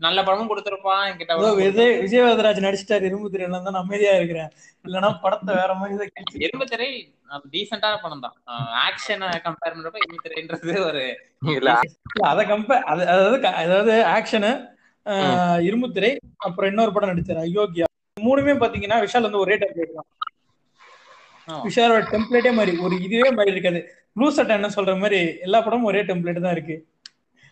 நல்ல 0.06 0.20
படமும் 0.26 0.50
கொடுத்திருப்பான் 0.52 1.06
என்கிட்ட 1.10 1.54
விஜய் 1.62 1.94
விஜய் 2.04 2.24
வரதராஜ் 2.26 2.66
நடிச்சிட்டாரு 2.66 3.08
இரும்பு 3.10 3.32
திரையில 3.34 3.60
தான் 3.68 3.80
அமைதியா 3.82 4.14
இருக்கிறேன். 4.20 4.52
இல்லைன்னா 4.86 5.10
படத்தை 5.24 5.52
வேற 5.60 5.72
மாதிரி 5.80 6.44
எறும்பு 6.48 6.66
திரை 6.72 6.90
டீசென்டான 7.54 7.98
படம் 8.04 8.24
தான். 8.26 8.36
ஆக்ஷனை 8.86 9.30
கம்பேர் 9.48 9.76
பண்றப்ப 9.76 10.04
எறும்பு 10.06 10.24
திரைன்றது 10.26 10.76
ஒரு 10.90 11.04
அத 12.32 12.40
கம்பேர் 12.54 12.86
அது 12.92 13.04
அதாவது 13.14 13.40
அதாவது 13.64 13.96
ஆக்ஷனு 14.16 14.52
இரும்பு 15.68 15.90
திரை 15.98 16.12
அப்புறம் 16.48 16.72
இன்னொரு 16.72 16.94
படம் 16.96 17.12
நடிச்சாரு 17.12 17.44
அயோக்கியா. 17.46 17.86
மூணுமே 18.28 18.56
பாத்தீங்கன்னா 18.64 18.98
விஷால் 19.04 19.28
வந்து 19.28 19.44
ஒரே 19.46 19.56
டெம்ப்ளேட் 19.64 19.98
தான். 20.00 20.10
விஷாலோட 21.68 22.02
டெம்ப்ளேட்டே 22.14 22.52
மாதிரி 22.58 22.74
ஒரு 22.86 22.96
இதுவே 23.06 23.30
மாதிரி 23.38 23.54
இருக்காது. 23.56 23.80
ப்ளூ 24.16 24.28
சட்டை 24.38 24.54
என்ன 24.58 24.70
சொல்ற 24.76 24.94
மாதிரி 25.04 25.20
எல்லா 25.46 25.60
படமும் 25.66 25.90
ஒரே 25.92 26.02
டெம்ப்ளேட் 26.10 26.46
தான் 26.46 26.56
இருக்கு. 26.58 26.76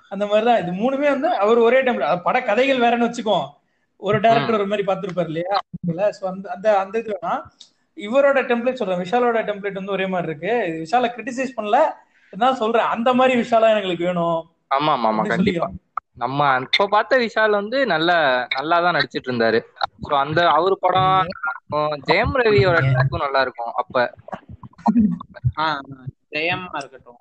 அந்த 0.10 0.26
மாதிரிதான். 0.26 0.60
இது 0.62 0.72
மூணுமே 0.72 1.08
வந்து 1.14 1.30
அவர் 1.46 1.58
ஒரே 1.58 1.80
டெம்ப்ளேட் 1.84 2.22
பட 2.22 2.42
கதைகள் 2.44 2.84
வேறன்னு 2.84 3.08
வச்சுக்கோ. 3.08 3.40
ஒரு 4.02 4.20
டேரக்டர் 4.20 4.58
ஒரு 4.60 4.68
மாதிரி 4.68 4.88
பார்த்திருப்பாரு 4.88 5.26
இல்லையா? 5.26 5.56
சோ 6.18 6.26
அந்த 6.26 6.46
அந்த 6.56 6.68
அந்த 6.80 6.96
இது 7.00 7.12
வேணா 7.14 7.36
இவரோட 7.98 8.40
டெம்ப்ளேட் 8.50 8.80
சொல்றேன். 8.82 9.02
விஷாலோட 9.04 9.40
டெம்ப்ளேட் 9.50 9.80
வந்து 9.82 9.92
ஒரே 9.92 10.08
மாதிரி 10.08 10.30
இருக்கு. 10.30 10.54
விஷாலை 10.82 11.08
கிரிட்டிசைஸ் 11.16 11.58
பண்ணல. 11.58 11.78
நான் 12.34 12.56
சொல்றேன். 12.56 12.86
அந்த 12.86 13.14
மாதிரி 13.14 13.42
விஷாலா 13.42 13.70
எங்களுக்கு 13.76 14.06
வேணும். 14.06 14.40
ஆமா 14.76 14.92
ஆமா 14.96 15.10
ஆமா. 15.12 15.28
கண்டிப்பா. 15.28 15.68
நம்ம 16.14 16.60
இப்போ 16.62 16.88
பார்த்த 16.88 17.18
விஷால் 17.18 17.50
வந்து 17.50 17.86
நல்ல 17.86 18.12
நல்லா 18.56 18.78
தான் 18.82 18.96
நடிச்சிட்டு 18.96 19.30
இருந்தாரு. 19.30 19.60
சோ 20.10 20.14
அந்த 20.20 20.50
அவர் 20.50 20.76
படம் 20.80 21.28
ஜெயம் 22.08 22.36
ரவியோட 22.44 22.78
ட்ராக்கும் 22.88 23.24
நல்லா 23.26 23.42
இருக்கும் 23.42 23.72
அப்ப. 23.76 24.14
ஆ, 25.58 25.82
ஜெயமா 26.32 26.78
இருக்கட்டும். 26.78 27.20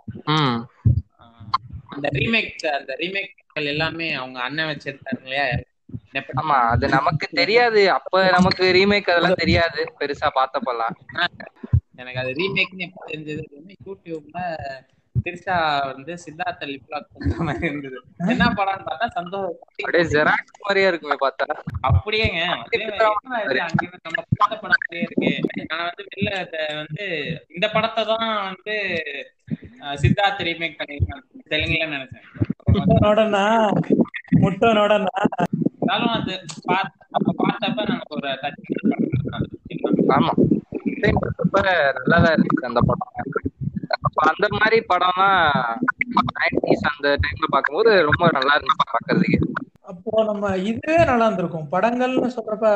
அந்த 1.96 2.08
ரீமேக் 2.16 2.50
அந்த 2.74 2.92
ரீமேக்கள் 3.00 3.70
எல்லாமே 3.72 4.08
அவங்க 4.16 4.38
அண்ணன் 4.42 4.70
வச்சிருக்காங்க 4.70 5.22
இல்லையா? 5.24 5.46
ஆமா 6.40 6.56
அது 6.70 6.86
நமக்கு 6.94 7.26
தெரியாது. 7.38 7.80
அப்ப 7.96 8.22
நமக்கு 8.34 8.64
ரீமேக் 8.76 9.12
அதெல்லாம் 9.12 9.40
தெரியாது. 9.42 9.80
பெருசா 9.98 10.28
பார்த்தப்பெல்லாம் 10.36 10.96
எனக்கு 11.98 12.20
அது 12.22 12.32
ரீமேக்னு 12.38 12.86
எப்ப 12.86 13.04
தெரிஞ்சது 13.08 13.44
யூடியூப்ல 13.86 14.40
திருஷா 15.14 15.54
வந்து 15.90 16.12
சித்தார்த்த 16.22 16.66
லிப்லாக் 16.70 17.06
பண்ற 17.12 17.36
மாதிரி 17.44 17.66
இருந்தது. 17.68 17.98
என்ன 18.32 18.44
படம்னு 18.58 18.84
பார்த்தா 18.88 19.06
சந்தோஷ் 19.14 19.54
அப்படியே 19.76 20.02
ஜெராக்ஸ் 20.12 20.60
மாதிரியே 20.60 20.88
இருக்குமே 20.90 21.16
பார்த்தா. 21.22 21.46
அப்படியேங்க. 21.88 22.40
அங்கிருந்து 23.62 24.02
நம்ம 24.04 24.18
பார்த்த 24.34 24.56
படம் 24.56 24.74
மாதிரியே 24.74 25.04
இருக்கு 25.06 25.30
நான் 25.70 25.86
வந்து 25.88 26.04
வெளில 26.08 26.30
வந்து 26.74 27.06
இந்த 27.50 27.66
படத்தை 27.74 28.04
தான் 28.12 28.28
வந்து 28.48 28.76
அஹ், 29.80 29.96
சித்தார்த் 30.02 30.46
ரீமேக் 30.46 30.78
பண்ணிருக்காங்க 30.78 31.35
தெலுங்குல 31.46 31.86
நினைச்சேன். 31.90 32.24
இருந்தாலும் 35.72 36.12
அது 36.12 36.32
பார்த்த 36.64 37.04
அப்ப 37.10 37.34
பார்த்தப்ப 37.40 37.84
நமக்கு 37.88 38.16
ஒரு 38.16 38.30
டச் 38.42 38.62
ஆமா. 40.16 40.32
பார்த்தப்ப 41.16 41.56
நல்லாதான் 41.96 42.34
இருந்துச்சு 42.34 42.64
அந்த 42.64 42.80
படம். 42.80 43.12
அப்ப 43.98 44.18
அந்த 44.28 44.46
மாதிரி 44.52 44.78
படம்லாம் 44.88 45.40
நைன்டிஸ் 46.38 46.90
அந்த 46.90 47.08
டைம்ல 47.22 47.46
பார்க்கும்போது 47.50 48.02
ரொம்ப 48.02 48.24
நல்லா 48.32 48.54
இருந்துச்சு 48.56 48.86
பாக்குறதுக்கு 48.86 49.38
அப்போ 49.82 50.24
நம்ம 50.24 50.56
இதுவே 50.64 50.96
நல்லா 51.04 51.26
இருந்திருக்கும். 51.26 51.68
படங்கள்னு 51.72 52.30
சொல்றப்ப 52.36 52.68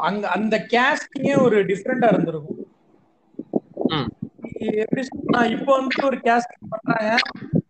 அங்க 0.00 0.24
அந்த 0.28 0.56
கேஸ்டிங்கே 0.70 1.34
ஒரு 1.42 1.56
டிஃப்ரெண்டா 1.64 2.08
இருந்திருக்கும். 2.08 2.60
எப்படி 4.82 5.02
சொன்னா 5.02 5.40
இப்போ 5.54 5.70
வந்து 5.78 6.04
ஒரு 6.04 6.18
கேஸ்டிங் 6.26 6.70
பண்றாங்க 6.70 7.10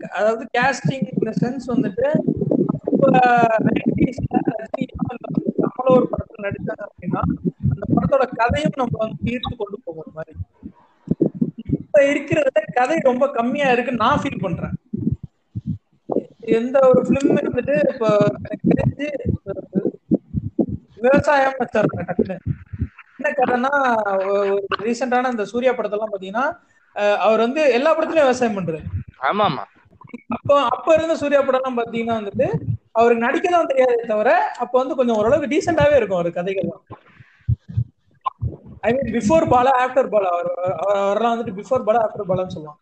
அதாவது 0.09 0.45
கேஸ்டிங் 0.57 1.07
இந்த 1.14 1.32
சென்ஸ் 1.43 1.66
வந்துட்டு 1.74 2.07
நம்மள 5.61 5.89
ஒரு 5.95 6.07
படத்துல 6.12 6.45
நடிச்சாங்க 6.47 6.82
அப்படின்னா 6.89 7.22
அந்த 7.72 7.84
படத்தோட 7.95 8.24
கதையும் 8.41 8.78
நம்ம 8.82 8.99
வந்து 9.05 9.30
ஈர்த்து 9.32 9.53
கொண்டு 9.57 9.78
போகிற 9.84 10.07
மாதிரி. 10.14 10.34
இப்ப 11.76 12.03
இருக்கிறத 12.12 12.62
கதை 12.78 12.97
ரொம்ப 13.05 13.24
கம்மியா 13.30 13.68
இருக்குன்னு 13.72 14.05
நான் 14.05 14.22
ஃபீல் 14.22 14.45
பண்றேன். 14.45 14.74
எந்த 16.59 16.76
ஒரு 16.89 17.01
பிலிம் 17.09 17.37
வந்துட்டு 17.39 17.76
இப்போ 17.93 18.09
எனக்கு 18.39 18.66
தெரிஞ்சு 18.72 19.09
விவசாயம் 20.99 21.59
வச்சிருக்கேன் 21.61 22.09
டக்குன்னு. 22.09 22.37
என்ன 23.16 23.30
கதைன்னா 23.41 23.72
ஒரு 24.26 24.45
ரீசெண்டான 24.84 25.30
இந்த 25.30 25.45
சூர்யா 25.45 25.72
படத்தெல்லாம் 25.74 26.14
பாத்தீங்கன்னா 26.14 26.47
அவர் 27.18 27.38
வந்து 27.38 27.72
எல்லா 27.72 27.97
படத்துலயும் 27.97 28.26
விவசாயம் 28.26 28.57
பண்றாரு. 28.57 28.80
ஆமா 29.22 29.44
ஆமா 29.49 29.64
அப்போ 30.28 30.62
அப்ப 30.66 30.94
இருந்த 30.94 31.16
சூர்யா 31.16 31.40
படம்லாம் 31.42 31.78
பாத்தீங்கன்னா 31.78 32.16
வந்துட்டு 32.20 32.47
அவருக்கு 32.92 33.24
நடிக்க 33.24 33.51
தான் 33.51 33.66
தெரியாதே 33.66 34.07
தவிர 34.07 34.30
அப்ப 34.59 34.78
வந்து 34.78 34.94
கொஞ்சம் 34.94 35.16
ஓரளவுக்கு 35.16 35.53
டீசெண்டாவே 35.55 35.97
இருக்கும் 35.97 36.18
அவர் 36.18 36.30
கதைகள்லாம். 36.30 36.82
I 38.80 38.92
mean 38.92 39.12
before 39.14 39.47
Bala 39.53 39.72
after 39.84 40.09
Bala. 40.09 40.28
அவர் 40.36 40.49
அவர்- 40.55 40.99
அவரெல்லாம் 40.99 41.34
வந்துட்டு 41.34 41.57
பிஃபோர் 41.61 41.86
பாலா 41.86 42.01
ஆஃப்டர் 42.07 42.28
பாலான்னு 42.28 42.55
சொல்லுவாங்க. 42.57 42.80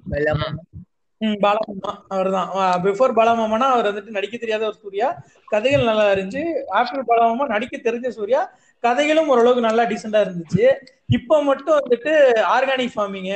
பாலமாமா. 1.45 1.93
அவர்தான். 2.09 2.49
பிஃபோர் 2.83 3.17
பாலமாமானா 3.19 3.67
அவர் 3.75 3.89
வந்துட்டு 3.91 4.11
நடிக்க 4.11 4.37
தெரியாத 4.37 4.65
ஒரு 4.67 4.75
சூர்யா. 4.75 5.09
கதைகள் 5.47 5.85
நல்லா 5.85 6.12
இருந்துச்சு 6.12 6.43
ஆஃப்டர் 6.73 7.09
பாலமாமா 7.09 7.47
நடிக்க 7.47 7.77
தெரிஞ்ச 7.77 8.09
சூர்யா 8.09 8.41
கதைகளும் 8.85 9.28
ஓரளவுக்கு 9.28 9.68
நல்லா 9.68 9.85
டீசெண்டா 9.85 10.20
இருந்துச்சு. 10.24 10.64
இப்ப 11.09 11.43
மட்டும் 11.43 11.78
வந்துட்டு 11.78 12.12
ஆர்கானிக் 12.55 12.95
ஃபார்மிங் 12.95 13.30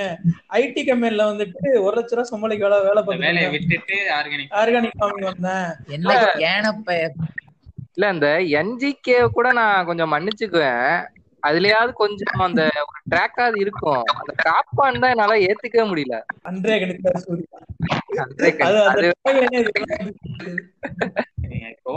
ஐடி 0.58 0.82
கம்பெனில 0.84 1.26
வந்துட்டு 1.32 1.68
ஒரு 1.82 1.94
லட்ச 1.98 2.14
ரூபா 2.14 2.28
சம்பளைக்கு 2.30 2.64
வேலை 2.66 2.78
வேலை 2.86 3.02
பார்த்து 3.02 3.50
விட்டுட்டு 3.56 3.96
ஆர்கானிக் 4.18 4.54
ஆர்கானிக் 4.60 4.98
ஃபார்மிங் 5.00 5.28
வந்தேன். 5.32 5.68
என்ன 5.88 6.14
ஏனப்ப 6.50 6.90
இல்ல 7.96 8.08
அந்த 8.14 8.26
என்ஜிகே 8.58 9.14
கூட 9.36 9.48
நான் 9.52 9.86
கொஞ்சம் 9.86 10.12
மன்னிச்சுக்குவேன். 10.12 10.90
அதுலயாவது 11.42 11.92
கொஞ்சம் 11.94 12.40
அந்த 12.44 12.62
ஒரு 12.80 13.00
ட்ராக்காவது 13.12 13.58
இருக்கும். 13.58 14.04
அந்த 14.14 14.32
காப்பான் 14.42 15.00
தான் 15.02 15.12
என்னால 15.14 15.36
ஏத்துக்கவே 15.48 15.84
முடியல. 15.90 16.16
அன்றே 16.42 16.76
கணித்தார் 16.82 17.20
சூர்யா 17.24 17.58
அன்றே 18.24 18.50
கண். 18.52 18.66
அது 18.68 18.78
அந்த 18.84 18.92
அது 18.92 19.10
tagline 19.26 19.58
இது. 19.60 19.72
இப்போ 21.74 21.94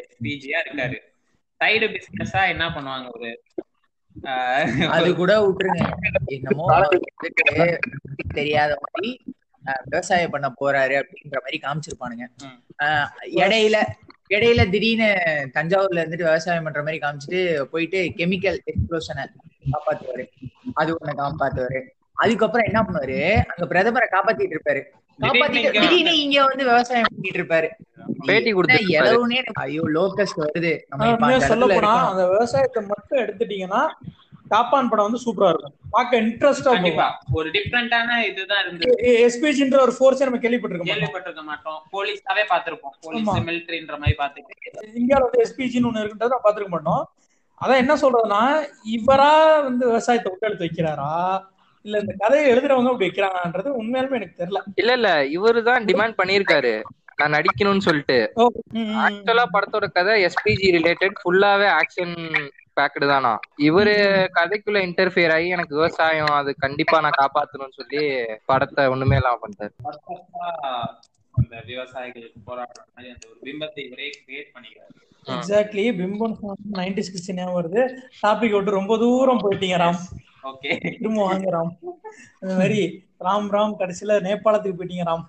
எஸ்பிஜியா 0.00 0.58
இருக்காரு. 0.64 0.98
சைடு 1.62 1.88
பிசினஸா 1.96 2.42
என்ன 2.54 2.66
பண்ணுவாங்க 2.76 3.08
ஒரு 3.16 3.30
அது 4.94 5.08
கூட 5.20 5.32
விட்டுருங்க. 5.42 5.84
என்னமோ 6.36 6.66
தெரியாத 8.38 8.72
மாதிரி 8.82 9.10
விவசாயம் 9.88 10.32
பண்ண 10.34 10.46
போறாரு 10.60 10.94
அப்படின்ற 11.00 11.38
மாதிரி 11.44 11.58
காமிச்சிருப்பானுங்க. 11.64 12.24
இடையில 13.42 13.76
இடையில 14.34 14.62
திடீர்னு 14.74 15.08
தஞ்சாவூர்ல 15.56 16.02
இருந்துட்டு 16.02 16.28
விவசாயம் 16.28 16.66
பண்ற 16.66 16.82
மாதிரி 16.86 17.00
காமிச்சிட்டு 17.04 17.40
போயிட்டு 17.72 17.98
கெமிக்கல் 18.20 18.58
எக்ஸ்ப்ளோஷனை 18.72 19.24
காப்பாத்துவாரு. 19.74 20.24
அது 20.80 20.90
ஒண்ணு 20.98 21.14
காப்பாத்துவாரு. 21.22 21.82
அதுக்கப்புறம் 22.12 22.66
என்ன 22.66 22.80
பண்ணுவாரு? 22.80 23.42
அங்க 23.56 23.64
பிரதமரை 23.68 24.14
காப்பாத்திட்டு 24.14 24.54
இருப்பாரு. 24.54 24.82
காப்பாத்திட்டு 25.20 25.54
இங்க 25.54 25.70
திடீர்னு 25.70 26.18
இங்க 26.18 26.44
வந்து 26.44 26.64
விவசாயம் 26.64 27.06
பண்ணிட்டு 27.10 27.42
இருப்பாரு. 27.42 27.68
பேட்டி. 28.18 28.52
எலவுனே 28.98 29.38
எனக்கு- 29.38 29.52
ஐயோ 29.52 29.82
லோக்கஸ்ட் 29.82 30.40
வருது. 30.40 30.80
அந்த 30.88 31.46
சொல்ல 31.46 31.74
போனா. 31.74 32.10
அந்த 32.10 32.28
விவசாயத்தை 32.28 32.84
மட்டும் 32.86 33.18
எடுத்துட்டீங்கன்னா 33.18 33.88
காப்பான் 34.48 34.88
படம் 34.88 35.04
வந்து 35.04 35.18
சூப்பரா 35.18 35.48
இருக்கும். 35.48 35.72
பார்க்க 35.90 36.20
இன்ட்ரெஸ்டா 36.20 36.62
கண்டிப்பா. 36.62 37.22
ஒரு 37.32 37.50
டிஃப்ரெண்டான 37.50 38.24
இதுதான் 38.24 38.66
இருந்தது. 38.66 38.94
எஸ்பிஜின்ற 39.02 39.80
ஒரு 39.80 39.94
ஃபோர்ஸ் 39.98 40.22
நம்ம 40.22 40.38
கேள்விப்பட்டிருக்க 40.38 40.84
மாட்டோம் 40.84 40.96
கேள்விப்பட்டிருக்க 40.96 41.42
மாட்டோம். 41.42 41.82
போலீஸாவே 41.92 42.42
பாத்திருப்போம் 42.48 42.96
போலீஸ். 43.00 43.28
மிலிட்டரின்ற 43.28 43.98
மாதிரி 43.98 44.16
பாத்துட்டு 44.18 44.84
இந்தியாவில 44.94 45.20
வந்து 45.20 45.44
எஸ்பிஜின்னு 45.44 45.86
ஒண்ணு 45.86 46.00
இருக்குன்றத 46.00 46.36
பாத்துருக்க 46.44 46.66
மாட்டோம். 46.66 47.10
அதான் 47.64 47.76
என்ன 47.76 47.94
சொல்றதுன்னா 47.94 48.66
இவரா 48.96 49.62
வந்து 49.62 49.86
விவசாயத்தை 49.86 50.34
விட்டு 50.38 50.56
எடுத்து 50.56 50.82
வைக்கிறாரா? 50.82 51.42
இல்ல 51.84 52.00
இந்த 52.02 52.14
கதையை 52.22 52.44
எழுதுறவங்க 52.52 52.90
அப்படி 52.90 53.06
வைக்கிறாங்கன்றது 53.06 53.70
உண்மையாலுமே 53.80 54.18
எனக்கு 54.20 54.40
தெரியல. 54.40 54.60
இல்ல 54.80 54.92
இல்ல. 54.98 55.10
இவரு 55.36 55.62
தான் 55.68 55.86
டிமாண்ட் 55.88 56.18
பண்ணிருக்காரு 56.20 56.74
நான் 57.18 57.34
நடிக்கணும்னு 57.36 57.86
சொல்லிட்டு. 57.86 58.18
ஆக்சுவலா 59.06 59.44
படத்தோட 59.54 59.86
கதை 59.96 60.14
எஸ்பிஜி 60.28 60.68
ரிலேட்டட் 60.78 61.16
ஃபுல்லாவே 61.20 61.68
ஆக்ஷன் 61.80 62.14
பேக்டு 62.78 63.06
தானா. 63.10 63.32
இவரு 63.68 63.94
கதைக்குள்ள 64.38 64.78
இன்டர்ஃபியர் 64.86 65.34
ஆகி 65.34 65.48
எனக்கு 65.56 65.78
விவசாயம் 65.78 66.34
அது 66.38 66.50
கண்டிப்பா 66.64 66.98
நான் 67.04 67.20
காப்பாத்தணும்னு 67.20 67.78
சொல்லி 67.80 68.02
படத்தை 68.50 68.84
ஒண்ணுமே 68.94 69.18
இல்லாம 69.20 69.40
பண்ணிட்டாரு. 69.42 69.74
அந்த 71.34 71.54
விவசாயிகளுக்கு 71.68 72.40
போராடுற 72.48 72.80
மாதிரி 72.88 73.12
அந்த 73.14 73.24
ஒரு 73.30 73.38
பிம்பத்தை 73.46 73.82
இவரே 73.86 74.08
கிரியேட் 74.16 74.50
பண்ணிக்கிறாரு. 74.54 74.92
எக்ஸாக்ட்லி 75.26 75.84
பிம்பம் 76.00 76.34
நைன்டி 76.78 77.02
சிக்ஸ்டி 77.06 77.36
ஞாபகம் 77.36 77.58
வருது. 77.58 77.82
டாபிக் 78.22 78.56
விட்டு 78.56 78.78
ரொம்ப 78.80 78.96
தூரம் 79.04 79.42
போயிட்டீங்க 79.44 79.76
ராம். 79.84 80.00
ஓகே. 80.42 80.70
திரும்ப 80.94 81.20
வாங்க 81.22 81.48
ராம். 81.54 81.72
இந்த 82.42 82.52
மாதிரி 82.54 82.80
ராம் 83.20 83.48
ராம் 83.54 83.78
கடைசியில 83.80 84.16
நேபாளத்துக்கு 84.26 84.78
போயிட்டீங்க 84.78 85.06
ராம். 85.10 85.24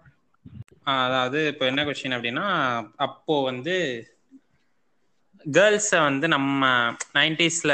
அதாவது 1.03 1.39
இப்போ 1.51 1.65
என்ன 1.65 1.81
கொஸ்டின் 1.83 2.15
அப்படின்னா 2.17 2.45
அப்போ 3.05 3.35
வந்து 3.43 3.75
கேர்ள்ஸை 5.45 5.99
வந்து 6.01 6.25
நம்ம 6.27 6.61
நைன்டிஸ்ல 7.17 7.73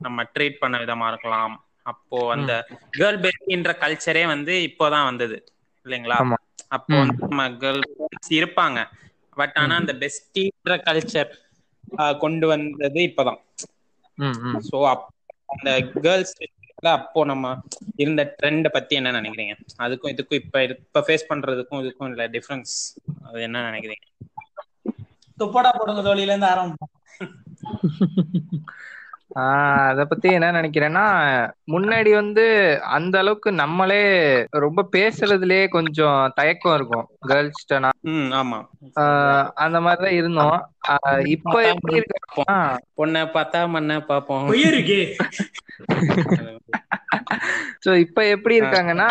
நம்ம 0.00 0.24
ட்ரீட் 0.34 0.62
பண்ண 0.62 0.76
விதமா 0.78 1.08
இருக்கலாம். 1.12 1.54
அப்போ 1.86 2.18
அந்த 2.34 2.52
கேர்ள் 2.96 3.22
பெஸ்டின்ற 3.24 3.72
கல்ச்சரே 3.82 4.24
வந்து 4.26 4.54
இப்போதான் 4.68 5.08
வந்தது 5.10 5.36
இல்லைங்களா. 5.86 6.18
அப்போ 6.76 6.94
வந்து 6.96 7.20
நம்ம 7.24 7.42
கேர்ள்ஸ் 7.62 8.32
இருப்பாங்க. 8.38 8.78
பட் 9.36 9.56
ஆனா 9.62 9.74
அந்த 9.76 9.92
பெஸ்டின்ற 10.02 10.76
கல்ச்சர் 10.86 11.32
கொண்டு 12.18 12.46
வந்தது 12.46 13.00
இப்போதான். 13.08 13.40
அப் 14.92 15.06
அந்த 15.54 15.70
கேர்ள்ஸ் 16.04 16.34
அப்போ 16.78 17.24
நம்ம 17.24 17.46
இருந்த 17.96 18.36
ட்ரெண்டை 18.36 18.68
பத்தி 18.68 18.94
என்ன 18.96 19.12
நினைக்கிறீங்க? 19.12 19.54
அதுக்கும் 19.78 20.12
இதுக்கும் 20.12 20.34
இப்ப 20.34 20.62
இப்ப 20.64 21.00
ஃபேஸ் 21.00 21.28
பண்றதுக்கும் 21.28 21.82
இதுக்கும் 21.82 22.10
இல்ல 22.10 22.26
டிஃபரன்ஸ் 22.28 22.74
அது 23.24 23.42
என்ன 23.42 23.62
நினைக்கிறீங்க? 23.70 24.04
துப்படா 25.38 25.70
போடுங்க 25.72 26.02
தோழியில 26.02 26.32
இருந்து 26.32 26.46
ஆரம்பிப்போம். 26.46 26.92
அத 29.36 30.04
பத்தி 30.04 30.28
என்ன 30.30 30.52
நினைக்கிறேன்னா 30.52 31.02
முன்னாடி 31.66 32.14
வந்து 32.14 32.44
அந்த 32.88 33.18
அளவுக்கு 33.18 33.52
நம்மளே 33.52 34.02
ரொம்ப 34.56 34.88
பேசுறதுலயே 34.92 35.68
கொஞ்சம் 35.68 36.32
தயக்கம் 36.34 36.74
இருக்கும். 36.74 37.06
கேர்ள்ஸ்டனா 37.26 37.90
ம் 38.08 38.30
ஆமா. 38.32 38.58
அந்த 39.56 39.80
மாதிரிதான் 39.80 40.14
இருந்தோம். 40.14 40.58
இப்ப 41.26 41.54
எப்படி 41.64 41.96
இருக்குன்னா 42.00 42.58
பொண்ணை 42.96 43.22
பார்த்தா 43.32 43.68
மண்ணை 43.68 44.00
பார்ப்போம்? 44.02 44.48
பொய்யருக்கு 44.48 44.98
சோ 47.84 47.90
இப்ப 48.04 48.20
எப்படி 48.26 48.54
இருக்காங்கன்னா 48.60 49.08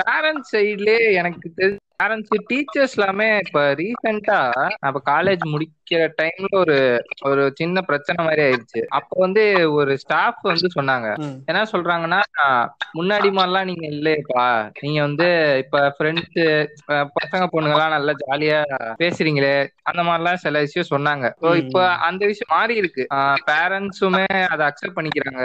பேரண்ட்ஸ் 0.00 0.52
சைட்லயே 0.52 1.00
எனக்கு 1.20 1.46
தெரிஞ்ச 1.58 1.80
பேரண்ட்ஸ் 1.96 2.32
டீச்சர்ஸ் 2.48 2.94
எல்லாமே 2.96 3.26
இப்ப 3.44 3.60
ரீசெண்டா 3.74 4.38
அப்ப 4.86 4.98
காலேஜ் 5.06 5.44
முடிக்கிற 5.52 6.00
டைம்ல 6.18 6.50
ஒரு 6.58 6.76
ஒரு 7.22 7.42
சின்ன 7.54 7.82
பிரச்சனை 7.82 8.18
மாதிரி 8.24 8.42
ஆயிடுச்சு. 8.46 8.80
அப்ப 8.98 9.10
வந்து 9.18 9.44
ஒரு 9.74 9.92
ஸ்டாஃப் 10.02 10.42
வந்து 10.44 10.68
சொன்னாங்க. 10.76 11.08
என்ன 11.50 11.62
சொல்றாங்கன்னா 11.72 12.20
முன்னாடி 12.98 13.28
மாதிரிலாம் 13.30 13.68
நீங்க 13.70 13.86
இல்லையப்பா. 13.90 14.46
நீங்க 14.80 14.98
வந்து 15.02 15.28
இப்ப 15.62 15.78
ஃப்ரெண்ட்ஸ் 15.96 16.38
பசங்க 17.18 17.44
பொண்ணுங்க 17.46 17.76
எல்லாம் 17.76 17.96
நல்லா 17.96 18.12
ஜாலியா 18.22 18.60
பேசுறீங்களே. 19.00 19.54
அந்த 19.82 20.02
மாதிரிலாம் 20.02 20.42
சில 20.44 20.60
விஷயம் 20.60 20.90
சொன்னாங்க. 20.92 21.26
இப்ப 21.62 21.78
அந்த 22.08 22.22
விஷயம் 22.26 22.54
மாறி 22.54 22.76
இருக்கு. 22.76 23.04
பேரண்ட்ஸுமே 23.50 24.26
அதை 24.52 24.62
அக்செப்ட் 24.68 24.98
பண்ணிக்கிறாங்க. 24.98 25.44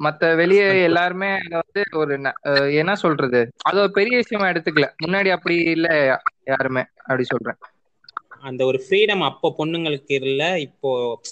மத்த 0.00 0.22
வெளியே 0.36 0.66
எல்லாருமே 0.86 1.30
அத 1.38 1.54
வந்து 1.62 1.82
ஒரு 1.94 2.14
என்ன 2.80 2.92
சொல்றது? 3.04 3.40
அது 3.68 3.78
ஒரு 3.84 3.92
பெரிய 3.92 4.14
விஷயமா 4.22 4.50
எடுத்துக்கல. 4.52 4.88
முன்னாடி 5.04 5.30
அப்படி 5.36 5.56
இல்ல 5.74 5.88
யாருமே. 6.48 6.84
அப்படி 7.02 7.26
சொல்றேன். 7.26 7.58
அந்த 8.48 8.62
ஒரு 8.66 8.78
ஃப்ரீடம் 8.82 9.22
அப்போ 9.28 9.48
பொண்ணுங்களுக்கு 9.58 10.14
இல்ல 10.22 10.42
இப்போ 10.66 10.90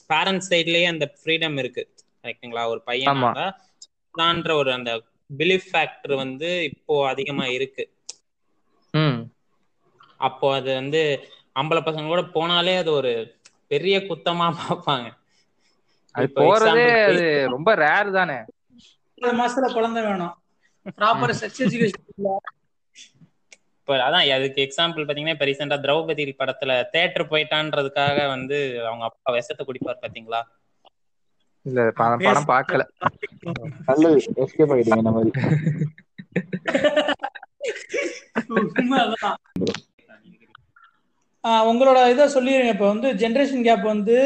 பேரண்ட்ஸ் 0.08 0.50
சைட்லயே 0.50 0.86
அந்த 0.90 1.06
ஃப்ரீடம் 1.14 1.56
இருக்கு. 1.58 1.84
கரெக்ட்டுங்களா 2.24 2.64
ஒரு 2.72 2.82
பையன். 2.84 3.20
தான்ற 4.14 4.50
ஒரு 4.56 4.70
அந்த 4.72 4.90
பிலீஃப் 5.36 5.68
ஃபேக்டர் 5.70 6.14
வந்து 6.22 6.50
இப்போ 6.70 6.96
அதிகமா 7.12 7.46
இருக்கு. 7.56 7.84
அப்போ 10.20 10.46
அது 10.54 10.70
வந்து 10.74 11.00
ஆம்பளை 11.56 11.80
பசங்க 11.82 12.06
கூட 12.06 12.22
போனாலே 12.34 12.74
அது 12.78 12.90
ஒரு 12.92 13.12
பெரிய 13.70 13.96
குத்தமா 14.06 14.46
பார்ப்பாங்க. 14.58 15.06
அது 16.14 16.26
போறதே 16.36 16.84
அது 17.04 17.24
ரொம்ப 17.50 17.70
ரேர் 17.80 18.10
தானே. 18.12 18.38
ஒன்பது 19.18 19.36
மாசத்துல 19.38 19.68
குழந்தை 19.72 20.00
வேணும். 20.04 20.34
ப்ராப்பர் 20.96 21.32
செக்ஸ் 21.38 21.62
எஜுகேஷன் 21.64 22.02
இப்ப 23.78 23.96
அதான் 24.00 24.28
அதுக்கு 24.34 24.60
எக்ஸாம்பிள் 24.64 25.04
பாத்தீங்கன்னா 25.04 25.34
இப்ப 25.34 25.46
ரீசெண்டா 25.46 25.76
திரௌபதி 25.80 26.24
படத்துல 26.38 26.74
தேட்டர் 26.92 27.30
போயிட்டான்றதுக்காக 27.30 28.18
வந்து 28.28 28.58
அவங்க 28.82 29.04
அப்பா 29.04 29.32
விஷத்தை 29.34 29.64
குடிப்பார் 29.66 30.02
பாத்தீங்களா 30.02 30.40
இல்ல 31.66 31.82
ப- 31.92 32.06
படம் 32.22 32.48
பார்க்கல. 32.48 32.82
நல்லது 33.86 34.16
எஸ்கேப் 34.42 34.72
ஆயிட்டீங்க 34.72 34.98
இந்த 34.98 35.12
மாதிரி. 35.12 35.30
உங்களோட 41.68 41.98
இதை 42.08 42.24
சொல்லிடுங்க 42.34 42.72
இப்ப 42.72 42.86
வந்து 42.88 43.08
ஜென்ரேஷன் 43.14 43.64
கேப் 43.64 43.84
வந்து 43.88 44.16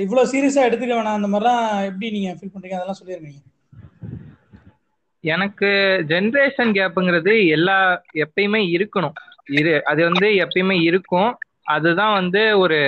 இவ்வளவு 0.00 0.30
சீரியஸா 0.32 0.62
எடுத்துக்க 0.66 0.94
வேணாம். 0.94 1.18
அந்த 1.18 1.28
மாதிரிலாம் 1.28 1.84
எப்படி 1.84 2.10
நீங்க 2.10 2.30
ஃபீல் 2.32 2.54
பண்றீங்க? 2.54 2.78
அதெல்லாம் 2.78 3.00
சொல்லிருங்க. 3.00 3.40
எனக்கு 5.20 5.68
ஜென்ரேஷன் 6.08 6.72
கேப்புங்கிறது 6.78 7.48
எல்லா 7.48 8.02
எப்பயுமே 8.14 8.60
இருக்கணும். 8.76 9.14
இரு 9.50 9.84
அது 9.84 10.02
வந்து 10.02 10.28
எப்பயுமே 10.44 10.82
இருக்கும். 10.82 11.38
அதுதான் 11.62 12.12
வந்து 12.12 12.58
ஒரு 12.58 12.78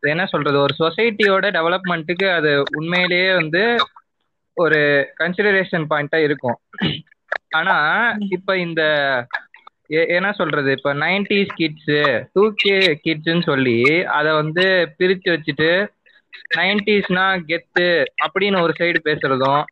என்ன 0.00 0.26
சொல்றது? 0.26 0.58
ஒரு 0.58 0.74
சொசைட்டியோட 0.78 1.44
டெவலப்மெண்ட்டுக்கு 1.58 2.34
அது 2.34 2.62
உண்மையிலேயே 2.76 3.34
வந்து 3.34 3.62
ஒரு 4.54 5.10
கன்சிடரேஷன் 5.18 5.86
பாயிண்டா 5.90 6.16
இருக்கும். 6.16 6.58
ஆனா 7.50 7.76
இப்ப 8.28 8.58
இந்த 8.58 8.82
என்ன 9.90 10.28
சொல்றது? 10.32 10.70
இப்ப 10.72 10.94
நைன்டிஸ் 10.94 11.52
கிட்ஸ் 11.54 11.94
டூ 12.32 12.44
கே 12.62 12.76
கிட்ஸ்ன்னு 13.04 13.48
சொல்லி 13.50 13.78
அதை 14.18 14.30
வந்து 14.32 14.64
பிரிச்சு 14.98 15.28
வச்சுட்டு 15.34 15.70
நைன்டிஸ்னா 16.56 17.26
கெத்து 17.50 17.88
அப்படின்னு 18.24 18.62
ஒரு 18.62 18.72
சைடு 18.80 19.00
பேசுறதும் 19.08 19.62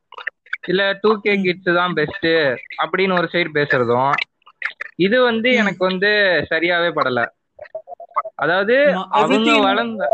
இல்ல 0.69 0.83
டூ 1.03 1.11
கே 1.21 1.33
கிட்ஸ் 1.41 1.71
தான் 1.75 1.93
பெஸ்ட் 1.93 2.29
அப்படின்னு 2.83 3.19
ஒரு 3.21 3.29
சைடு 3.33 3.51
பேசுறதும் 3.59 4.13
இது 4.97 5.17
வந்து. 5.23 5.49
எனக்கு 5.53 5.83
வந்து 5.85 6.11
சரியாவே 6.51 6.91
படல. 6.99 7.21
அதாவது 8.35 8.77
அவங்க 9.21 9.53
வளர்ந்த. 9.59 10.05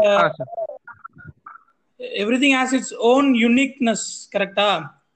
Everything 2.22 2.56
has 2.58 2.74
its 2.78 2.94
own 3.10 3.28
uniqueness 3.44 4.06
கரெக்டா 4.34 4.68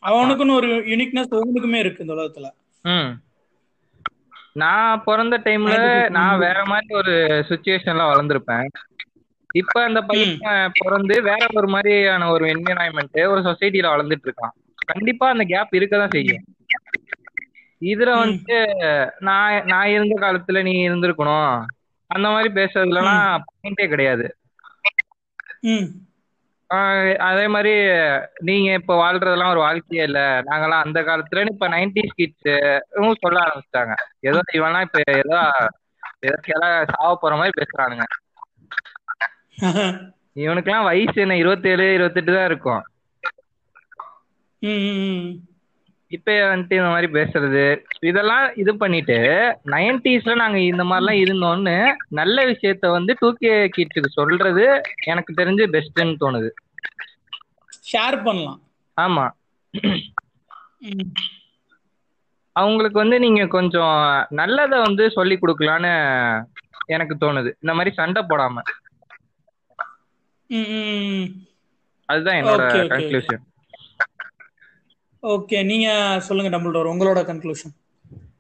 அவனுக்குன்னு 0.03 0.59
ஒரு 0.61 0.71
யூனிக்னஸ் 0.93 1.37
உங்களுக்குமே 1.41 1.81
இருக்கு 1.85 2.05
இந்த 2.05 2.15
உலகத்துல. 2.19 2.49
நான் 4.53 5.03
பிறந்த 5.05 5.39
டைம்ல 5.39 6.09
நான் 6.09 6.39
வேற 6.39 6.65
மாதிரி 6.65 6.95
ஒரு 6.95 7.13
சுச்சுவேஷன்ல 7.49 8.05
வளர்ந்துருப்பேன். 8.11 8.69
இப்ப 9.55 9.83
அந்த 9.85 10.01
பையன் 10.03 10.39
பிறந்து 10.75 11.23
வேற 11.23 11.47
ஒரு 11.53 11.69
மாதிரியான 11.69 12.31
ஒரு 12.31 12.45
என்விரான்மெண்ட் 12.47 13.29
ஒரு 13.29 13.41
சொசைட்டில 13.41 13.89
வளர்ந்துட்டு 13.93 14.27
இருக்கான். 14.27 14.55
கண்டிப்பா 14.87 15.29
அந்த 15.29 15.45
கேப் 15.45 15.73
இருக்கதான் 15.73 16.11
செய்யும். 16.11 16.45
இதுல. 17.83 18.11
வந்துட்டு 18.17 18.59
நான் 19.19 19.65
நான் 19.65 19.89
இருந்த 19.89 20.15
காலத்துல 20.21 20.63
நீ 20.63 20.89
இருந்திருக்கணும். 20.89 21.65
அந்த 22.11 22.29
மாதிரி 22.29 22.49
பேசுறதுலலாம் 22.55 23.39
பாயிண்டே 23.49 23.89
கிடையாது. 23.89 24.27
அதே 27.21 27.47
மாதிரி 27.47 27.73
நீங்க 28.41 28.73
இப்ப 28.73 28.95
வாழ்றதெல்லாம் 28.95 29.51
ஒரு 29.51 29.59
வாழ்க்கையே 29.59 30.05
இல்ல. 30.05 30.21
நாங்கெல்லாம் 30.41 30.85
அந்த 30.85 31.01
காலத்துல 31.01 31.45
இப்ப 31.47 31.69
நைன்டிஸ் 31.69 32.17
கிட்ஸ் 32.17 32.51
சொல்ல 33.21 33.39
ஆரம்பிச்சிட்டாங்க. 33.43 33.95
ஏதோ 34.21 34.41
இவன்லாம் 34.53 34.87
இப்ப 34.89 35.01
ஏதோ 35.15 35.39
எதற்கெல்லாம் 36.23 36.87
சாவ 36.93 37.15
போற 37.21 37.37
மாதிரி 37.37 37.55
பேசுறானுங்க. 37.61 38.07
இவனுக்கெல்லாம் 40.37 40.85
வயசு 40.85 41.21
என்ன 41.21 41.37
இருபத்தேழு 41.37 41.87
இருபத்தெட்டு 41.93 42.33
தான் 42.33 42.45
இருக்கும் 42.45 42.83
இப்ப 46.13 46.33
வந்துட்டு 46.33 46.79
இந்த 46.79 46.91
மாதிரி 46.95 47.13
பேசுறது. 47.13 47.65
இதெல்லாம் 48.01 48.55
இது 48.55 48.77
பண்ணிட்டு 48.77 49.17
நைன்டிஸ்ல 49.67 50.35
நாங்க 50.35 50.59
இந்த 50.59 50.85
மாதிரிலாம் 50.85 51.21
இருந்தோம்னு 51.25 51.93
நல்ல 52.09 52.45
விஷயத்த 52.45 52.91
வந்து 52.91 53.17
டூ 53.19 53.33
கே 53.33 53.71
கிட்ஸுக்கு 53.77 54.11
சொல்றது 54.11 54.83
எனக்கு 55.05 55.33
தெரிஞ்சு 55.37 55.65
பெஸ்ட்னு 55.75 56.17
தோணுது. 56.21 56.51
ஷேர் 57.93 58.25
பண்ணலாம். 58.25 58.61
ஆமா. 59.01 59.27
அவங்களுக்கு 62.57 62.99
வந்து 62.99 63.19
நீங்க 63.19 63.47
கொஞ்சம் 63.47 64.27
நல்லதை 64.31 64.81
வந்து 64.81 65.11
சொல்லி 65.11 65.39
கொடுக்கலான்னு 65.39 65.93
எனக்கு 66.87 67.15
தோணுது. 67.21 67.51
இந்த 67.63 67.75
மாதிரி 67.75 67.95
சண்டை 67.95 68.23
போடாம. 68.23 68.59
அதுதான் 72.05 72.35
என்னோட. 72.35 72.63
கன்க்ளூஷன் 72.93 73.43
ஓகே 75.23 75.59
நீங்க 75.65 75.89
சொல்லுங்க 76.27 76.51
டம்பிள்டோர் 76.53 76.93
உங்களோட 76.93 77.21
கன்க்ளூஷன் 77.29 77.75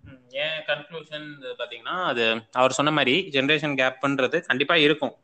ம், 0.05 0.21
கன்க்ளூஷன் 0.69 1.27
பாத்தீங்கன்னா 1.61 1.97
அது 2.11 2.25
அவர் 2.61 2.77
சொன்ன 2.79 2.93
மாதிரி 2.93 3.15
ஜென்ரேஷன் 3.35 3.77
கேப்ன்றது 3.81 4.39
கண்டிப்பா 4.49 4.77
இருக்கும். 4.87 5.15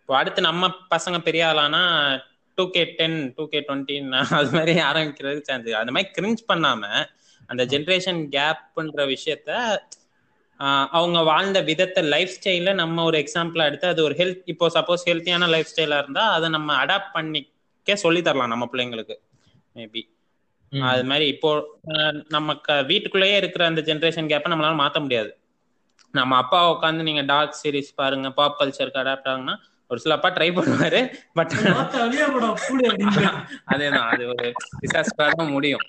இப்போ 0.00 0.14
அடுத்து 0.18 0.40
நம்ம 0.42 0.64
பசங்க 0.92 1.18
பெரிய 1.22 1.42
ஆளானா 1.48 1.82
two 2.58 2.64
K 2.70 2.82
ten 2.98 3.18
two 3.36 3.44
K 3.48 3.60
டுவெண்ட்டின் 3.60 4.08
அது 4.38 4.50
மாதிரி 4.52 4.72
ஆரம்பிக்கிறதுக்கு 4.88 5.48
சான்ஸ் 5.48 5.80
அந்த 5.80 5.92
மாதிரி 5.92 6.10
கிரிஞ்ச் 6.16 6.42
பண்ணாம 6.50 6.82
அந்த 7.48 7.62
ஜென்ரேஷன் 7.72 8.20
கேப்ன்ற 8.34 9.02
விஷயத்த 9.12 9.50
அவங்க 10.92 11.18
வாழ்ந்த 11.28 11.58
விதத்தை 11.68 12.02
லைஃப் 12.10 12.34
ஸ்டைல 12.34 12.72
நம்ம 12.80 13.04
ஒரு 13.04 13.16
எக்ஸாம்பிளா 13.22 13.64
எடுத்து 13.70 13.86
அது 13.88 14.02
ஒரு 14.04 14.14
ஹெல்த் 14.18 14.50
இப்போ 14.52 14.66
சப்போஸ் 14.76 15.08
ஹெல்த்தியான 15.08 15.48
லைஃப் 15.48 15.70
ஸ்டைலா 15.72 15.98
இருந்தா 16.02 16.24
அதை 16.36 16.48
நம்ம 16.56 16.76
அடாப்ட் 16.82 17.14
பண்ணிக்க 17.16 17.50
சொல்லி 18.04 18.20
தரலாம் 18.22 18.52
நம்ம 18.52 18.66
பிள்ளைங்களுக்கு. 18.72 19.16
மேபி 19.76 20.02
அது 20.72 21.04
மாதிரி 21.04 21.26
இப்போ 21.26 21.50
அஹ், 21.90 22.24
நம்ம 22.28 22.54
க- 22.60 22.82
வீட்டுக்குள்ளேயே 22.82 23.36
இருக்கிற 23.36 23.66
அந்த 23.66 23.80
ஜென்ரேஷன் 23.80 24.30
கேப்பை 24.30 24.50
நம்மளால 24.50 24.76
மாத்த 24.78 25.00
முடியாது. 25.00 25.30
நம்ம 26.14 26.36
அப்பா 26.36 26.72
உட்காந்து 26.72 27.02
நீங்க 27.02 27.22
டார்க் 27.22 27.58
சீரிஸ் 27.58 27.94
பாருங்க 27.94 28.30
பாப் 28.30 28.58
கல்ச்சருக்கு 28.60 29.02
அடாப்ட் 29.02 29.30
ஆகுனா 29.30 29.54
ஒரு 29.90 30.00
சில 30.00 30.14
அப்பா 30.14 30.30
ட்ரை 30.30 30.48
பண்ணுவாரு 30.52 31.00
பட் 31.32 31.54
அதேதான் 33.72 34.08
அது 34.08 34.26
ஒரு 34.28 34.46
டிசாஸ்டரா 34.80 35.28
தான் 35.32 35.50
முடியும். 35.50 35.84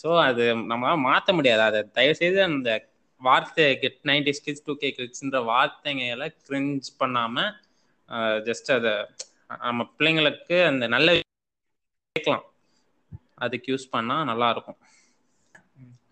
சோ 0.00 0.18
அது 0.20 0.42
நம்மளால 0.64 0.96
மாத்த 1.04 1.32
முடியாது. 1.32 1.62
அதை 1.62 1.82
தயவு 1.92 2.14
செய்து 2.14 2.42
அந்த 2.42 2.70
வார்த்தை 3.20 3.78
get 3.78 4.00
ninety 4.04 4.32
kids 4.38 4.64
two 4.64 4.74
K 4.74 4.94
கிட்ஸ்ன்ற 4.96 5.38
வார்த்தைங்களை 5.50 6.28
கிரிஞ்ச் 6.46 6.88
பண்ணாம 7.00 7.36
ஜஸ்ட் 8.46 8.70
அதை 8.72 8.92
நம்ம 9.60 9.86
பிள்ளைங்களுக்கு 9.98 10.66
அந்த 10.66 10.86
நல்ல 10.86 11.08
கேட்கலாம். 12.16 12.44
அதுக்கு 13.38 13.72
யூஸ் 13.72 13.92
பண்ணா 13.94 14.16
நல்லா 14.24 14.48
இருக்கும் 14.50 14.78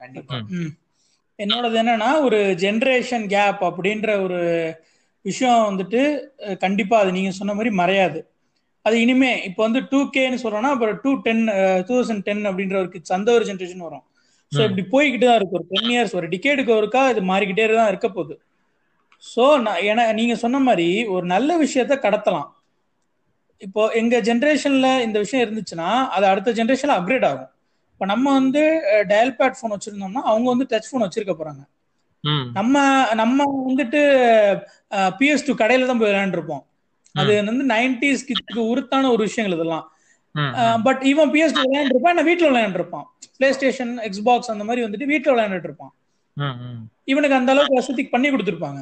கண்டிப்பா. 0.00 0.36
என்னோடது 1.38 1.76
என்னன்னா 1.82 2.10
ஒரு 2.26 2.38
ஜென்ரேஷன் 2.64 3.26
கேப் 3.34 3.62
அப்படின்ற 3.68 4.10
ஒரு 4.24 4.40
விஷயம் 5.24 5.66
வந்துட்டு 5.68 6.00
கண்டிப்பா 6.64 6.96
அது 7.02 7.10
நீங்க 7.16 7.30
சொன்ன 7.30 7.54
மாதிரி 7.54 7.70
மறையாது. 7.80 8.20
அது 8.84 8.96
இனிமே 9.00 9.44
இப்போ 9.48 9.60
வந்து 9.66 9.80
டூ 9.90 9.98
கேன்னு 10.14 10.42
சொல்றோம்னா 10.44 10.70
அப்புறம் 10.74 10.96
two 11.04 11.10
ten 11.26 11.44
two 11.88 11.92
thousand 11.98 12.24
ten 12.28 12.42
அப்படின்ற 12.50 12.76
ஒரு 12.82 13.02
அந்த 13.18 13.28
ஒரு 13.36 13.44
ஜென்ரேஷன் 13.50 13.86
வரும். 13.88 14.04
ஸோ. 14.52 14.60
இப்படி 14.68 14.82
போய்கிட்டு 14.94 15.26
தான் 15.28 15.38
இருக்கு. 15.40 15.58
ஒரு 15.58 15.66
டென் 15.74 15.90
இயர்ஸ் 15.92 16.16
ஒரு 16.20 16.26
டிகேடுக்கு 16.32 16.72
ஒருக்கா 16.78 17.02
இது 17.12 17.20
மாறிக்கிட்டே 17.30 17.68
தான் 17.80 17.92
இருக்க 17.92 18.08
போகுது. 18.08 18.34
ஸோ 19.24 19.44
நான் 19.66 19.84
என 19.90 20.06
நீங்க 20.12 20.34
சொன்ன 20.44 20.60
மாதிரி 20.68 20.88
ஒரு 21.14 21.26
நல்ல 21.26 21.56
விஷயத்த 21.64 21.94
கடத்தலாம். 22.06 22.48
இப்போ 23.66 23.82
எங்க 24.00 24.14
ஜென்ரேஷன்ல 24.28 24.88
இந்த 25.06 25.18
விஷயம் 25.24 25.44
இருந்துச்சுன்னா 25.46 25.88
அது 26.14 26.24
அடுத்த 26.32 26.54
ஜென்ரேஷன்ல 26.58 26.94
அப்கிரேட் 26.98 27.26
ஆகும். 27.30 27.50
இப்போ 27.92 28.04
நம்ம 28.12 28.26
வந்து 28.38 28.62
டயல் 29.10 29.36
பேட் 29.38 29.56
ஃபோன் 29.58 29.74
வச்சிருந்தோம்னா 29.74 30.22
அவங்க 30.30 30.46
வந்து 30.54 30.66
டச் 30.72 30.88
ஃபோன் 30.90 31.04
வச்சிருக்க 31.06 31.34
போறாங்க. 31.40 31.62
நம்ம 32.58 32.82
நம்ம 33.20 33.46
வந்துட்டு 33.68 34.00
பிஎஸ் 35.20 35.46
டூ 35.46 35.54
கடையில 35.62 35.88
தான் 35.90 36.00
போய் 36.00 36.10
விளையாண்டுருப்போம். 36.10 36.62
அது 37.20 37.32
வந்து 37.50 37.66
நைன்டிஸ் 37.74 38.26
கிட்ஸ்க்கு 38.28 38.60
உருத்தான 38.72 39.10
ஒரு 39.14 39.22
விஷயங்கள் 39.28 39.56
இதெல்லாம். 39.58 39.86
பட் 40.86 41.02
இவன் 41.12 41.30
பிஎஸ் 41.34 41.54
டூ 41.56 41.62
விளையாண்டுருப்பான் 41.66 42.16
நான் 42.18 42.28
வீட்டில் 42.30 42.50
விளையாண்டுருப்பான். 42.50 43.06
பிளே 43.38 43.48
ஸ்டேஷன் 43.58 43.92
எக்ஸ்பாக்ஸ் 44.08 44.52
அந்த 44.54 44.64
மாதிரி 44.68 44.84
வந்துட்டு 44.86 45.08
வீட்டில் 45.12 45.34
விளையாண்டுட்டு 45.34 45.68
இருப்பான் 45.70 45.92
இவனுக்கு 47.12 47.38
அந்த 47.38 47.50
அளவுக்கு 47.54 47.78
வசதிக்கு 47.80 48.14
பண்ணி 48.14 48.28
கொடுத்துருப்பாங்க. 48.32 48.80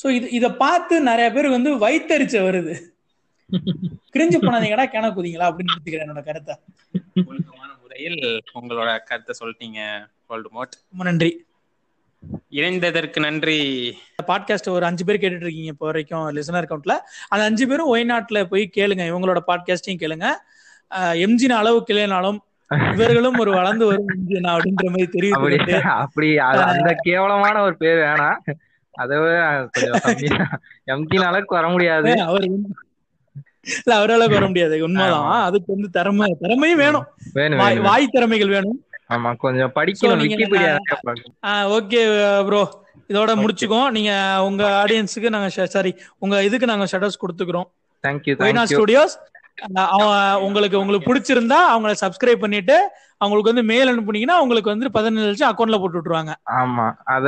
ஸோ 0.00 0.06
இது 0.18 0.26
இதை 0.38 0.50
பார்த்து 0.64 0.94
நிறைய 1.10 1.28
பேர் 1.36 1.54
வந்து 1.56 1.70
வைத்தறிச்ச 1.84 2.36
வருது. 2.48 2.74
கிரிஞ்சு 4.14 4.42
பண்ணாதீங்கடா 4.42 4.84
கிண 4.86 5.12
குதிங்களா 5.12 5.44
அப்படின்னு 5.44 5.74
எடுத்துக்கிறேன் 5.76 6.06
என்னோட 6.06 6.24
கருத்தை. 6.24 6.56
ஒழுக்கமான 7.26 7.72
முறையில் 7.82 8.42
உங்களோட 8.54 8.98
கருத்தை 9.04 9.34
சொல்லிட்டீங்க 9.40 10.06
voldemort. 10.28 10.72
ரொம்ப 10.90 11.04
நன்றி. 11.04 11.44
இணைந்ததற்கு 12.50 13.20
நன்றி. 13.20 13.96
பாட்காஸ்ட் 14.26 14.68
ஒரு 14.68 14.84
அஞ்சு 14.84 15.04
பேர் 15.04 15.16
கேட்டுட்டு 15.16 15.36
இருக்கீங்க 15.36 15.66
இப்போ 15.66 15.86
வரைக்கும் 15.86 16.30
லிசனர் 16.30 16.64
அக்கௌண்ட்ல 16.64 16.98
அந்த 17.28 17.44
அஞ்சு 17.44 17.68
பேரும் 17.68 17.94
ஒய்நாட்ல 17.94 18.44
போய் 18.44 18.70
கேளுங்க 18.76 19.06
இவங்களோட 19.10 19.38
பாட்காஸ்டையும் 19.46 19.98
கேளுங்க. 19.98 20.30
எம்ஜின 20.96 21.52
அளவு 21.52 21.84
கிளைனாலும் 21.90 22.38
இவர்களும் 22.92 23.38
ஒரு 23.38 23.50
வளர்ந்து 23.50 23.86
வரும் 23.86 24.08
எம்ஜினா 24.08 24.58
அப்படின்ற 24.58 24.84
மாதிரி 24.84 25.06
தெரிவித்து 25.06 25.82
அப்படி 25.82 26.28
அது- 26.28 26.64
அந்த 26.64 26.94
கேவலமான 26.98 27.62
ஒரு 27.62 27.76
பேர் 27.76 27.96
வேணாம். 27.96 28.36
அதை 28.92 29.18
விட 29.18 29.68
கொஞ்சம் 29.72 30.00
கம்மியா 30.02 30.58
எம்கின் 30.86 31.26
அளவுக்கு 31.26 31.54
வர 31.54 31.68
முடியாது. 31.68 32.20
அவர் 32.20 32.44
இல்ல 33.66 33.92
அவரால 33.98 34.28
வர 34.32 34.44
முடியாது. 34.50 34.76
உண்மைதான். 34.86 35.26
அதுக்கு 35.48 35.68
வந்து 35.74 35.88
திறமை 35.96 36.28
திறமையும் 36.44 36.82
வேணும். 36.84 37.06
வாய் 37.88 38.14
திறமைகள் 38.14 38.54
வேணும். 38.56 38.78
ஆமா 39.14 39.30
கொஞ்சம் 39.44 39.72
படிக்கணும். 39.76 40.20
ஓகே 41.78 42.02
ப்ரோ 42.48 42.62
இதோட 43.10 43.32
முடிச்சுக்கோம் 43.40 43.88
நீங்க 43.96 44.12
உங்க 44.48 44.62
ஆடியன்ஸுக்கு 44.82 45.34
நாங்க 45.34 45.66
சாரி 45.74 45.92
உங்க 46.18 46.44
இதுக்கு 46.48 46.70
நாங்க 46.72 46.86
shutters 46.92 47.22
கொடுத்துக்கிறோம். 47.22 47.68
Thank you 48.04 48.34
thank you 48.40 48.66
studios 48.72 49.16
உங்களுக்கு 50.44 50.76
உங்களுக்கு 50.82 51.08
பிடிச்சிருந்தா 51.08 51.58
அவங்கள 51.72 51.92
சப்ஸ்கிரைப் 52.02 52.44
பண்ணிட்டு 52.44 52.76
அவங்களுக்கு 53.20 53.50
வந்து 53.52 53.64
மெயில் 53.70 53.90
அனுப்புனீங்கன்னா 53.92 54.36
உங்களுக்கு 54.42 54.72
வந்து 54.72 54.86
பதினஞ்சு 54.94 55.26
லட்சம் 55.26 55.50
அக்கௌண்ட்ல 55.50 55.78
போட்டு 55.80 55.98
விட்டுருவாங்க. 55.98 56.32
ஆமா. 56.60 56.86
அத 57.14 57.26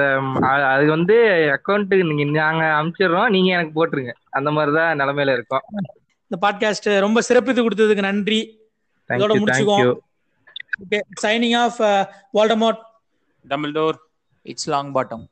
அது 0.74 0.85
வந்து 0.95 1.16
அக்கௌண்ட்டுக்கு 1.57 2.07
நீங்க 2.11 2.24
நாங்க 2.39 2.64
அனுப்பிச்சிடுறோம் 2.78 3.33
நீங்க 3.37 3.51
எனக்கு 3.57 3.74
போட்டுருங்க. 3.78 4.14
அந்த 4.39 4.51
மாதிரிதான் 4.57 5.01
நிலைமையில 5.03 5.35
இருக்கோம். 5.39 5.64
இந்த 6.33 6.49
பாட்காஸ்ட் 6.49 6.99
ரொம்ப 7.01 7.20
சிறப்பித்து 7.28 7.68
கொடுத்ததுக்கு 7.68 7.99
நன்றி. 7.99 8.41
இதோட. 9.09 9.33
Thank you 9.78 9.95
okay 10.91 11.01
signing 11.22 11.57
off 11.57 11.80
Voldemort 12.35 12.78
Dumbledore 13.49 13.95
it's 14.43 14.68
Longbottom 14.95 15.24